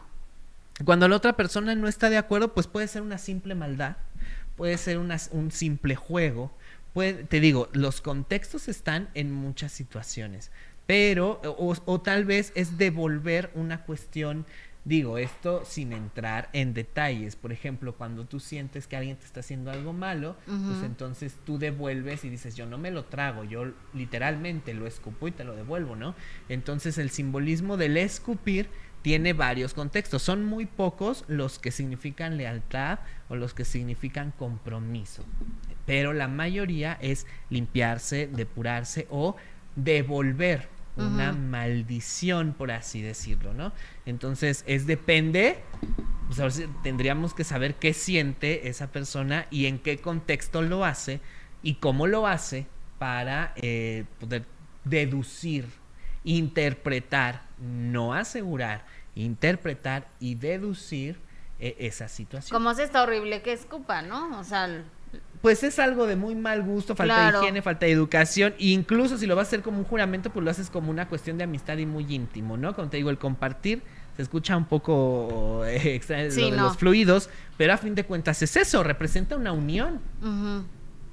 [0.86, 3.98] Cuando la otra persona no está de acuerdo, pues puede ser una simple maldad,
[4.62, 6.52] puede ser una- un simple juego.
[6.94, 10.52] Puede, te digo, los contextos están en muchas situaciones,
[10.86, 14.46] pero, o, o tal vez es devolver una cuestión,
[14.86, 17.36] digo, esto sin entrar en detalles.
[17.36, 21.58] Por ejemplo, cuando tú sientes que alguien te está haciendo algo malo, pues entonces tú
[21.58, 23.66] devuelves y dices, yo no me lo trago, yo
[23.96, 26.14] literalmente lo escupo y te lo devuelvo, ¿no?
[26.50, 28.70] Entonces el simbolismo del escupir
[29.02, 30.22] tiene varios contextos.
[30.22, 33.00] Son muy pocos los que significan lealtad
[33.30, 35.26] o los que significan compromiso.
[35.86, 39.36] Pero la mayoría es limpiarse, depurarse o
[39.76, 43.72] devolver una maldición, por así decirlo, ¿no?
[44.06, 45.60] Entonces, es depende,
[46.28, 50.86] pues ahora sí tendríamos que saber qué siente esa persona y en qué contexto lo
[50.86, 51.22] hace
[51.64, 52.68] y cómo lo hace
[53.00, 54.46] para eh, poder
[54.84, 55.68] deducir,
[56.24, 58.86] interpretar, no asegurar,
[59.16, 61.18] interpretar y deducir
[61.60, 62.58] eh, esa situación.
[62.58, 64.40] Como se está horrible que escupa, ¿no?
[64.40, 64.84] O sea, el-
[65.42, 67.40] Pues es algo de muy mal gusto, falta Claro.
[67.40, 68.54] de higiene, falta de educación.
[68.60, 71.08] E incluso si lo vas a hacer como un juramento, pues lo haces como una
[71.08, 72.74] cuestión de amistad y muy íntimo, ¿no?
[72.76, 73.82] Como te digo, el compartir
[74.16, 76.64] se escucha un poco eh, extraño lo de no.
[76.64, 80.00] los fluidos, pero a fin de cuentas es eso, representa una unión.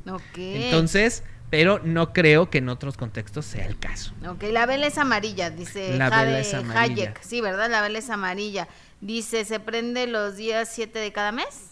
[0.07, 0.37] Ok.
[0.37, 4.12] Entonces, pero no creo que en otros contextos sea el caso.
[4.27, 6.81] Ok, la vela es amarilla, dice La Jade vela es amarilla.
[6.83, 7.23] Hayek.
[7.23, 7.70] Sí, ¿verdad?
[7.70, 8.69] La vela es amarilla.
[9.01, 11.70] Dice, ¿se prende los días 7 de cada mes?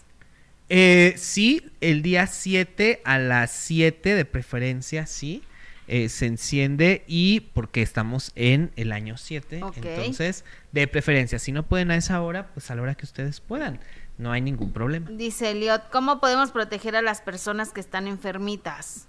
[0.69, 5.43] Eh, sí, el día 7 a las 7 de preferencia, sí.
[5.87, 9.77] eh, se enciende y porque estamos en el año 7, Ok.
[9.77, 10.43] entonces
[10.73, 13.79] de preferencia, si no pueden a esa hora, pues a la hora que ustedes puedan,
[14.17, 15.09] no hay ningún problema.
[15.11, 19.07] Dice Eliot, ¿cómo podemos proteger a las personas que están enfermitas?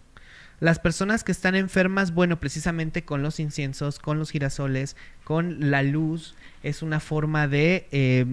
[0.61, 5.83] Las personas que están enfermas, bueno, precisamente con los inciensos, con los girasoles, con la
[5.83, 8.27] luz, es una forma de eh,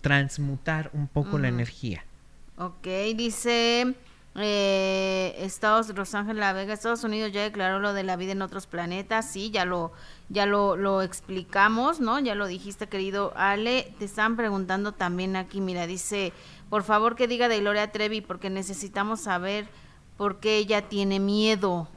[0.00, 2.04] transmutar un poco la energía.
[2.56, 3.94] Ok, dice
[4.34, 8.42] eh, Estados Los Ángeles La Vega, Estados Unidos ya declaró lo de la vida en
[8.42, 9.92] otros planetas, sí, ya lo
[10.28, 12.18] ya lo, lo explicamos, ¿no?
[12.20, 13.94] Ya lo dijiste, querido Ale.
[13.98, 16.32] Te están preguntando también aquí, mira, dice,
[16.68, 19.66] por favor que diga de Gloria Trevi porque necesitamos saber
[20.18, 21.88] por qué ella tiene miedo.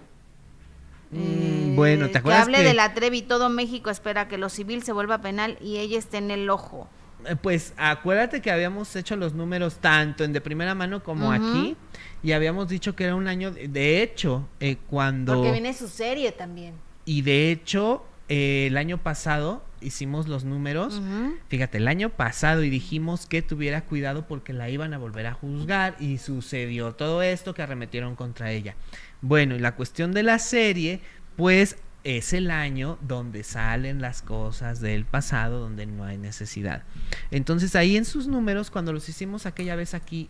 [1.11, 4.47] Mm, bueno, ¿te que acuerdas hable que- de la Trevi, todo México espera que lo
[4.47, 6.87] civil se vuelva penal y ella esté en el ojo.
[7.25, 11.75] eh, pues acuérdate que habíamos hecho los números tanto en de primera mano como aquí
[12.23, 15.33] y habíamos dicho que era un año, de- de hecho, eh, cuando...
[15.35, 16.73] Porque viene su serie también.
[17.05, 21.01] Y de hecho, eh, el año pasado hicimos los números.
[21.49, 25.33] Fíjate, el año pasado y dijimos que tuviera cuidado porque la iban a volver a
[25.33, 28.75] juzgar y sucedió todo esto que arremetieron contra ella.
[29.21, 31.01] Bueno, y la cuestión de la serie,
[31.35, 36.83] pues es el año donde salen las cosas del pasado, donde no hay necesidad.
[37.29, 40.29] Entonces ahí en sus números, cuando los hicimos aquella vez aquí,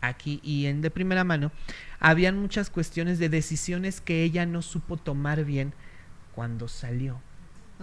[0.00, 1.52] aquí y en de primera mano,
[2.00, 5.74] habían muchas cuestiones de decisiones que ella no supo tomar bien
[6.34, 7.20] cuando salió.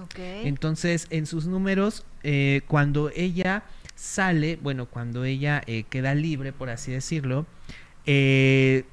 [0.04, 0.18] Ok.
[0.18, 3.64] Entonces, en sus números, eh, cuando ella
[3.96, 7.46] sale, bueno, cuando ella eh, queda libre, por así decirlo,
[8.06, 8.86] eh,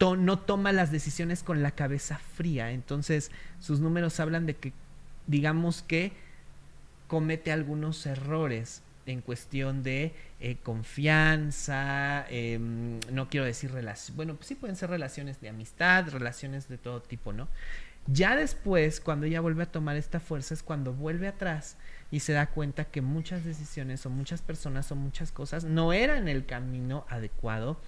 [0.00, 2.70] no toma las decisiones con la cabeza fría.
[2.70, 3.30] Entonces,
[3.60, 4.72] sus números hablan de que,
[5.26, 6.12] digamos que,
[7.06, 14.48] comete algunos errores en cuestión de eh, confianza, em, no quiero decir relaciones, bueno, pues
[14.48, 17.48] sí pueden ser relaciones de amistad, relaciones de todo tipo, ¿no?
[18.06, 21.76] Ya después, cuando ella vuelve a tomar esta fuerza, es cuando vuelve atrás
[22.10, 26.28] y se da cuenta que muchas decisiones o muchas personas o muchas cosas no eran
[26.28, 27.80] el camino adecuado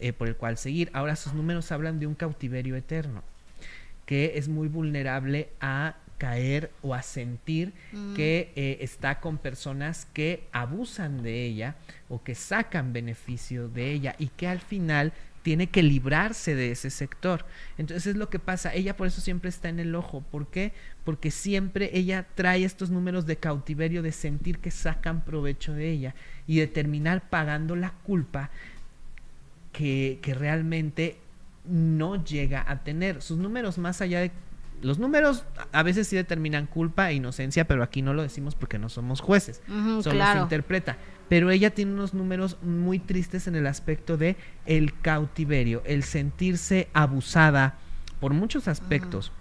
[0.00, 0.90] eh, por el cual seguir.
[0.92, 3.22] Ahora sus números hablan de un cautiverio eterno,
[4.06, 8.14] que es muy vulnerable a caer o a sentir Mm.
[8.14, 11.74] que eh, está con personas que abusan de ella
[12.08, 15.12] o que sacan beneficio de ella y que al final
[15.44, 17.44] tiene que librarse de ese sector.
[17.76, 20.22] Entonces es lo que pasa, ella por eso siempre está en el ojo.
[20.22, 20.72] ¿Por qué?
[21.04, 26.14] Porque siempre ella trae estos números de cautiverio, de sentir que sacan provecho de ella
[26.46, 28.50] y de terminar pagando la culpa
[29.70, 31.18] que, que realmente
[31.66, 33.20] no llega a tener.
[33.20, 34.32] Sus números más allá de...
[34.84, 38.78] Los números a veces sí determinan culpa e inocencia, pero aquí no lo decimos porque
[38.78, 39.62] no somos jueces.
[39.66, 40.40] Solo claro.
[40.40, 40.98] se interpreta.
[41.30, 44.36] Pero ella tiene unos números muy tristes en el aspecto de
[44.66, 47.78] el cautiverio, el sentirse abusada
[48.20, 49.32] por muchos aspectos,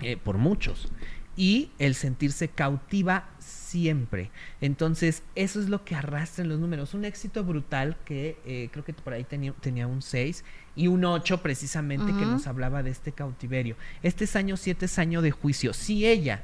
[0.00, 0.88] eh, por muchos,
[1.36, 3.28] y el sentirse cautiva
[3.70, 4.30] siempre.
[4.60, 6.94] Entonces, eso es lo que arrastran los números.
[6.94, 10.44] Un éxito brutal que eh, creo que por ahí tenía, tenía un 6
[10.76, 13.76] y un 8 precisamente que nos hablaba de este cautiverio.
[14.02, 15.72] Este es año 7, es año de juicio.
[15.72, 16.42] Si ella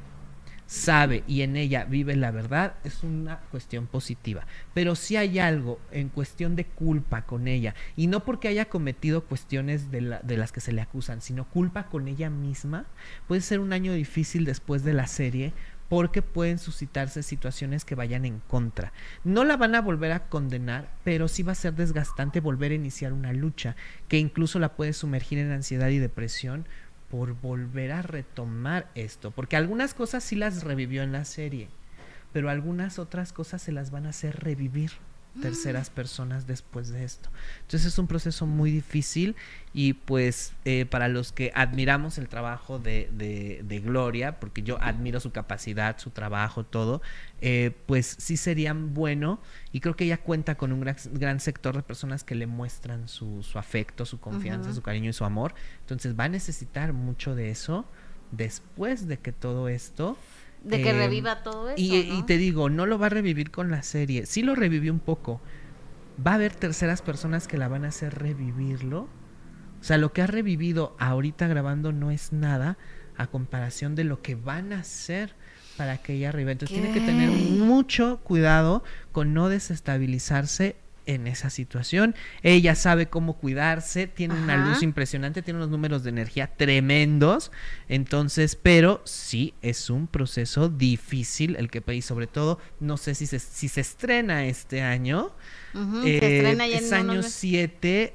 [0.69, 4.47] sabe y en ella vive la verdad, es una cuestión positiva.
[4.75, 9.25] Pero si hay algo en cuestión de culpa con ella, y no porque haya cometido
[9.25, 12.85] cuestiones de, la- de las que se le acusan, sino culpa con ella misma,
[13.29, 15.53] puede ser un año difícil después de la serie
[15.89, 18.93] porque pueden suscitarse situaciones que vayan en contra.
[19.25, 22.77] No la van a volver a condenar, pero sí va a ser desgastante volver a
[22.77, 23.77] iniciar una lucha
[24.09, 26.67] que incluso la puede sumergir en ansiedad y depresión
[27.11, 31.69] por volver a retomar esto, porque algunas cosas sí las revivió en la serie,
[32.33, 34.93] pero algunas otras cosas se las van a hacer revivir
[35.41, 37.29] terceras personas después de esto.
[37.63, 39.37] Entonces es un proceso muy difícil
[39.75, 44.81] y pues eh, para los que admiramos el trabajo de, de- de Gloria, porque yo
[44.83, 47.03] admiro su capacidad, su trabajo, todo,
[47.41, 49.41] eh, pues sí serían bueno
[49.73, 53.09] y creo que ella cuenta con un gran, gran sector de personas que le muestran
[53.09, 55.55] su, su afecto, su confianza, su cariño y su amor.
[55.81, 57.85] Entonces va a necesitar mucho de eso
[58.33, 60.17] después de que todo esto...
[60.63, 61.77] De que eh, reviva todo eso.
[61.79, 64.27] y, te digo, no lo va a revivir con la serie.
[64.27, 65.41] Sí lo revivió un poco.
[66.25, 69.09] Va a haber terceras personas que la van a hacer revivirlo.
[69.81, 72.79] O sea, lo que ha revivido ahorita grabando no es nada
[73.17, 75.35] a comparación de lo que van a hacer
[75.77, 76.53] para que ella reviva.
[76.53, 80.77] Entonces tiene que tener mucho cuidado con no desestabilizarse
[81.07, 82.15] en esa situación.
[82.43, 87.53] Ella sabe cómo cuidarse, tiene una luz impresionante, tiene unos números de energía tremendos.
[87.89, 93.27] Entonces, pero sí es un proceso difícil el que y sobre todo, no sé si
[93.27, 95.31] se, si se estrena este año.
[96.05, 97.33] Eh, se estrena ya es año meses.
[97.35, 98.15] 7.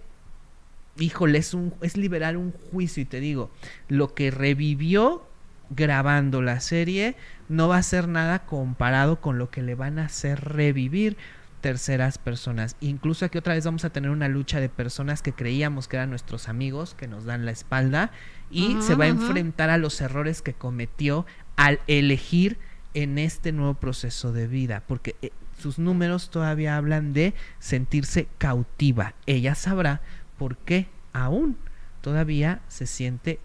[0.99, 3.49] Híjole, es, un, es liberar un juicio y te digo,
[3.87, 5.25] lo que revivió
[5.69, 7.15] grabando la serie
[7.47, 11.17] no va a ser nada comparado con lo que le van a hacer revivir
[11.61, 12.75] terceras personas.
[12.81, 16.09] Incluso aquí otra vez vamos a tener una lucha de personas que creíamos que eran
[16.09, 18.11] nuestros amigos, que nos dan la espalda,
[18.49, 21.25] y se va a enfrentar a los errores que cometió
[21.55, 22.57] al elegir
[22.93, 29.13] en este nuevo proceso de vida, porque eh, sus números todavía hablan de sentirse cautiva.
[29.27, 30.01] Ella sabrá
[30.37, 31.57] por qué aún
[32.01, 33.39] todavía se siente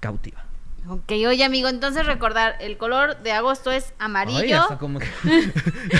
[0.00, 0.44] cautiva.
[0.88, 4.38] Ok, oye amigo, entonces recordar, el color de agosto es amarillo.
[4.40, 5.06] Ay, hasta como que-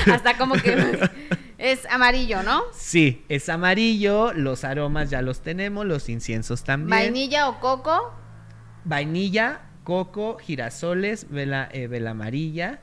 [0.13, 1.09] Hasta como que
[1.61, 2.63] es amarillo, ¿no?
[2.73, 6.91] Sí, es amarillo, los aromas ya los tenemos, los inciensos también.
[6.91, 8.13] Vainilla o coco.
[8.85, 12.81] Vainilla, coco, girasoles, vela, eh, vela amarilla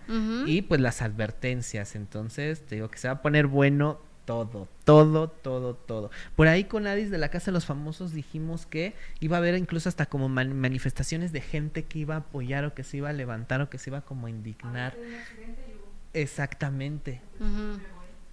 [0.47, 1.95] y pues las advertencias.
[1.95, 6.11] Entonces, te digo que se va a poner bueno todo, todo, todo, todo.
[6.35, 9.55] Por ahí con Adis de la Casa de los Famosos dijimos que iba a haber
[9.55, 13.09] incluso hasta como man- manifestaciones de gente que iba a apoyar o que se iba
[13.09, 14.95] a levantar o que se iba como a indignar.
[16.13, 17.21] Exactamente.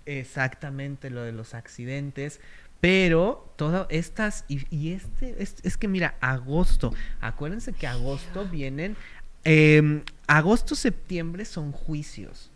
[0.07, 2.41] Exactamente lo de los accidentes.
[2.81, 8.97] Pero todas estas, y, y este, es, es que mira, agosto, acuérdense que agosto vienen,
[9.45, 12.51] em, agosto, septiembre son juicios.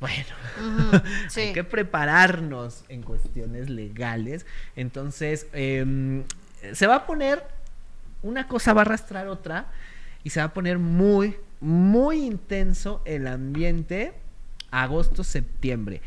[0.00, 0.34] Bueno,
[1.28, 1.40] sí.
[1.40, 4.44] hay que prepararnos en cuestiones legales.
[4.74, 6.24] Entonces, em,
[6.72, 7.44] se va a poner,
[8.22, 9.66] una cosa va a arrastrar otra
[10.24, 14.14] y se va a poner muy, muy intenso el ambiente
[14.70, 16.00] agosto, septiembre.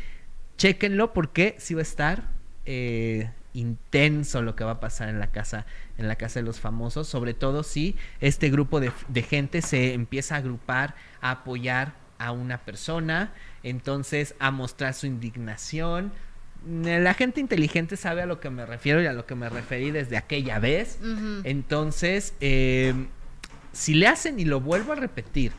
[0.56, 2.28] Chéquenlo porque sí va a estar
[2.64, 5.66] eh, intenso lo que va a pasar en la casa,
[5.98, 9.94] en la casa de los famosos, sobre todo si este grupo de, de gente se
[9.94, 13.32] empieza a agrupar, a apoyar a una persona,
[13.62, 16.12] entonces a mostrar su indignación.
[16.66, 19.48] Mm, La gente inteligente sabe a lo que me refiero y a lo que me
[19.48, 20.98] referí desde aquella vez.
[21.44, 22.94] Entonces, eh,
[23.72, 25.52] si le hacen y lo vuelvo a repetir,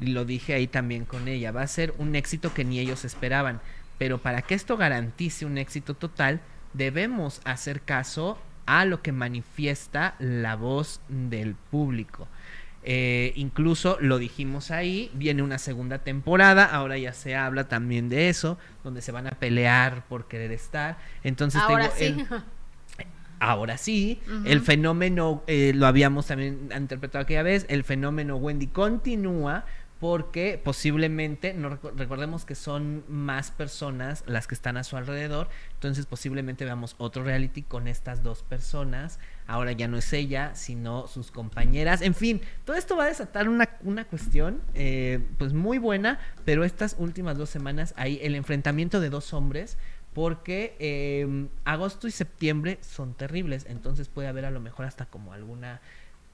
[0.00, 3.04] y lo dije ahí también con ella, va a ser un éxito que ni ellos
[3.04, 3.60] esperaban.
[3.98, 6.40] Pero para que esto garantice un éxito total,
[6.74, 12.28] debemos hacer caso a lo que manifiesta la voz del público.
[12.88, 18.28] Eh, incluso lo dijimos ahí, viene una segunda temporada, ahora ya se habla también de
[18.28, 20.98] eso, donde se van a pelear por querer estar.
[21.24, 22.26] Entonces Ahora tengo sí.
[22.30, 22.42] el-
[23.38, 29.66] Ahora sí, el fenómeno, eh, lo habíamos también interpretado aquella vez, el fenómeno Wendy continúa
[29.98, 36.04] porque posiblemente, no recordemos que son más personas las que están a su alrededor, entonces
[36.04, 41.30] posiblemente veamos otro reality con estas dos personas, ahora ya no es ella, sino sus
[41.30, 46.18] compañeras, en fin, todo esto va a desatar una, una cuestión eh, pues muy buena,
[46.44, 49.78] pero estas últimas dos semanas hay el enfrentamiento de dos hombres,
[50.12, 55.34] porque eh, agosto y septiembre son terribles, entonces puede haber a lo mejor hasta como
[55.34, 55.80] alguna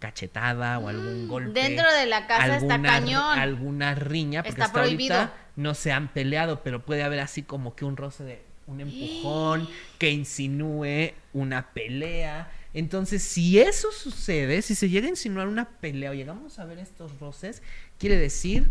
[0.02, 1.50] cachetada o algún golpe.
[1.50, 3.38] Mm, Dentro de la casa está alguna- cañón.
[3.38, 5.14] Alguna riña, porque Está hasta prohibido.
[5.14, 8.80] ahorita no se han peleado, pero puede haber así como que un roce de un
[8.80, 9.68] empujón
[9.98, 12.50] que insinúe una pelea.
[12.74, 16.78] Entonces, si eso sucede, si se llega a insinuar una pelea o llegamos a ver
[16.78, 17.62] estos roces,
[17.98, 18.70] quiere decir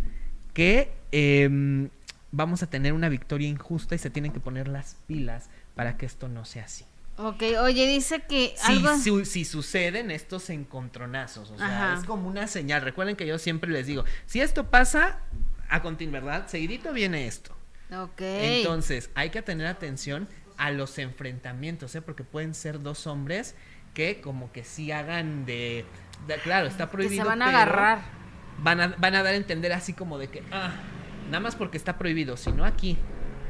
[0.54, 1.90] que em,
[2.32, 6.06] vamos a tener una victoria injusta y se tienen que poner las pilas para que
[6.06, 6.84] esto no sea así.
[7.24, 8.98] Ok, oye, dice que Si, algo...
[8.98, 12.00] su- si suceden estos encontronazos, o sea, Ajá.
[12.00, 12.82] es como una señal.
[12.82, 15.20] Recuerden que yo siempre les digo, si esto pasa,
[15.70, 16.48] a continuar, ¿verdad?
[16.48, 17.56] Seguidito viene esto.
[17.96, 18.22] Ok.
[18.22, 20.28] Entonces, hay que tener atención
[20.58, 22.02] a los enfrentamientos, ¿eh?
[22.02, 23.56] Porque pueden ser dos hombres
[23.94, 25.86] que como que sí hagan de...
[26.28, 27.24] de- claro, está que prohibido.
[27.24, 28.00] se van a pero agarrar.
[28.60, 30.72] Van a, van a dar a entender así como de que, ah,
[31.28, 32.98] nada más porque está prohibido, sino aquí.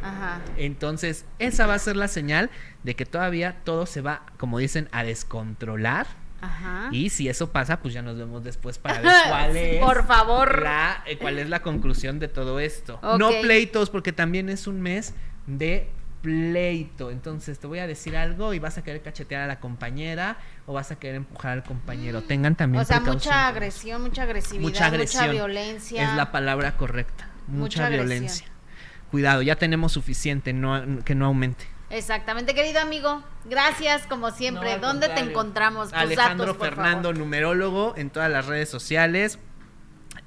[0.01, 0.41] Ajá.
[0.57, 2.49] Entonces, esa va a ser la señal
[2.83, 6.07] de que todavía todo se va, como dicen, a descontrolar.
[6.41, 6.89] Ajá.
[6.91, 9.79] Y si eso pasa, pues ya nos vemos después para ver cuál es.
[9.79, 10.63] Por favor.
[10.63, 12.99] La, eh, cuál es la conclusión de todo esto.
[13.19, 15.13] No pleitos, porque también es un mes
[15.45, 15.89] de
[16.21, 17.11] pleito.
[17.11, 20.73] Entonces te voy a decir algo y vas a querer cachetear a la compañera o
[20.73, 22.21] vas a querer empujar al compañero.
[22.21, 25.31] Tengan también O sea, precaución mucha agresión, mucha agresividad, Mucha agresión.
[25.31, 26.09] violencia.
[26.11, 27.27] Es la palabra correcta.
[27.47, 28.49] Mucha, Mucha agresión.
[29.11, 31.65] Cuidado, ya tenemos suficiente, no, que no aumente.
[31.89, 33.21] Exactamente, querido amigo.
[33.45, 34.75] Gracias, como siempre.
[34.77, 35.89] No, ¿Dónde te encontramos?
[35.89, 37.17] Tus Alejandro datos, por Fernando, favor.
[37.17, 39.37] numerólogo, en todas las redes sociales.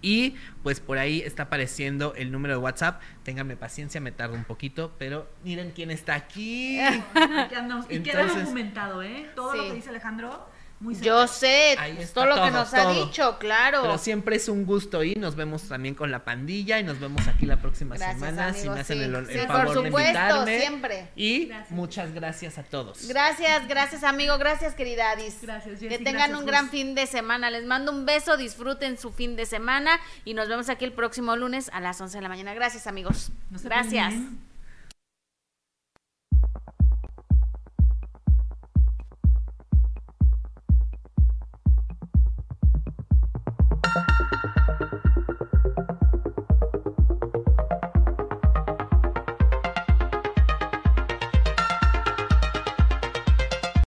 [0.02, 3.00] Y pues por ahí está apareciendo el número de WhatsApp.
[3.22, 6.78] Ténganme paciencia, me tardo un poquito, pero miren quién está aquí.
[7.14, 7.86] Aquí andamos.
[7.88, 9.30] Y queda Entonces- documentado, ¿eh?
[9.34, 9.58] Todo Sí.
[9.58, 10.46] lo que dice Alejandro,
[10.84, 11.76] muy Yo sé,
[12.12, 13.80] todo lo que todo, nos ha dicho, claro.
[13.82, 17.26] Pero siempre es un gusto y nos vemos también con la pandilla y nos vemos
[17.26, 19.04] aquí la próxima Gracias, semana si amigo, me hacen sí.
[19.04, 20.60] el, el Sí, por favor de supuesto, invitarme.
[20.60, 21.08] siempre.
[21.16, 23.08] Y muchas gracias a todos.
[23.08, 25.38] Gracias, gracias amigo, gracias querida Adis.
[25.40, 27.50] Gracias, Que tengan gracias, un gran fin de semana.
[27.50, 31.34] Les mando un beso, disfruten su fin de semana y nos vemos aquí el próximo
[31.34, 32.52] lunes a las 11 de la mañana.
[32.54, 33.32] Gracias amigos.
[33.50, 34.12] Gracias.